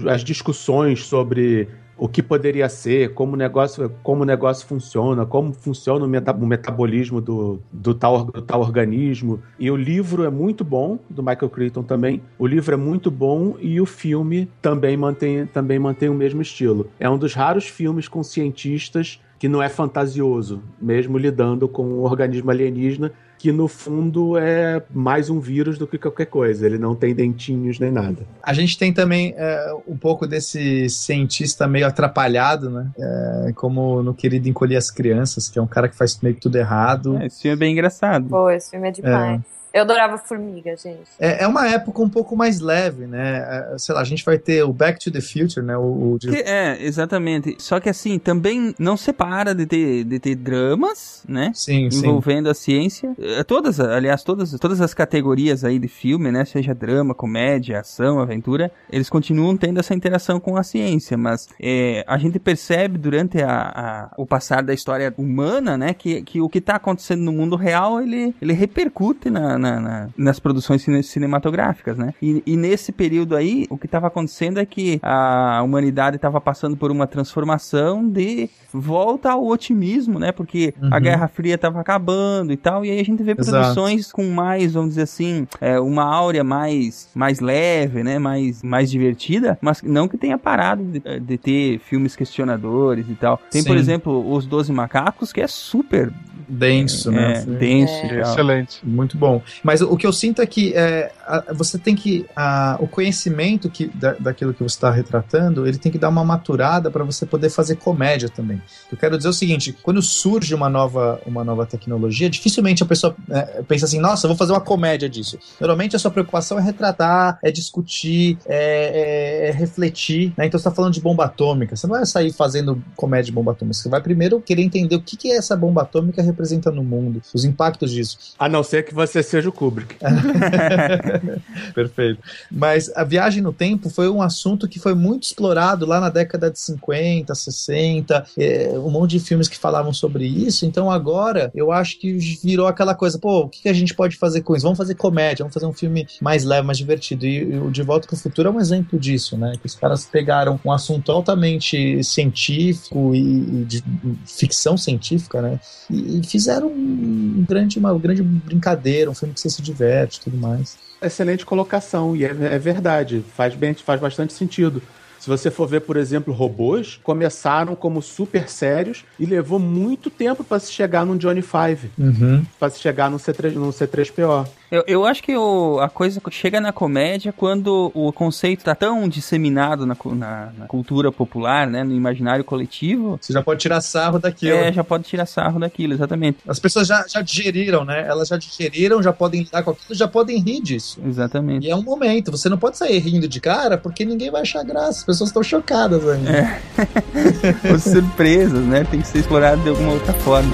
[0.08, 1.68] as discussões sobre
[1.98, 6.32] o que poderia ser, como o negócio, como o negócio funciona, como funciona o, meta,
[6.32, 9.42] o metabolismo do, do, tal, do tal organismo.
[9.58, 12.22] E o livro é muito bom, do Michael Crichton também.
[12.38, 16.88] O livro é muito bom e o filme também mantém, também mantém o mesmo estilo.
[17.00, 22.02] É um dos raros filmes com cientistas que não é fantasioso, mesmo lidando com um
[22.02, 26.66] organismo alienígena que no fundo é mais um vírus do que qualquer coisa.
[26.66, 28.26] Ele não tem dentinhos nem nada.
[28.42, 32.90] A gente tem também é, um pouco desse cientista meio atrapalhado, né?
[32.98, 36.40] É, como no Querido Encolher as Crianças, que é um cara que faz meio que
[36.40, 37.16] tudo errado.
[37.18, 38.28] É, esse filme é bem engraçado.
[38.28, 39.40] Pô, esse filme é demais.
[39.40, 39.57] É.
[39.72, 41.10] Eu adorava Formiga, gente.
[41.18, 43.72] É, é uma época um pouco mais leve, né?
[43.74, 45.76] É, sei lá, a gente vai ter o Back to the Future, né?
[45.76, 46.18] O, o...
[46.44, 47.56] É, exatamente.
[47.58, 51.52] Só que assim, também não separa de ter, de ter dramas, né?
[51.54, 52.50] Sim, Envolvendo sim.
[52.50, 53.16] a ciência.
[53.18, 56.44] É, todas, aliás, todas, todas as categorias aí de filme, né?
[56.44, 62.04] Seja drama, comédia, ação, aventura, eles continuam tendo essa interação com a ciência, mas é,
[62.06, 65.92] a gente percebe durante a, a, o passar da história humana, né?
[65.92, 70.08] Que, que o que está acontecendo no mundo real, ele, ele repercute na na, na,
[70.16, 72.14] nas produções cinematográficas, né?
[72.22, 76.76] E, e nesse período aí, o que estava acontecendo é que a humanidade estava passando
[76.76, 80.32] por uma transformação de volta ao otimismo, né?
[80.32, 80.90] Porque uhum.
[80.92, 83.50] a Guerra Fria estava acabando e tal, e aí a gente vê Exato.
[83.50, 88.18] produções com mais, vamos dizer assim, é, uma áurea mais, mais leve, né?
[88.18, 93.40] Mais, mais divertida, mas não que tenha parado de, de ter filmes questionadores e tal.
[93.50, 93.68] Tem, Sim.
[93.68, 96.12] por exemplo, Os Doze Macacos, que é super
[96.48, 97.34] denso, né?
[97.34, 97.92] É, denso.
[97.92, 98.20] É.
[98.20, 98.78] Excelente.
[98.82, 99.42] Muito bom.
[99.62, 102.26] Mas o, que eu sinto é que é, a, você tem que.
[102.34, 106.24] A, o conhecimento que, da, daquilo que você está retratando, ele tem que dar uma
[106.24, 108.60] maturada para você poder fazer comédia também.
[108.90, 113.14] Eu quero dizer o seguinte: quando surge uma nova, uma nova tecnologia, dificilmente a pessoa
[113.30, 115.38] é, pensa assim, nossa, eu vou fazer uma comédia disso.
[115.60, 120.32] Normalmente a sua preocupação é retratar, é discutir, é, é, é refletir.
[120.36, 120.46] Né?
[120.46, 121.76] Então você está falando de bomba atômica.
[121.76, 123.74] Você não vai sair fazendo comédia de bomba atômica.
[123.74, 127.20] Você vai primeiro querer entender o que, que é essa bomba atômica representa no mundo,
[127.34, 128.16] os impactos disso.
[128.38, 129.96] A não ser que você seja o Kubrick.
[131.74, 132.22] Perfeito.
[132.50, 136.50] Mas a viagem no tempo foi um assunto que foi muito explorado lá na década
[136.50, 140.64] de 50, 60, é, um monte de filmes que falavam sobre isso.
[140.64, 142.12] Então agora eu acho que
[142.42, 144.62] virou aquela coisa, pô, o que a gente pode fazer com isso?
[144.62, 147.26] Vamos fazer comédia, vamos fazer um filme mais leve, mais divertido.
[147.26, 149.54] E o De Volta para o Futuro é um exemplo disso, né?
[149.60, 153.82] Que os caras pegaram um assunto altamente científico e, de
[154.24, 155.60] ficção científica, né?
[155.90, 160.36] E, fizeram um grande, uma grande brincadeira, um filme que você se diverte e tudo
[160.36, 160.76] mais.
[161.00, 164.82] Excelente colocação, e é, é verdade, faz, bem, faz bastante sentido.
[165.18, 170.44] Se você for ver, por exemplo, robôs, começaram como super sérios e levou muito tempo
[170.44, 172.44] para se chegar num Johnny Five, uhum.
[172.58, 174.46] para se chegar num, C3, num C3PO.
[174.70, 179.08] Eu, eu acho que o, a coisa chega na comédia quando o conceito tá tão
[179.08, 181.82] disseminado na, na, na, cultura popular, né?
[181.82, 183.18] No imaginário coletivo.
[183.20, 184.56] Você já pode tirar sarro daquilo.
[184.56, 186.38] É, já pode tirar sarro daquilo, exatamente.
[186.46, 188.06] As pessoas já, já digeriram, né?
[188.06, 191.00] Elas já digeriram, já podem lidar com aquilo, já podem rir disso.
[191.04, 191.66] Exatamente.
[191.66, 192.30] E é um momento.
[192.30, 195.00] Você não pode sair rindo de cara porque ninguém vai achar graça.
[195.00, 196.30] As pessoas estão chocadas ainda.
[196.30, 196.60] É.
[197.72, 198.84] Ou surpresas, né?
[198.84, 200.52] Tem que ser explorado de alguma outra forma.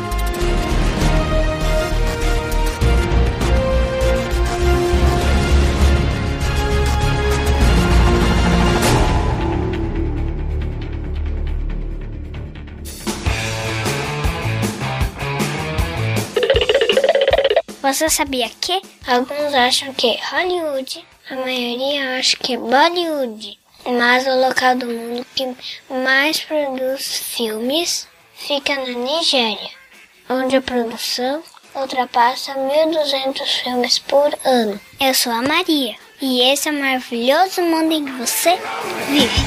[17.84, 24.74] Você sabia que alguns acham que Hollywood, a maioria acha que Bollywood, mas o local
[24.74, 25.54] do mundo que
[25.90, 29.68] mais produz filmes fica na Nigéria,
[30.30, 31.42] onde a produção
[31.74, 34.80] ultrapassa 1.200 filmes por ano.
[34.98, 38.58] Eu sou a Maria e esse é o maravilhoso mundo em que você
[39.10, 39.44] vive.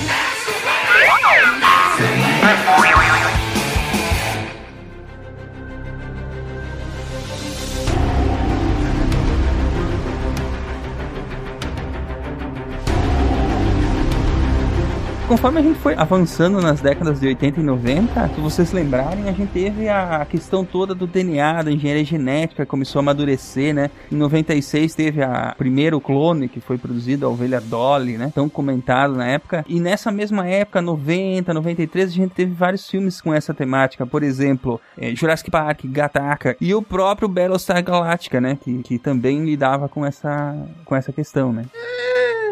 [15.28, 19.34] Conforme a gente foi avançando nas décadas de 80 e 90, se vocês lembrarem, a
[19.34, 23.92] gente teve a questão toda do DNA, da engenharia genética, começou a amadurecer, né?
[24.10, 28.32] Em 96 teve a primeiro clone que foi produzido, a ovelha Dolly, né?
[28.34, 29.66] Tão comentado na época.
[29.68, 34.06] E nessa mesma época, 90, 93, a gente teve vários filmes com essa temática.
[34.06, 38.58] Por exemplo, é, Jurassic Park, Gataca e o próprio Battlestar Galactica, né?
[38.64, 40.56] Que, que também lidava com essa,
[40.86, 41.66] com essa questão, né?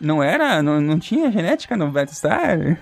[0.00, 0.62] Não era?
[0.62, 2.78] Não, não tinha genética no Battlestar?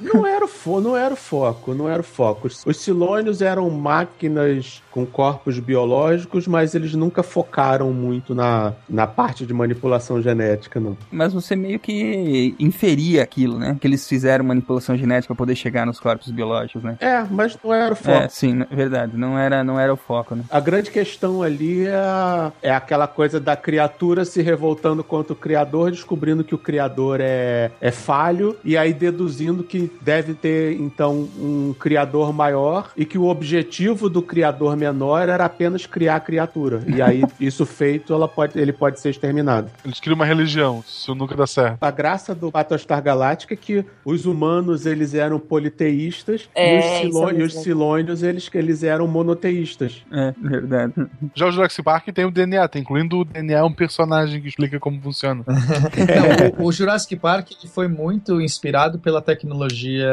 [0.00, 2.48] não era o fo não era o foco, não era o foco.
[2.48, 9.46] Os Silônios eram máquinas com corpos biológicos, mas eles nunca focaram muito na, na parte
[9.46, 10.96] de manipulação genética, não.
[11.10, 13.76] Mas você meio que inferia aquilo, né?
[13.80, 16.96] Que eles fizeram manipulação genética para poder chegar nos corpos biológicos, né?
[17.00, 18.24] É, mas não era o foco.
[18.24, 20.44] É, sim, verdade, não era, não era o foco, né?
[20.50, 25.90] A grande questão ali é, é aquela coisa da criatura se revoltando contra o criador,
[25.90, 31.74] descobrindo que o criador é, é falho, e aí deduzindo que deve ter, então, um
[31.78, 36.82] criador maior e que o objetivo do criador menor era apenas criar a criatura.
[36.86, 39.70] E aí, isso feito, ela pode, ele pode ser exterminado.
[39.84, 41.82] Eles criam uma religião, isso nunca dá certo.
[41.82, 47.12] A graça do Battlestar Galáctica é que os humanos, eles eram politeístas é, e os,
[47.12, 50.02] Silô e os Silônios, eles, eles eram monoteístas.
[50.10, 50.94] É, verdade.
[51.34, 54.80] Já o Jurassic Park tem o DNA, tem incluindo o DNA um personagem que explica
[54.80, 55.44] como funciona.
[56.58, 60.08] o, o, Jurassic Park foi muito inspirado pela tecnologia,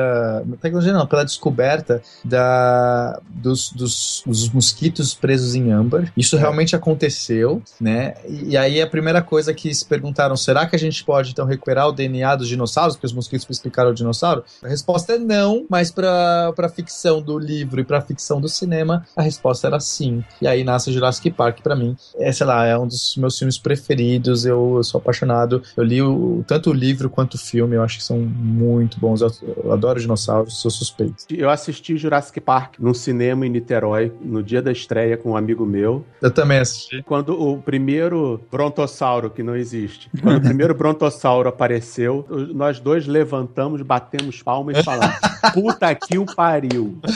[0.62, 6.12] tecnologia não, pela descoberta da, dos, dos, dos mosquitos presos em âmbar.
[6.18, 6.40] Isso é.
[6.40, 8.16] realmente aconteceu, né?
[8.28, 11.46] E, e, aí a primeira coisa que se perguntaram, será que a gente pode então
[11.46, 14.44] recuperar o DNA dos dinossauros, porque os mosquitos explicaram o dinossauro?
[14.64, 19.06] A resposta é não, mas para para ficção do livro e para ficção do cinema,
[19.16, 20.24] a resposta era sim.
[20.42, 21.96] E aí nasce Jurassic Park para mim.
[22.18, 24.46] É, sei lá, é um dos meus filmes preferidos.
[24.46, 25.62] Eu, eu sou apaixonado.
[25.76, 29.22] Eu li o, tanto o livro quanto o filme, eu acho que são muito bons.
[29.22, 29.32] Eu,
[29.64, 31.26] eu adoro dinossauros, sou suspeito.
[31.30, 35.66] Eu assisti Jurassic Park no cinema em Niterói no dia da estreia com um amigo
[35.66, 36.04] meu.
[36.22, 37.04] Eu também assisti.
[37.04, 43.82] Quando o primeiro brontossauro, que não existe, quando o primeiro brontossauro apareceu, nós dois levantamos,
[43.82, 45.16] batemos palmas e falamos:
[45.54, 46.98] puta que o pariu.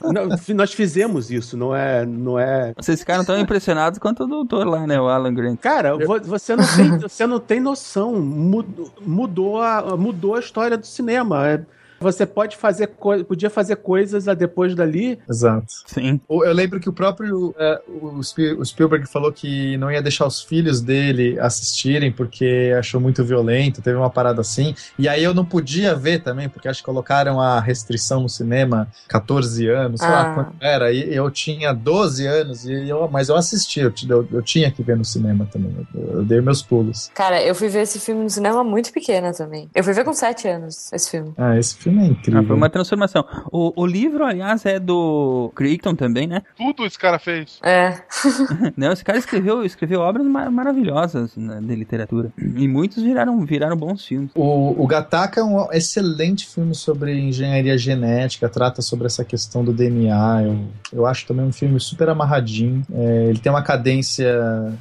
[0.00, 2.72] Não, nós fizemos isso, não é, não é.
[2.76, 5.58] Vocês ficaram tão impressionados quanto o doutor lá, né, o Alan Grant.
[5.58, 8.14] Cara, você não tem, você não tem noção.
[8.20, 11.48] Mudou, mudou, a, mudou a história do cinema.
[11.48, 11.60] É,
[12.00, 12.88] Você pode fazer
[13.26, 15.18] podia fazer coisas a depois dali.
[15.28, 15.66] Exato.
[15.86, 16.20] Sim.
[16.28, 20.80] Eu lembro que o próprio é, o Spielberg falou que não ia deixar os filhos
[20.80, 24.74] dele assistirem porque achou muito violento, teve uma parada assim.
[24.98, 28.88] E aí eu não podia ver também, porque acho que colocaram a restrição no cinema
[29.08, 30.12] 14 anos, sei ah.
[30.12, 30.92] lá quanto era.
[30.92, 34.82] E eu tinha 12 anos, e eu, mas eu assisti, eu, eu, eu tinha que
[34.82, 35.74] ver no cinema também.
[35.94, 37.10] Eu, eu, dei meus pulos.
[37.14, 39.68] Cara, eu fui ver esse filme no cinema muito pequena também.
[39.74, 41.32] Eu fui ver com 7 anos esse filme.
[41.36, 42.40] Ah, esse filme é incrível.
[42.40, 43.24] Ah, foi uma transformação.
[43.50, 46.42] O, o livro, aliás, é do Crichton também, né?
[46.56, 47.58] Tudo esse cara fez.
[47.62, 48.00] É.
[48.76, 52.30] Não, esse cara escreveu, escreveu obras mar maravilhosas né, de literatura.
[52.38, 54.30] E muitos viraram, viraram bons filmes.
[54.34, 59.72] O, o Gataca é um excelente filme sobre engenharia genética, trata sobre essa questão do
[59.72, 60.42] DNA.
[60.44, 60.58] Eu,
[60.92, 62.82] eu acho também um filme super amarradinho.
[62.92, 64.28] É, ele tem uma cadência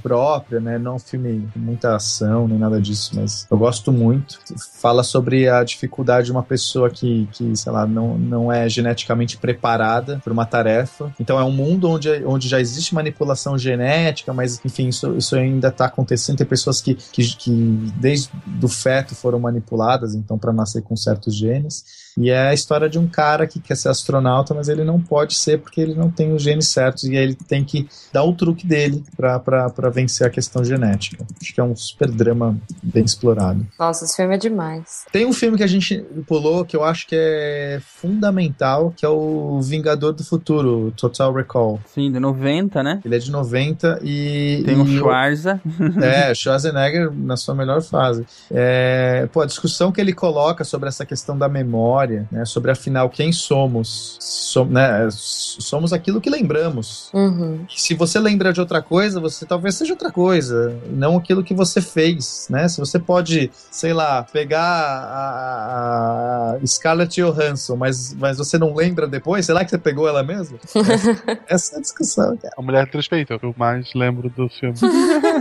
[0.01, 0.77] própria, né?
[0.77, 4.39] Não um filme com muita ação nem nada disso, mas eu gosto muito.
[4.79, 9.37] Fala sobre a dificuldade de uma pessoa que, que sei lá, não, não é geneticamente
[9.37, 11.13] preparada para uma tarefa.
[11.19, 15.67] Então é um mundo onde, onde já existe manipulação genética, mas enfim, isso, isso ainda
[15.67, 16.37] está acontecendo.
[16.37, 17.51] Tem pessoas que, que, que
[17.99, 22.06] desde do feto foram manipuladas, então para nascer com certos genes.
[22.17, 25.35] E é a história de um cara que quer ser astronauta, mas ele não pode
[25.35, 28.33] ser porque ele não tem os genes certos e aí ele tem que dar o
[28.33, 31.23] truque dele para vencer a questão genética.
[31.39, 33.65] Acho que é um super drama bem explorado.
[33.79, 35.05] Nossa, esse filme é demais.
[35.11, 39.09] Tem um filme que a gente pulou que eu acho que é fundamental, que é
[39.09, 41.79] o Vingador do Futuro, Total Recall.
[41.85, 42.99] Sim, de 90, né?
[43.05, 44.63] Ele é de 90 e.
[44.65, 45.61] Tem o um Schwarza.
[46.01, 48.25] É, Schwarzenegger na sua melhor fase.
[48.49, 52.45] É, pô, a discussão que ele coloca sobre essa questão da memória memória, né?
[52.45, 54.17] Sobre afinal quem somos.
[54.19, 55.07] Som, né?
[55.11, 57.09] Somos aquilo que lembramos.
[57.13, 57.65] Uhum.
[57.75, 61.81] Se você lembra de outra coisa, você talvez seja outra coisa, não aquilo que você
[61.81, 62.67] fez, né?
[62.67, 69.07] Se você pode, sei lá, pegar a, a Scarlett Johansson, mas, mas você não lembra
[69.07, 70.59] depois, será que você pegou ela mesmo?
[70.63, 72.53] Essa, essa é a discussão, cara.
[72.57, 74.75] A Mulher Transpeita, é o que eu mais lembro do filme.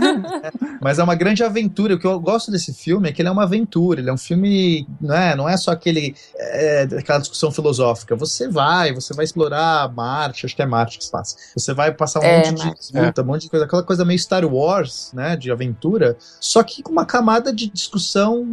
[0.81, 1.95] mas é uma grande aventura.
[1.95, 3.99] O que eu gosto desse filme é que ele é uma aventura.
[3.99, 6.15] Ele é um filme, não é, não é só aquele
[6.57, 8.15] é, aquela discussão filosófica.
[8.15, 11.35] Você vai, você vai explorar Marte, acho que é Marte que se passa.
[11.55, 13.23] Você vai passar um é, monte de disputa, é.
[13.23, 16.91] um monte de coisa, aquela coisa meio Star Wars, né, de aventura, só que com
[16.91, 18.45] uma camada de discussão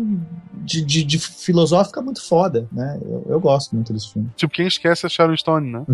[0.52, 2.98] de, de, de filosófica muito foda, né?
[3.02, 4.30] Eu, eu, gosto muito desse filme.
[4.36, 5.84] Tipo, quem esquece é Sharon Stone, né?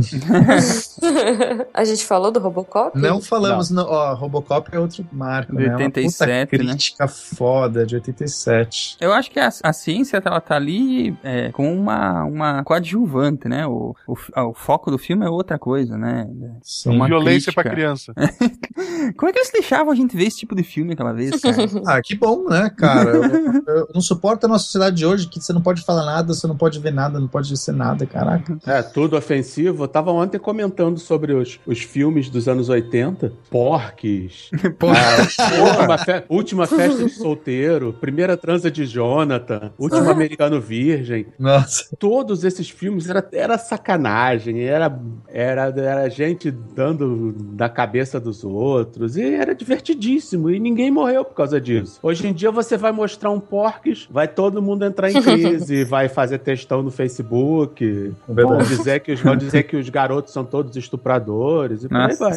[1.74, 2.97] a gente falou do Robocop?
[2.99, 3.85] Não falamos, não.
[3.85, 5.74] ó, Robocop é outro marco, de né?
[5.74, 7.11] 87, uma crítica né?
[7.11, 8.97] foda, de 87.
[9.01, 13.66] Eu acho que a, a ciência, ela tá ali é, com uma uma, coadjuvante, né?
[13.66, 14.16] O, o,
[14.48, 16.28] o foco do filme é outra coisa, né?
[16.62, 16.90] Sim.
[16.90, 18.12] Uma violência para criança.
[19.16, 21.56] Como é que eles deixavam a gente ver esse tipo de filme aquela vez, cara?
[21.86, 23.10] ah, que bom, né, cara?
[23.10, 26.32] Eu, eu não suporto a nossa sociedade de hoje que você não pode falar nada,
[26.32, 28.59] você não pode ver nada, não pode ser nada, caraca.
[28.66, 29.85] É, tudo ofensivo.
[29.85, 33.32] Eu tava ontem comentando sobre os, os filmes dos anos 80.
[33.51, 34.51] Porques.
[34.55, 37.93] Ah, última, fe última festa de solteiro.
[37.93, 39.72] Primeira transa de Jonathan.
[39.78, 41.27] Último americano virgem.
[41.39, 44.99] Nossa todos esses filmes era, era sacanagem, era,
[45.29, 51.35] era, era gente dando na cabeça dos outros, e era divertidíssimo, e ninguém morreu por
[51.35, 51.99] causa disso.
[52.03, 56.09] Hoje em dia você vai mostrar um porques, vai todo mundo entrar em crise, vai
[56.09, 60.77] fazer textão no Facebook, vão dizer, que os, vão dizer que os garotos são todos
[60.77, 62.33] estupradores, e por aí vai.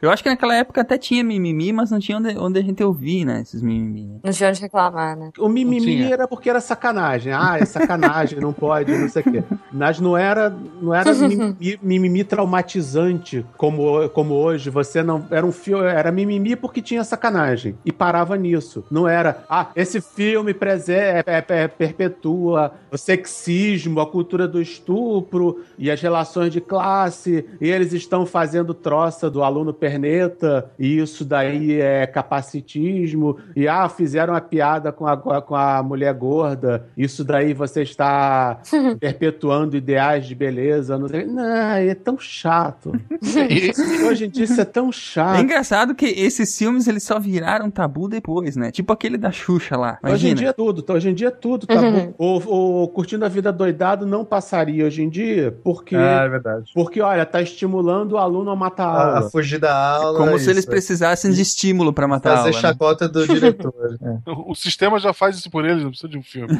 [0.00, 2.82] Eu acho que naquela época até tinha mimimi, mas não tinha onde, onde a gente
[2.82, 4.20] ouvir, né, esses mimimi.
[4.22, 5.30] Não tinha onde reclamar, né?
[5.38, 7.32] O mimimi era porque era sacanagem.
[7.32, 9.44] Ah, é sacanagem, não pode, não sei o quê.
[9.72, 14.70] Mas não era, não era mimimi, mimimi traumatizante como, como hoje.
[14.70, 15.26] Você não.
[15.32, 15.84] Era um filme.
[15.84, 17.76] Era mimimi porque tinha sacanagem.
[17.84, 18.84] E parava nisso.
[18.88, 19.42] Não era.
[19.50, 25.90] Ah, esse filme prese é, é, é, perpetua o sexismo, a cultura do estupro e
[25.90, 27.44] as relações de classe.
[27.60, 30.70] E eles estão fazendo troça do aluno perneta.
[30.78, 33.38] E isso daí é capacitismo.
[33.56, 36.86] E ah, fizeram a piada com a, com a mulher gorda.
[36.96, 38.51] Isso daí você está
[38.98, 40.98] perpetuando ideais de beleza.
[40.98, 41.26] Não, sei.
[41.26, 42.92] não é tão chato.
[44.08, 45.36] Hoje em dia isso é tão chato.
[45.38, 48.70] É engraçado que esses filmes eles só viraram tabu depois, né?
[48.70, 49.98] Tipo aquele da Xuxa lá.
[50.02, 50.14] Imagina.
[50.14, 51.86] Hoje em dia é tudo, hoje em dia é tudo tabu.
[51.86, 52.14] Uhum.
[52.18, 55.96] O, o, Curtindo a Vida Doidado não passaria hoje em dia porque.
[55.96, 56.70] É, é verdade.
[56.74, 59.26] Porque, olha, tá estimulando o aluno a matar a aula.
[59.26, 60.18] A fugir da aula.
[60.18, 62.52] Como se eles precisassem de estímulo para matar Fazer a aula.
[62.52, 62.72] Fazer né?
[62.72, 63.12] chacota né?
[63.12, 63.98] do diretor.
[64.02, 64.30] é.
[64.30, 66.52] o, o sistema já faz isso por eles, não precisa de um filme.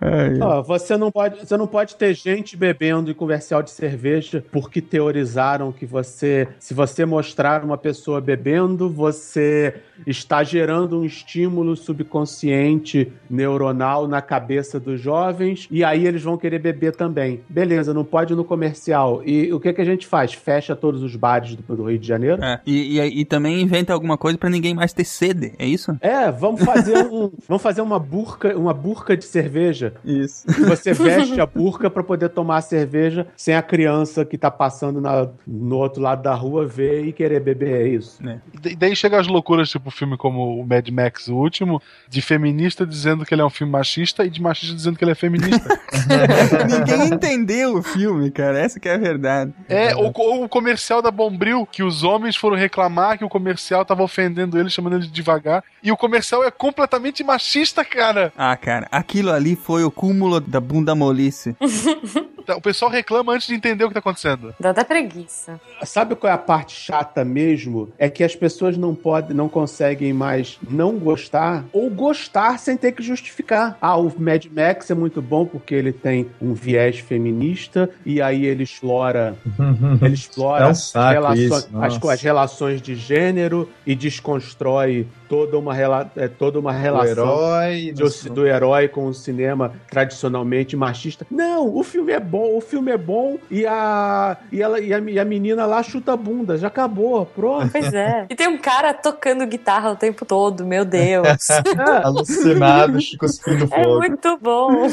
[0.00, 4.80] É, você, não pode, você não pode ter gente bebendo em comercial de cerveja porque
[4.80, 9.74] teorizaram que você se você mostrar uma pessoa bebendo, você
[10.06, 16.58] está gerando um estímulo subconsciente neuronal na cabeça dos jovens e aí eles vão querer
[16.58, 17.40] beber também.
[17.48, 19.22] Beleza, não pode no comercial.
[19.24, 20.32] E o que, que a gente faz?
[20.32, 22.42] Fecha todos os bares do, do Rio de Janeiro?
[22.42, 25.96] É, e, e, e, também inventa alguma coisa para ninguém mais ter sede, é isso?
[26.00, 29.61] É, vamos fazer um, vamos fazer uma burca, uma burca de cerveja.
[30.04, 30.46] Isso.
[30.66, 35.00] Você veste a burca para poder tomar a cerveja sem a criança que tá passando
[35.00, 38.18] na, no outro lado da rua ver e querer beber, é isso.
[38.26, 38.38] É.
[38.64, 42.86] E daí chega as loucuras, tipo filme como o Mad Max, o último, de feminista
[42.86, 45.80] dizendo que ele é um filme machista e de machista dizendo que ele é feminista.
[46.68, 48.58] Ninguém entendeu o filme, cara.
[48.58, 49.52] Essa que é a verdade.
[49.68, 53.84] É, ou, ou, o comercial da Bombril, que os homens foram reclamar que o comercial
[53.84, 55.62] tava ofendendo ele, chamando ele de devagar.
[55.82, 58.32] E o comercial é completamente machista, cara.
[58.36, 61.56] Ah, cara, aquilo ali foi o cúmulo da bunda molice.
[62.56, 64.52] O pessoal reclama antes de entender o que tá acontecendo.
[64.58, 65.60] Dá até preguiça.
[65.84, 67.90] Sabe qual é a parte chata mesmo?
[67.96, 72.92] É que as pessoas não podem, não conseguem mais não gostar ou gostar sem ter
[72.92, 73.78] que justificar.
[73.80, 78.44] Ah, o Mad Max é muito bom porque ele tem um viés feminista e aí
[78.44, 79.36] ele explora,
[80.02, 85.58] ele explora É um saco relações- isso, as, as relações de gênero e desconstrói toda
[85.58, 91.26] uma, rela, é, toda uma relação herói, do, do herói com o cinema tradicionalmente machista.
[91.30, 94.98] Não, o filme é bom, o filme é bom e a, e ela, e a,
[94.98, 96.58] e a menina lá chuta a bunda.
[96.58, 97.70] Já acabou, pronto.
[97.72, 98.26] Pois é.
[98.32, 101.48] E tem um cara tocando guitarra o tempo todo, meu Deus.
[102.04, 103.96] Alucinado, cuspindo É fogo.
[104.00, 104.86] muito bom.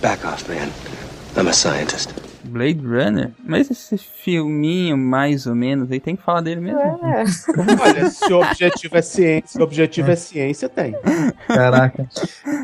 [0.00, 0.70] Back off, man.
[1.36, 2.31] I'm a scientist.
[2.52, 3.30] Blade Runner?
[3.44, 6.78] Mas esse filminho, mais ou menos, aí tem que falar dele mesmo.
[6.80, 7.24] É.
[7.82, 10.94] Olha, se o objetivo é ciência, se o objetivo é ciência, tem.
[11.46, 12.06] Caraca.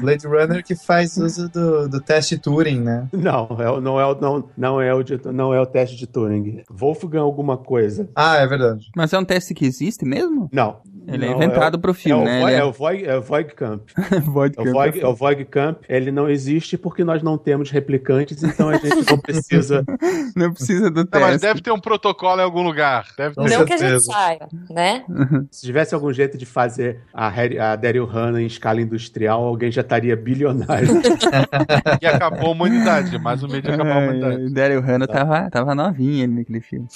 [0.01, 3.09] Blade Runner que faz uso do, do teste Turing, né?
[3.13, 6.07] Não, é, não, é, o- não, não, é o de- não é o teste de
[6.07, 6.63] Turing.
[6.71, 8.09] Wolfgang alguma coisa.
[8.15, 8.91] Ah, é verdade.
[8.97, 10.49] Mas é um teste que existe mesmo?
[10.53, 10.77] Não.
[11.11, 12.41] Ele é Não, inventado o- pro filme, é o né?
[12.41, 13.81] Voig- Ele é- É o Voig- é o Voigtkamp.
[14.27, 15.79] Void É o Camp Voig, é é o Voigtkamp.
[15.89, 19.85] Ele não existe porque nós não temos replicantes, então a gente não precisa.
[20.37, 21.27] Não precisa do Não, teste.
[21.29, 23.07] mas deve ter um protocolo em algum lugar.
[23.17, 23.41] Deve ter.
[23.57, 25.05] Não que a gente saiba, né?
[25.51, 29.71] Se tivesse algum jeito de fazer a, Harry- a Daryl Hannah em escala industrial, alguém
[29.73, 30.89] já estaria bilionário.
[32.01, 33.19] E acabou a humanidade.
[33.19, 34.47] Mais um meio de acabar a humanidade.
[34.47, 36.87] É, Daryl Hannah tava, tava novinha ali naquele filme.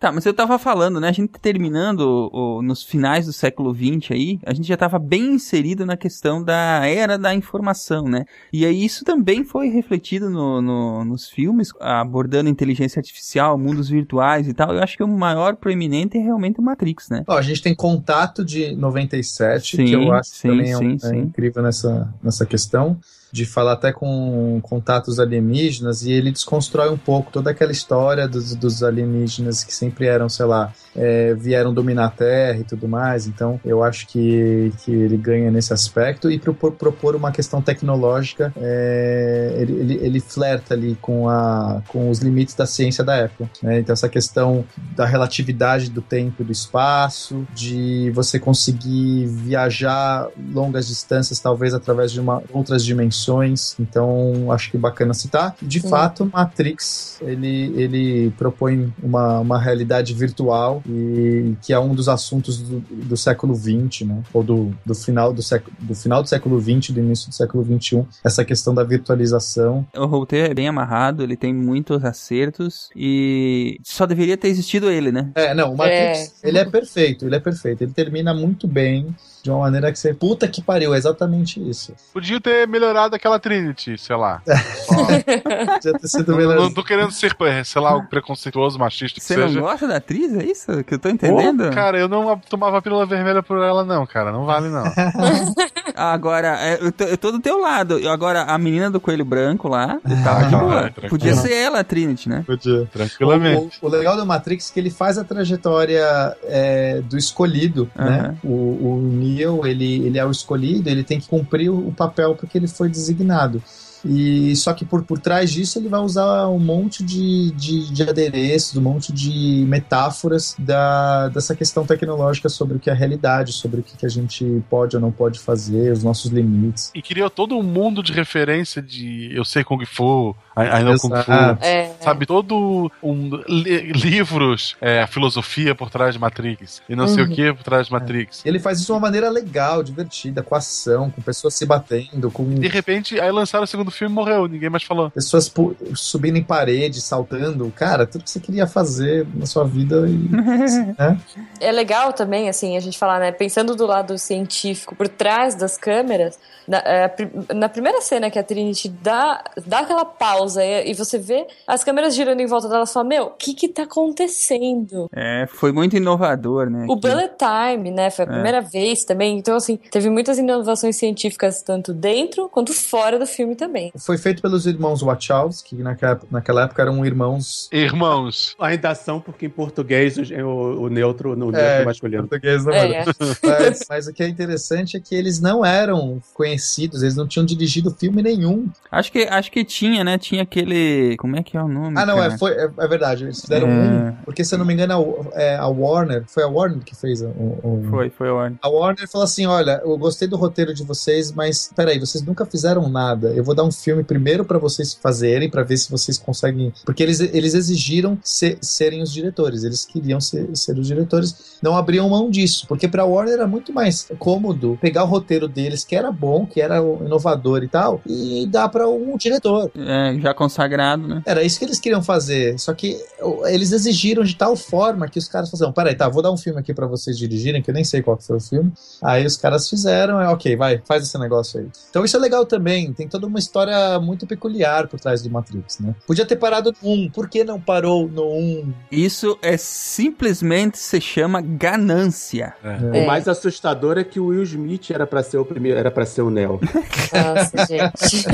[0.00, 1.08] tá, mas eu tava falando, né?
[1.08, 4.98] A gente terminando o- o- nos finais do século XX aí, a gente já tava
[5.00, 8.24] bem inserido na questão da era da informação, né?
[8.52, 14.46] E aí isso também foi refletido no- no- nos filmes, abordando inteligência artificial, mundos virtuais
[14.46, 14.72] e tal.
[14.72, 17.24] Eu acho que o maior proeminente é realmente o Matrix, né?
[17.26, 20.76] Ó, a gente tem Contato de 97, Sim, que eu acho sim, que também é,
[20.76, 21.18] um- sim, é sim.
[21.18, 22.96] incrível nessa, nessa questão,
[23.32, 28.54] de falar até com contatos alienígenas, e ele desconstrói um pouco toda aquela história dos,
[28.54, 33.26] dos alienígenas que sempre eram, sei lá, é, vieram dominar a Terra e tudo mais.
[33.26, 38.52] Então, eu acho que, que ele ganha nesse aspecto, e propor, propor uma questão tecnológica,
[38.56, 43.48] é, ele, ele, ele flerta ali com, a, com os limites da ciência da época.
[43.62, 43.78] né?
[43.78, 44.64] Então, essa questão
[44.96, 52.12] da relatividade do tempo e do espaço, de você conseguir viajar longas distâncias, talvez através
[52.12, 53.74] de uma, outras dimensões.
[53.78, 55.54] Então, acho que bacana citar.
[55.60, 55.88] De Sim.
[55.88, 62.58] fato, Matrix ele, ele propõe uma, uma realidade virtual e que é um dos assuntos
[62.58, 64.22] do, do século XX, né?
[64.32, 67.64] Ou do, do final do século do final do século XX, do início do século
[67.64, 69.86] XXI, essa questão da virtualização.
[69.96, 75.12] O roteiro é bem amarrado, ele tem muitos acertos e só deveria ter existido ele,
[75.12, 75.30] né?
[75.34, 77.82] É, não, o Matrix, ele é perfeito, ele é perfeito.
[77.82, 80.14] Ele termina muito bem, de uma maneira que você.
[80.14, 81.94] Puta que pariu, é exatamente isso.
[82.12, 84.40] Podia ter melhorado aquela Trinity, sei lá.
[84.86, 86.56] Podia ter sido Não, melhor.
[86.56, 89.48] não tô querendo ser, sei lá, algo preconceituoso, machista que Você seja.
[89.60, 90.32] não gosta da atriz?
[90.36, 91.64] É isso que eu tô entendendo?
[91.64, 94.30] Pô, cara, eu não tomava pílula vermelha por ela, não, cara.
[94.30, 94.84] Não vale, não.
[95.94, 98.08] Agora, é, eu, tô, eu tô do teu lado.
[98.08, 100.92] Agora, a menina do coelho branco lá, tava de Ah, boa.
[101.08, 102.44] Podia ser ela, a Trinity, né?
[102.46, 102.86] Podia.
[102.92, 103.78] Tranquilamente.
[103.80, 108.36] O, o legal do Matrix é que ele faz a trajetória é, do escolhido, né?
[108.42, 112.34] O, o Neo, ele, ele é o escolhido, ele tem que cumprir o, o papel
[112.34, 113.62] porque ele foi designado.
[114.04, 118.02] E só que por, por trás disso ele vai usar um monte de, de, de
[118.02, 123.52] adereços, um monte de metáforas da, dessa questão tecnológica sobre o que é a realidade,
[123.52, 126.90] sobre o que, que a gente pode ou não pode fazer, os nossos limites.
[126.94, 130.98] E criou todo um mundo de referência de eu sei Kung Fu, I, I know
[130.98, 131.32] Kung Fu.
[131.64, 131.92] É.
[132.00, 136.82] Sabe, todo um li- livros, é, a filosofia por trás de Matrix.
[136.88, 137.34] E não sei o Uhum.
[137.34, 138.44] que por trás de Matrix.
[138.44, 142.44] Ele faz isso de uma maneira legal, divertida, com ação, com pessoas se batendo, com
[142.56, 145.10] De repente, aí lançaram o segundo filme morreu, ninguém mais falou.
[145.10, 145.52] Pessoas
[145.94, 150.06] subindo em parede, saltando, cara, tudo que você queria fazer na sua vida.
[150.08, 150.28] E,
[150.98, 151.20] né?
[151.60, 153.32] É legal também, assim, a gente falar, né?
[153.32, 157.14] Pensando do lado científico, por trás das câmeras, na, é,
[157.54, 161.82] na, primeira cena que a Trinity dá, dá aquela pausa e, e, você vê as
[161.82, 165.08] câmeras girando em volta dela e fala, meu, o que que tá acontecendo?
[165.14, 166.86] É, foi muito inovador, né?
[166.88, 168.10] O bullet time, né?
[168.10, 168.32] Foi a é.
[168.32, 169.38] primeira vez também.
[169.38, 173.81] Então, assim, teve muitas inovações científicas, tanto dentro quanto fora do filme também.
[173.98, 177.68] Foi feito pelos irmãos Wachowski, que naquela, naquela época eram irmãos...
[177.72, 178.54] Irmãos.
[178.60, 182.28] Ainda são, porque em português o, o, neutro, no é, neutro masculino.
[182.28, 183.04] português não é.
[183.42, 186.52] mas, mas o que é interessante é que eles não eram conhecidos
[186.82, 188.68] conhecidos, eles não tinham dirigido filme nenhum.
[188.90, 190.18] Acho que, acho que tinha, né?
[190.18, 191.16] Tinha aquele.
[191.18, 191.98] Como é que é o nome?
[191.98, 193.24] Ah, não, é, foi, é, é, verdade.
[193.24, 193.70] Eles fizeram é...
[193.70, 194.12] um.
[194.24, 196.24] Porque, se eu não me engano, a, é, a Warner.
[196.26, 198.58] Foi a Warner que fez o, o, Foi, foi a Warner.
[198.62, 202.44] A Warner falou assim: olha, eu gostei do roteiro de vocês, mas peraí, vocês nunca
[202.46, 203.28] fizeram nada.
[203.30, 206.72] Eu vou dar um filme primeiro para vocês fazerem, para ver se vocês conseguem.
[206.84, 209.64] Porque eles, eles exigiram ser, serem os diretores.
[209.64, 211.58] Eles queriam ser, ser os diretores.
[211.62, 212.66] Não abriam mão disso.
[212.66, 216.60] Porque pra Warner era muito mais cômodo pegar o roteiro deles, que era bom, que
[216.60, 219.70] era inovador e tal, e dar para um diretor.
[219.76, 221.22] É, já consagrado, né?
[221.26, 222.58] Era isso que eles queriam fazer.
[222.58, 222.98] Só que
[223.46, 226.60] eles exigiram de tal forma que os caras falaram: peraí, tá, vou dar um filme
[226.60, 228.72] aqui para vocês dirigirem, que eu nem sei qual foi o filme.
[229.02, 231.66] Aí os caras fizeram, é ok, vai, faz esse negócio aí.
[231.90, 232.92] Então isso é legal também.
[232.92, 233.61] Tem toda uma história
[234.00, 235.94] muito peculiar por trás do Matrix, né?
[236.06, 237.10] Podia ter parado no 1.
[237.10, 238.72] Por que não parou no 1?
[238.90, 242.54] Isso é simplesmente se chama ganância.
[242.62, 242.98] É.
[242.98, 243.02] É.
[243.02, 246.04] O mais assustador é que o Will Smith era para ser o primeiro, era para
[246.04, 246.60] ser o Neo.
[247.12, 248.26] Nossa, gente.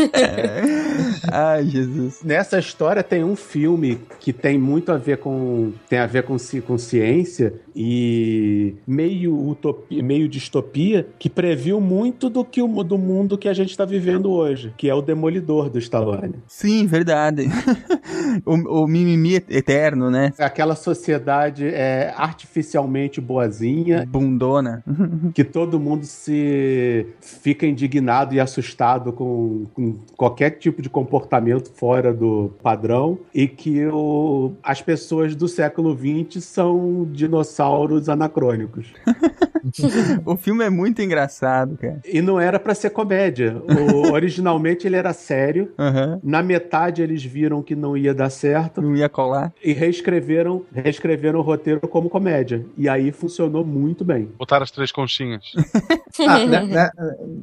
[1.31, 2.23] Ai, Jesus.
[2.23, 6.37] Nessa história tem um filme que tem muito a ver com tem a ver com,
[6.67, 13.39] com ciência e meio utopia, meio distopia que previu muito do que o do mundo
[13.39, 16.35] que a gente está vivendo hoje, que é o Demolidor do Stallone.
[16.47, 17.49] Sim, verdade.
[18.45, 20.35] o, o mimimi eterno, né?
[20.39, 24.85] Aquela sociedade é artificialmente boazinha, bundona,
[25.33, 32.13] que todo mundo se fica indignado e assustado com, com qualquer tipo de comportamento fora
[32.13, 38.93] do padrão e que o, as pessoas do século XX são dinossauros anacrônicos.
[40.27, 42.01] o filme é muito engraçado, cara.
[42.05, 43.57] E não era para ser comédia.
[43.57, 45.73] O, originalmente ele era sério.
[45.79, 46.21] Uhum.
[46.23, 48.83] Na metade eles viram que não ia dar certo.
[48.83, 49.53] Não ia colar.
[49.63, 52.65] E reescreveram, reescreveram o roteiro como comédia.
[52.77, 54.31] E aí funcionou muito bem.
[54.39, 55.45] Botaram as três conchinhas.
[56.27, 56.91] ah, né, né,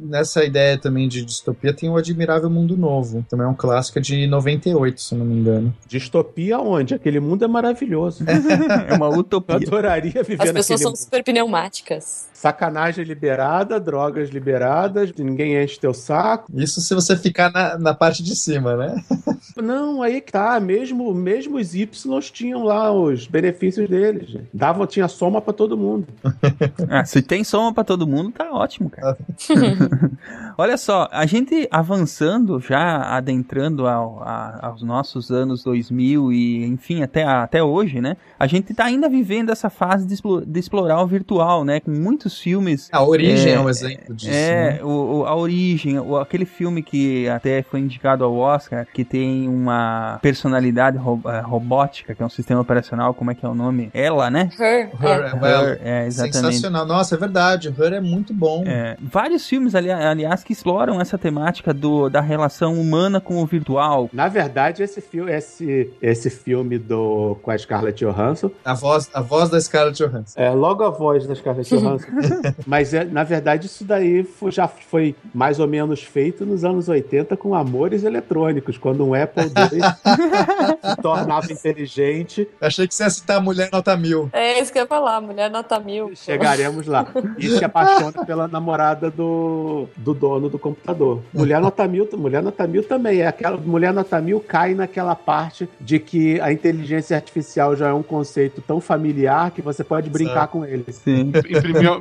[0.02, 3.26] nessa ideia também de distopia tem o Admirável Mundo Novo.
[3.30, 5.74] Também é um clássico de 98, se não me engano.
[5.88, 6.94] Distopia onde?
[6.94, 8.24] Aquele mundo é maravilhoso.
[8.90, 9.56] é uma utopia.
[9.56, 10.98] Eu adoraria viver As pessoas são mundo.
[10.98, 12.30] super pneumáticas.
[12.46, 16.46] Sacanagem liberada, drogas liberadas, ninguém enche teu saco.
[16.54, 19.04] Isso se você ficar na, na parte de cima, né?
[19.58, 20.60] Não, aí que tá.
[20.60, 21.88] Mesmo, mesmo os Y
[22.32, 24.38] tinham lá os benefícios deles.
[24.54, 26.06] Dava, tinha soma para todo mundo.
[26.88, 29.18] ah, se tem soma para todo mundo, tá ótimo, cara.
[30.56, 37.02] Olha só, a gente avançando já, adentrando ao, a, aos nossos anos 2000 e, enfim,
[37.02, 38.16] até, até hoje, né?
[38.40, 40.16] A gente tá ainda vivendo essa fase de,
[40.46, 41.80] de explorar o virtual, né?
[41.80, 42.90] Com muitos filmes.
[42.92, 44.32] A Origem é, é um exemplo disso.
[44.32, 44.84] É, né?
[44.84, 49.48] o, o, a Origem, o, aquele filme que até foi indicado ao Oscar, que tem
[49.48, 53.56] uma personalidade ro, é, robótica, que é um sistema operacional, como é que é o
[53.56, 53.90] nome?
[53.94, 54.50] Ela, né?
[54.60, 54.90] Her.
[55.02, 55.62] Her, é.
[55.62, 56.56] Her é, exatamente.
[56.56, 56.86] Sensacional.
[56.86, 57.74] Nossa, é verdade.
[57.78, 58.64] Her é muito bom.
[58.66, 63.46] É, vários filmes, ali, aliás, que exploram essa temática do, da relação humana com o
[63.46, 64.10] virtual.
[64.12, 68.52] Na verdade, esse filme, esse, esse filme do, com a Scarlett Johansson.
[68.64, 70.40] A voz, a voz da Scarlett Johansson.
[70.40, 72.08] É, logo a voz da Scarlett Johansson.
[72.66, 76.88] Mas, é, na verdade, isso daí foi, já foi mais ou menos feito nos anos
[76.90, 79.82] 80 com amores eletrônicos, quando um Apple II
[80.90, 82.48] se tornava inteligente.
[82.60, 84.30] Achei que você ia citar a Mulher Nota Mil.
[84.34, 86.16] É isso que eu ia falar, Mulher Nota Mil.
[86.16, 87.08] Chegaremos lá.
[87.38, 91.22] E se apaixona pela namorada do, do dono do computador.
[91.34, 95.68] Mulher nota mil, mulher nota mil também é aquela mulher nota mil cai naquela parte
[95.80, 100.32] de que a inteligência artificial já é um conceito tão familiar que você pode brincar
[100.32, 100.52] Exato.
[100.54, 100.86] com ele.
[100.92, 101.32] Sim.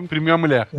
[0.05, 0.69] Imprimir a mulher.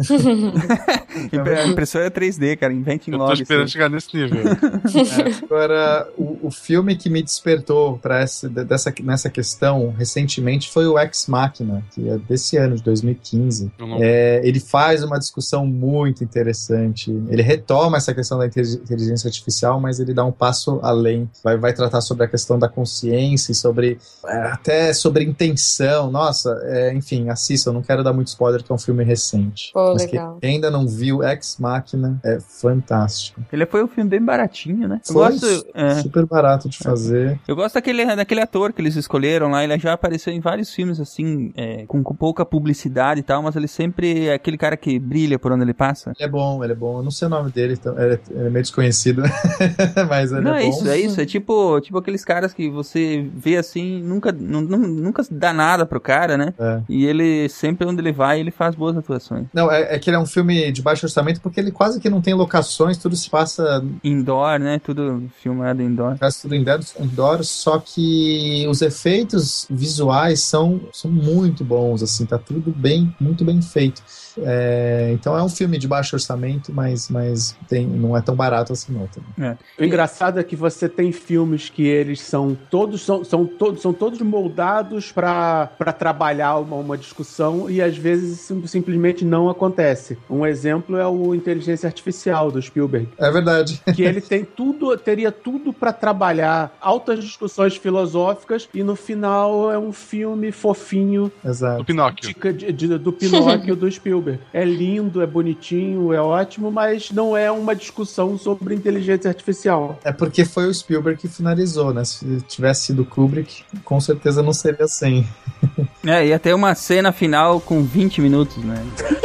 [1.56, 2.73] a impressora é 3D, cara.
[2.73, 3.31] Inventem logo.
[3.31, 4.41] Eu tô esperando chegar nesse nível.
[4.45, 10.88] É, agora, o, o, filme que me despertou para essa, dessa, nessa questão recentemente foi
[10.88, 13.72] o Ex Machina, que é desse ano, de 2015.
[13.99, 17.11] É, ele faz uma discussão muito interessante.
[17.30, 21.30] Ele retoma essa questão da inteligência artificial, mas ele dá um passo além.
[21.43, 26.11] Vai, vai tratar sobre a questão da consciência e sobre é, até sobre intenção.
[26.11, 27.69] Nossa, é, enfim, assista.
[27.69, 29.72] Eu não quero dar muito spoiler, que é um filme recente.
[29.74, 30.38] Pô, Mas legal.
[30.42, 33.42] quem ainda não viu Ex Machina é fantástico.
[33.52, 35.00] Ele foi um filme bem baratinho, né?
[35.08, 37.40] Eu Foi gosto, é, super barato de fazer.
[37.48, 39.64] eu gosto daquele, daquele ator que eles escolheram lá.
[39.64, 43.56] Ele já apareceu em vários filmes, assim, é, com, com pouca publicidade e tal, mas
[43.56, 46.12] ele sempre é aquele cara que brilha por onde ele passa.
[46.18, 46.98] Ele é bom, ele é bom.
[47.00, 49.24] Eu não sei o nome dele, então, ele, é, ele é meio desconhecido,
[50.10, 50.70] mas ele Não, é é bom.
[50.70, 51.22] isso, é isso.
[51.22, 55.86] É tipo, tipo aqueles caras que você vê assim, nunca, nu- nu- nunca dá nada
[55.86, 56.54] pro cara, né?
[56.60, 56.82] É.
[56.90, 59.45] E ele, sempre onde ele vai, ele faz boas atuações.
[59.53, 62.10] Não, é, é que ele é um filme de baixo orçamento porque ele quase que
[62.10, 64.80] não tem locações, tudo se passa Indoor, né?
[64.80, 66.18] Tudo filmado indoor.
[66.18, 72.38] Faz tudo indoor, indoor, só que os efeitos visuais são, são muito bons, assim, tá
[72.38, 74.02] tudo bem, muito bem feito.
[74.38, 78.73] É, então é um filme de baixo orçamento, mas, mas tem, não é tão barato
[78.73, 79.07] assim não.
[79.07, 79.57] Também.
[79.80, 83.94] O engraçado é que você tem filmes que eles são todos são, são todos são
[83.94, 85.68] todos moldados para
[85.98, 88.65] trabalhar uma, uma discussão e às vezes sim-
[88.95, 90.17] simplesmente não acontece.
[90.30, 93.81] Um exemplo é o Inteligência Artificial do Spielberg, É verdade.
[93.93, 99.77] que ele tem tudo teria tudo para trabalhar altas discussões filosóficas e no final é
[99.77, 101.80] um filme fofinho Exato.
[101.80, 102.34] Do Pinóquio.
[102.34, 104.39] de- de- de- do Pinóquio do Spielberg.
[104.53, 109.99] É lindo, é bonitinho, é ótimo, mas não é uma discussão sobre inteligência artificial.
[110.03, 112.03] É porque foi o Spielberg que finalizou, né?
[112.05, 115.26] Se tivesse sido Kubrick, com certeza não seria assim.
[116.07, 118.85] É, ia ter uma cena final com 20 minutos, né?
[118.86, 119.16] Quando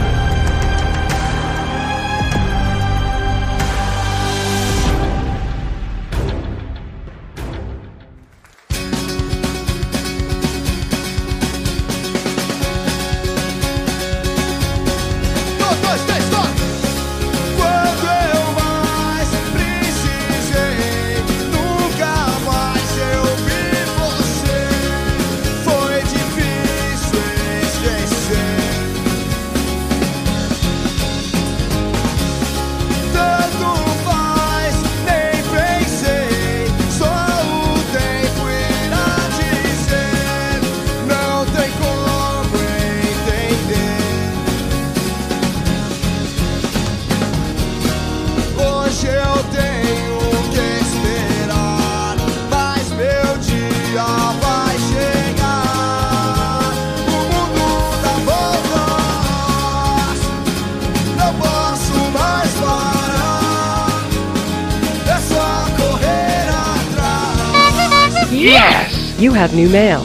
[69.38, 70.00] have new mail.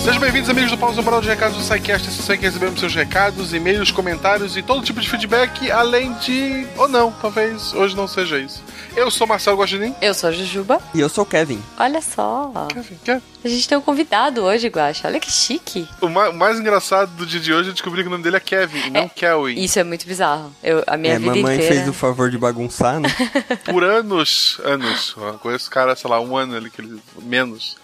[0.00, 2.08] Sejam bem-vindos, amigos do Pausa Moral de Recados do SciCast.
[2.08, 6.66] Esse site que recebemos seus recados, e-mails, comentários e todo tipo de feedback, além de.
[6.76, 8.62] ou não, talvez hoje não seja isso.
[8.96, 9.94] Eu sou Marcelo Guaxinim.
[10.02, 10.80] Eu sou a Jujuba.
[10.94, 11.62] E eu sou o Kevin.
[11.78, 12.50] Olha só.
[12.68, 13.22] Kevin, Kevin.
[13.44, 15.08] A gente tem um convidado hoje, Guaxa.
[15.08, 15.88] Olha que chique.
[16.00, 18.36] O ma- o mais engraçado do dia de hoje é descobrir que o nome dele
[18.36, 19.60] é Kevin e não Kelvin.
[19.62, 20.52] Isso é muito bizarro.
[20.62, 21.74] Eu, a minha é, vida mamãe inteira.
[21.74, 23.08] fez o favor de bagunçar, né?
[23.64, 25.14] Por anos, anos.
[25.16, 27.76] Eu conheço o cara, sei lá, um ano ali, que ele, menos.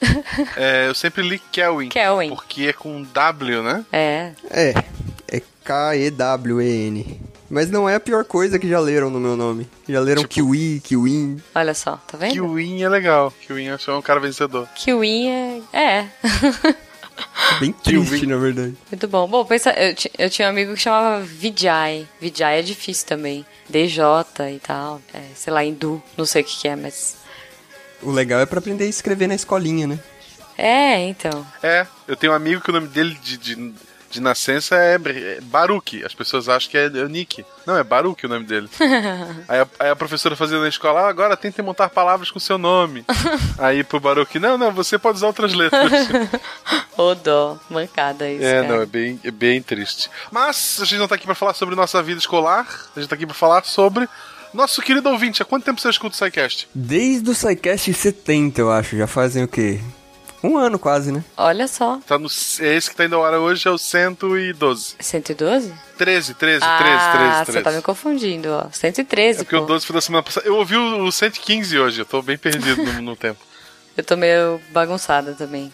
[0.56, 1.88] É, eu sempre li Kelvin.
[1.88, 2.28] Kelvin.
[2.28, 3.84] Porque é com W, né?
[3.92, 4.32] É.
[4.50, 4.74] É,
[5.28, 7.20] é K-E-W-E-N.
[7.50, 9.68] Mas não é a pior coisa que já leram no meu nome.
[9.88, 11.42] Já leram Kiwi, Kiwin.
[11.54, 12.32] Olha só, tá vendo?
[12.32, 13.32] Kiwin é legal.
[13.46, 14.68] Kiwin é um cara vencedor.
[14.74, 15.62] Kiwin é.
[15.72, 16.06] É.
[17.58, 18.76] Bem triste, na verdade.
[18.90, 19.26] Muito bom.
[19.26, 22.06] Bom, pensa, eu, eu tinha um amigo que chamava Vijay.
[22.20, 23.44] Vijay é difícil também.
[23.68, 24.02] DJ
[24.54, 25.00] e tal.
[25.12, 26.02] É, sei lá, hindu.
[26.16, 27.16] Não sei o que, que é, mas.
[28.02, 29.98] O legal é pra aprender a escrever na escolinha, né?
[30.56, 31.46] É, então.
[31.62, 33.74] É, eu tenho um amigo que o nome dele de, de,
[34.10, 36.04] de nascença é, é Baruch.
[36.04, 37.44] As pessoas acham que é, é Nick.
[37.66, 38.68] Não, é Baruch o nome dele.
[39.48, 42.58] Aí a, aí a professora fazia na escola, ah, agora tentem montar palavras com seu
[42.58, 43.04] nome.
[43.58, 45.90] aí pro Baruch, não, não, você pode usar outras letras.
[46.96, 48.44] Ô dó, mancada isso.
[48.44, 48.68] é, cara.
[48.68, 50.10] não, é bem, é bem triste.
[50.30, 53.14] Mas a gente não tá aqui pra falar sobre nossa vida escolar, a gente tá
[53.14, 54.08] aqui pra falar sobre
[54.52, 55.42] nosso querido ouvinte.
[55.42, 56.68] Há quanto tempo você escuta o SciCast?
[56.74, 58.96] Desde o SciCast 70, eu acho.
[58.96, 59.80] Já fazem o quê?
[60.42, 61.24] Um ano quase, né?
[61.36, 61.98] Olha só.
[62.06, 62.28] Tá no,
[62.60, 64.94] é esse que tá indo ao ar hoje, é o 112.
[65.00, 65.72] 112?
[65.98, 67.52] 13, 13, 13, ah, 13, 13.
[67.52, 68.68] você tá me confundindo, ó.
[68.70, 69.62] 113, É porque pô.
[69.64, 70.46] o 12 foi da semana passada.
[70.46, 73.40] Eu ouvi o, o 115 hoje, eu tô bem perdido no, no tempo.
[73.98, 75.72] Eu tô meio bagunçada também.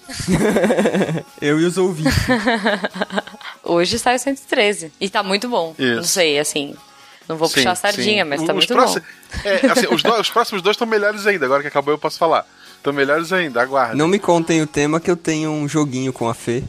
[1.42, 2.14] eu e os ouvintes.
[3.62, 4.90] Hoje sai o 113.
[4.98, 5.74] E tá muito bom.
[5.78, 5.96] Isso.
[5.96, 6.74] Não sei, assim.
[7.28, 8.30] Não vou Sim, puxar a sardinha, sim.
[8.30, 9.40] mas Os tá muito próximos- bom.
[9.48, 11.44] É, assim, os, do- os próximos dois estão melhores ainda.
[11.44, 12.46] Agora que acabou, eu posso falar.
[12.84, 13.94] Estão melhores ainda, aguarda.
[13.94, 16.62] Não me contem o tema que eu tenho um joguinho com a Fê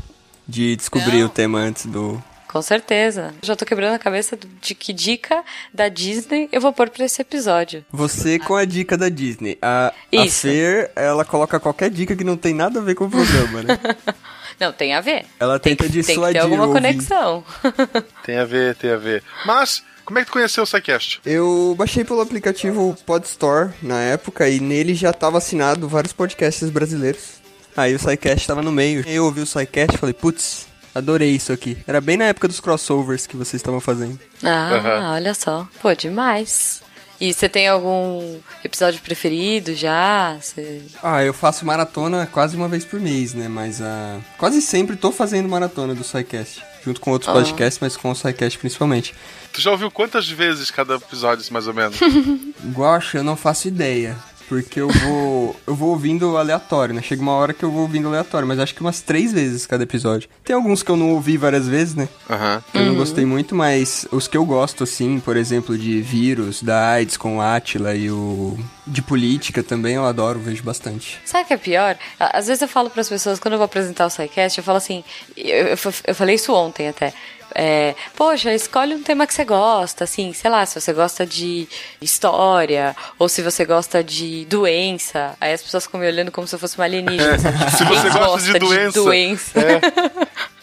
[0.48, 2.24] de descobrir o tema antes do.
[2.48, 3.34] Com certeza.
[3.42, 5.44] Já tô quebrando a cabeça de que dica
[5.74, 7.84] da Disney eu vou pôr pra esse episódio.
[7.92, 9.58] Você com a dica da Disney.
[9.62, 10.44] A, a Isso.
[10.44, 13.78] Fer, ela coloca qualquer dica que não tem nada a ver com o programa, né?
[14.58, 15.26] Não, tem a ver.
[15.38, 17.44] Ela Tem tenta que, tem que dissuadir ter alguma conexão.
[18.24, 19.22] Tem a ver, tem a ver.
[19.46, 21.20] Mas, como é que tu conheceu o SciCast?
[21.26, 27.44] Eu baixei pelo aplicativo Podstore na época e nele já tava assinado vários podcasts brasileiros.
[27.76, 29.04] Aí o SciCast tava no meio.
[29.08, 31.78] Eu ouvi o SciCast e falei, putz, adorei isso aqui.
[31.86, 34.18] Era bem na época dos crossovers que vocês estavam fazendo.
[34.42, 35.14] Ah, Aham.
[35.16, 35.68] olha só.
[35.82, 36.82] Pô, demais.
[37.20, 40.38] E você tem algum episódio preferido já?
[40.40, 40.84] Você...
[41.02, 43.48] Ah, eu faço maratona quase uma vez por mês, né?
[43.48, 46.62] Mas ah, quase sempre tô fazendo maratona do SciCast.
[46.86, 47.34] Junto com outros Ah.
[47.34, 49.16] podcasts, mas com o SciCast principalmente.
[49.52, 51.98] Tu já ouviu quantas vezes cada episódio, mais ou menos?
[52.74, 54.16] Guacha, eu não faço ideia.
[54.48, 55.56] Porque eu vou.
[55.66, 57.02] eu vou ouvindo aleatório, né?
[57.02, 59.84] Chega uma hora que eu vou ouvindo aleatório, mas acho que umas três vezes cada
[59.84, 60.30] episódio.
[60.44, 62.08] Tem alguns que eu não ouvi várias vezes, né?
[62.30, 62.64] Aham.
[62.74, 62.98] Eu não Uhum.
[62.98, 67.38] gostei muito, mas os que eu gosto, assim, por exemplo, de vírus, da AIDS com
[67.38, 68.58] o Atila e o.
[68.88, 71.20] de política também, eu adoro, vejo bastante.
[71.26, 71.98] Sabe o que é pior?
[72.20, 74.78] Às vezes eu falo para as pessoas, quando eu vou apresentar o SciCast, eu falo
[74.78, 75.04] assim,
[75.36, 75.78] eu, eu,
[76.08, 77.12] eu falei isso ontem até.
[77.54, 81.68] É, Poxa, escolhe um tema que você gosta, assim, sei lá, se você gosta de
[82.02, 85.36] história, ou se você gosta de doença.
[85.40, 87.38] Aí as pessoas ficam me olhando como se eu fosse uma alienígena.
[87.40, 87.58] sabe?
[87.76, 89.02] Se você gosta de doença.
[89.04, 89.60] doença?
[89.60, 90.26] É.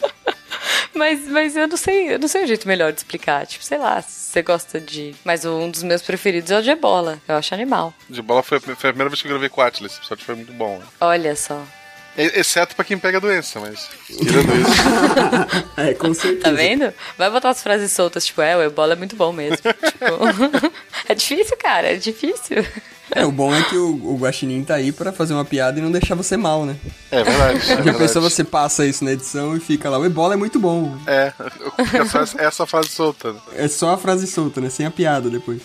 [0.95, 3.47] Mas, mas eu não sei, eu não sei o jeito melhor de explicar.
[3.47, 5.15] Tipo, sei lá, se você gosta de.
[5.25, 7.19] Mas um dos meus preferidos é o de ebola.
[7.27, 7.91] Eu acho animal.
[8.07, 9.91] De bola foi, foi a primeira vez que eu gravei com o Atlas.
[9.93, 10.77] Esse episódio foi muito bom.
[10.77, 10.85] né?
[11.01, 11.59] Olha só.
[12.17, 13.89] E- Exceto pra quem pega a doença, mas.
[14.07, 15.63] Tirando isso.
[15.77, 16.43] é, com certeza.
[16.43, 16.93] Tá vendo?
[17.17, 19.57] Vai botar as frases soltas, tipo, é, o ebola é muito bom mesmo.
[19.63, 20.71] tipo,
[21.09, 22.65] é difícil, cara, é difícil.
[23.15, 25.81] É, o bom é que o, o Guaxinim tá aí pra fazer uma piada e
[25.81, 26.75] não deixar você mal, né?
[27.11, 27.57] É verdade.
[27.57, 27.97] É Já verdade.
[27.99, 30.97] pensou você passa isso na edição e fica lá, o ebola é muito bom.
[31.05, 31.31] É,
[31.85, 33.33] fica só essa, essa frase solta.
[33.33, 33.39] né?
[33.55, 34.69] É só a frase solta, né?
[34.69, 35.61] Sem a piada depois.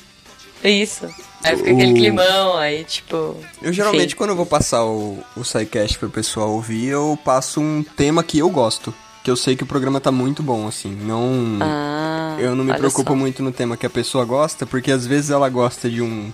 [0.63, 1.09] Isso.
[1.45, 3.37] Aí fica aquele O- climão, aí, tipo.
[3.63, 4.17] Eu geralmente, enfim.
[4.17, 8.39] quando eu vou passar o, o SciCast pro pessoal ouvir, eu passo um tema que
[8.39, 8.93] eu gosto.
[9.23, 10.91] Que eu sei que o programa tá muito bom, assim.
[10.91, 11.59] Não.
[11.61, 13.17] Ah, eu não me preocupo só.
[13.17, 16.33] muito no tema que a pessoa gosta, porque às vezes ela gosta de um.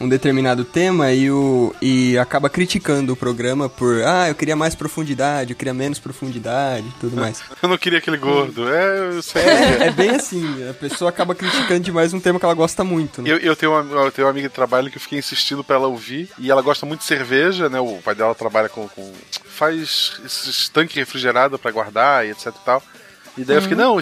[0.00, 4.74] Um determinado tema e, o, e acaba criticando o programa por ah, eu queria mais
[4.74, 7.42] profundidade, eu queria menos profundidade e tudo mais.
[7.62, 8.68] Eu não queria aquele gordo.
[8.68, 9.10] É.
[9.36, 13.22] É, é bem assim, a pessoa acaba criticando demais um tema que ela gosta muito.
[13.22, 13.30] Né?
[13.30, 15.76] Eu, eu, tenho uma, eu tenho uma amiga de trabalho que eu fiquei insistindo pra
[15.76, 16.28] ela ouvir.
[16.38, 17.78] E ela gosta muito de cerveja, né?
[17.80, 18.88] O pai dela trabalha com.
[18.88, 19.12] com
[19.44, 22.82] faz esses tanques refrigerados pra guardar e etc e tal.
[23.38, 23.96] E daí eu fiquei, Uhum.
[23.96, 24.00] não,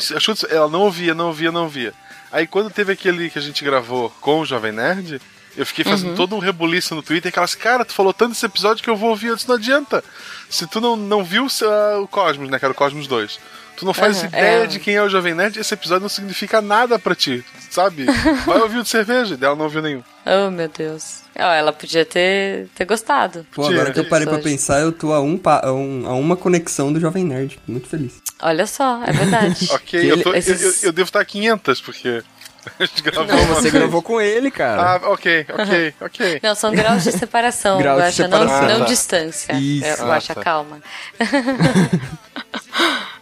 [0.50, 1.92] ela não ouvia, não ouvia, não ouvia.
[2.30, 5.20] Aí quando teve aquele que a gente gravou com o Jovem Nerd,
[5.56, 6.16] eu fiquei fazendo Uhum.
[6.16, 8.96] todo um rebuliço no Twitter, que elas, cara, tu falou tanto desse episódio que eu
[8.96, 10.02] vou ouvir, disse, não adianta.
[10.48, 13.38] Se tu não, não viu ah, o Cosmos, né, que era o Cosmos 2,
[13.76, 14.66] tu não faz Aham, ideia é.
[14.66, 18.04] de quem é o Jovem Nerd, esse episódio não significa nada pra ti, sabe?
[18.46, 20.02] Vai ouvir o de cerveja, dela não ouviu nenhum.
[20.24, 21.22] Oh, meu Deus.
[21.34, 23.46] Ela podia ter, ter gostado.
[23.54, 26.12] Pô, agora que eu parei pra pensar, eu tô a, um, pa- a, um- a
[26.14, 27.58] uma conexão do Jovem Nerd.
[27.66, 28.12] Muito feliz.
[28.40, 29.66] Olha só, é verdade.
[29.72, 32.22] Ok, eu, tô- eu- esses- eu- eu devo estar a 500, porque
[32.78, 34.82] a gente gravou Não, uma você gravou com ele, cara.
[35.04, 36.40] Ah, ok, ok, ok.
[36.42, 38.68] Não, são graus de separação, Grau de Guaxa, não, separação.
[38.68, 38.84] não Ah, tá.
[38.84, 39.52] distância.
[39.54, 39.84] Isso.
[39.84, 40.42] É, Ah, Guaxa, tá.
[40.42, 40.80] calma.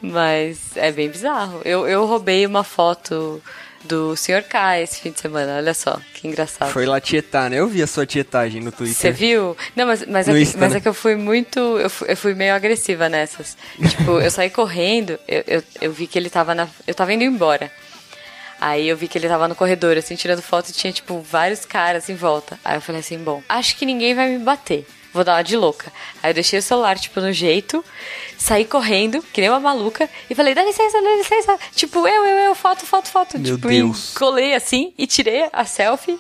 [0.03, 1.61] Mas é bem bizarro.
[1.65, 3.43] Eu, eu roubei uma foto
[3.85, 4.43] do Sr.
[4.49, 6.71] K esse fim de semana, olha só, que engraçado.
[6.71, 7.57] Foi lá tietar, né?
[7.57, 8.95] Eu vi a sua tietagem no Twitter.
[8.95, 9.57] Você viu?
[9.75, 10.79] Não, mas, mas, é Insta, mas né?
[10.79, 11.59] é que eu fui muito.
[11.59, 13.57] Eu fui, eu fui meio agressiva nessas.
[13.89, 16.69] tipo, eu saí correndo, eu, eu, eu vi que ele tava na.
[16.87, 17.71] Eu tava indo embora.
[18.61, 21.65] Aí eu vi que ele tava no corredor, assim, tirando foto e tinha, tipo, vários
[21.65, 22.59] caras em volta.
[22.65, 24.87] Aí eu falei assim, bom, acho que ninguém vai me bater.
[25.13, 25.91] Vou dar uma de louca.
[26.23, 27.85] Aí eu deixei o celular, tipo, no jeito,
[28.39, 31.59] saí correndo, que nem uma maluca, e falei, dá licença, dá licença.
[31.75, 33.39] Tipo, eu, eu, eu, foto, foto, foto.
[33.39, 34.13] Meu tipo, Deus.
[34.13, 36.17] E colei assim e tirei a selfie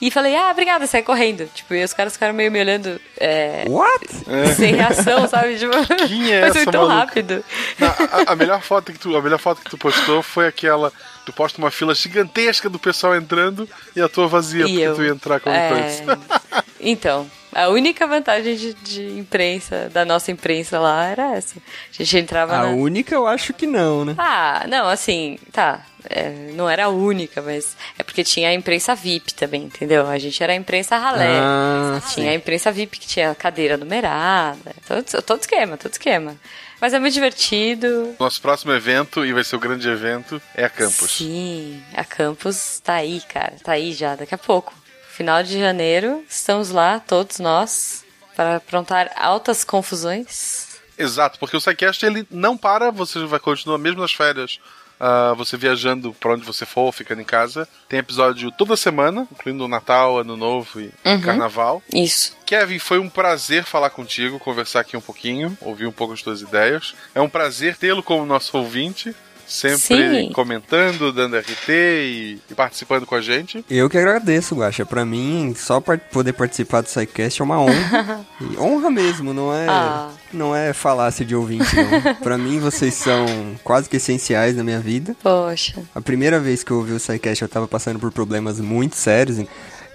[0.00, 1.48] e falei, ah, obrigada, saí correndo.
[1.54, 3.00] Tipo, e os caras ficaram meio me olhando.
[3.16, 4.08] É, What?
[4.56, 5.56] Sem reação, sabe?
[5.56, 5.72] Tipo,
[6.08, 7.06] Quem é mas foi tão maluca?
[7.06, 7.44] rápido.
[7.78, 10.92] Não, a, a melhor foto que tu, a melhor foto que tu postou foi aquela.
[11.24, 14.94] Tu posta uma fila gigantesca do pessoal entrando e a tua vazia, E porque eu-
[14.96, 16.04] tu ia entrar como é.
[16.84, 21.54] Então, a única vantagem de, de imprensa, da nossa imprensa lá, era essa.
[21.58, 22.68] A gente entrava A na...
[22.70, 24.16] única eu acho que não, né?
[24.18, 25.86] Ah, não, assim, tá.
[26.10, 30.08] é, não era a única, mas é porque tinha a imprensa VIP também, entendeu?
[30.08, 31.38] A gente era a imprensa ralé.
[31.40, 34.74] Ah, tinha a imprensa VIP que tinha cadeira numerada.
[34.88, 36.34] Todo, todo esquema, todo esquema.
[36.82, 38.16] Mas é muito divertido.
[38.18, 41.12] Nosso próximo evento, e vai ser o grande evento, é a Campus.
[41.12, 43.54] Sim, a Campus tá aí, cara.
[43.62, 44.74] Tá aí já, daqui a pouco.
[45.10, 48.04] Final de janeiro, estamos lá, todos nós,
[48.34, 50.80] para aprontar altas confusões.
[50.98, 54.58] Exato, porque o SciCast ele não para, você vai continuar mesmo nas férias
[55.02, 57.68] uh, você viajando pra onde você for, ficando em casa.
[57.88, 61.20] Tem episódio toda semana, incluindo o Natal, Ano Novo e Uhum.
[61.20, 61.82] Carnaval.
[61.92, 62.36] Isso.
[62.46, 66.40] Kevin, foi um prazer falar contigo, conversar aqui um pouquinho, ouvir um pouco as tuas
[66.40, 66.94] ideias.
[67.14, 69.14] É um prazer tê-lo como nosso ouvinte,
[69.46, 69.78] sempre
[70.26, 70.32] Sim.
[70.32, 73.64] comentando, dando RT e, e participando com a gente.
[73.68, 74.86] Eu que agradeço, Guaxa.
[74.86, 78.24] Pra mim, só par- poder participar do SciCast é uma honra.
[78.40, 80.10] E honra mesmo, não é, Ah.
[80.32, 82.14] Não é falácia de ouvinte, não.
[82.22, 83.26] pra mim, vocês são
[83.62, 85.14] quase que essenciais na minha vida.
[85.22, 85.82] Poxa.
[85.94, 89.46] A primeira vez que eu ouvi o SciCast, eu tava passando por problemas muito sérios.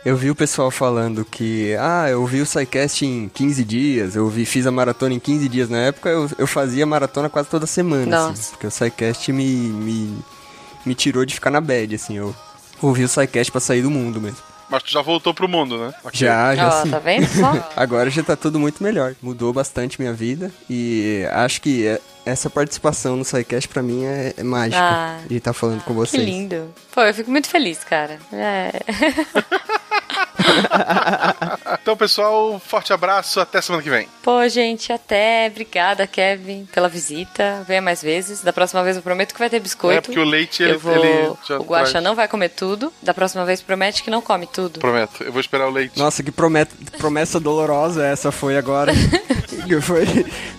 [0.06, 4.30] Eu vi o pessoal falando que, ah, eu vi o SciCast em 15 dias, eu
[4.30, 5.70] vi, fiz a maratona em 15 dias.
[5.70, 10.18] Na época, eu, eu fazia maratona quase toda semana, assim, porque o SciCast me, me,
[10.86, 12.16] me tirou de ficar na bad, assim.
[12.16, 12.34] Eu
[12.82, 14.47] ouvi o SciCast pra sair do mundo mesmo.
[14.70, 15.94] Mas tu já voltou pro mundo, né?
[16.12, 16.90] Já, já Ó, sim.
[16.92, 17.70] tá vendo só?
[17.76, 19.16] Agora já tá tudo muito melhor.
[19.22, 24.34] Mudou bastante minha vida e acho que é- essa participação no SciCast pra mim é,
[24.36, 26.22] é mágica Ah, de estar falando com Que vocês.
[26.22, 26.74] lindo.
[26.94, 28.20] Pô, eu fico muito feliz, cara.
[28.34, 28.72] É.
[31.82, 34.08] Então, pessoal, forte abraço, até semana que vem.
[34.24, 35.48] Pô, gente, até.
[35.50, 37.64] Obrigada, Kevin, pela visita.
[37.68, 38.42] Venha mais vezes.
[38.42, 39.98] Da próxima vez eu prometo que vai ter biscoito.
[39.98, 40.94] É, porque o leite, ele- eu vou...
[40.96, 42.04] ele já O Guaxa traz.
[42.04, 42.92] não vai comer tudo.
[43.02, 44.80] Da próxima vez promete que não come tudo.
[44.80, 45.98] Prometo, eu vou esperar o leite.
[45.98, 48.92] Nossa, que promet- promessa dolorosa essa foi agora.
[49.68, 50.06] Que foi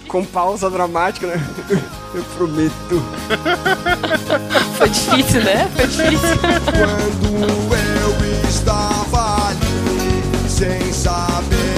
[0.06, 1.36] com pausa dramática, né?
[2.14, 3.02] Eu prometo.
[4.76, 5.70] Foi difícil, né?
[5.74, 6.38] Foi difícil.
[6.76, 9.77] Quando eu estava ali,
[10.58, 11.77] sem saber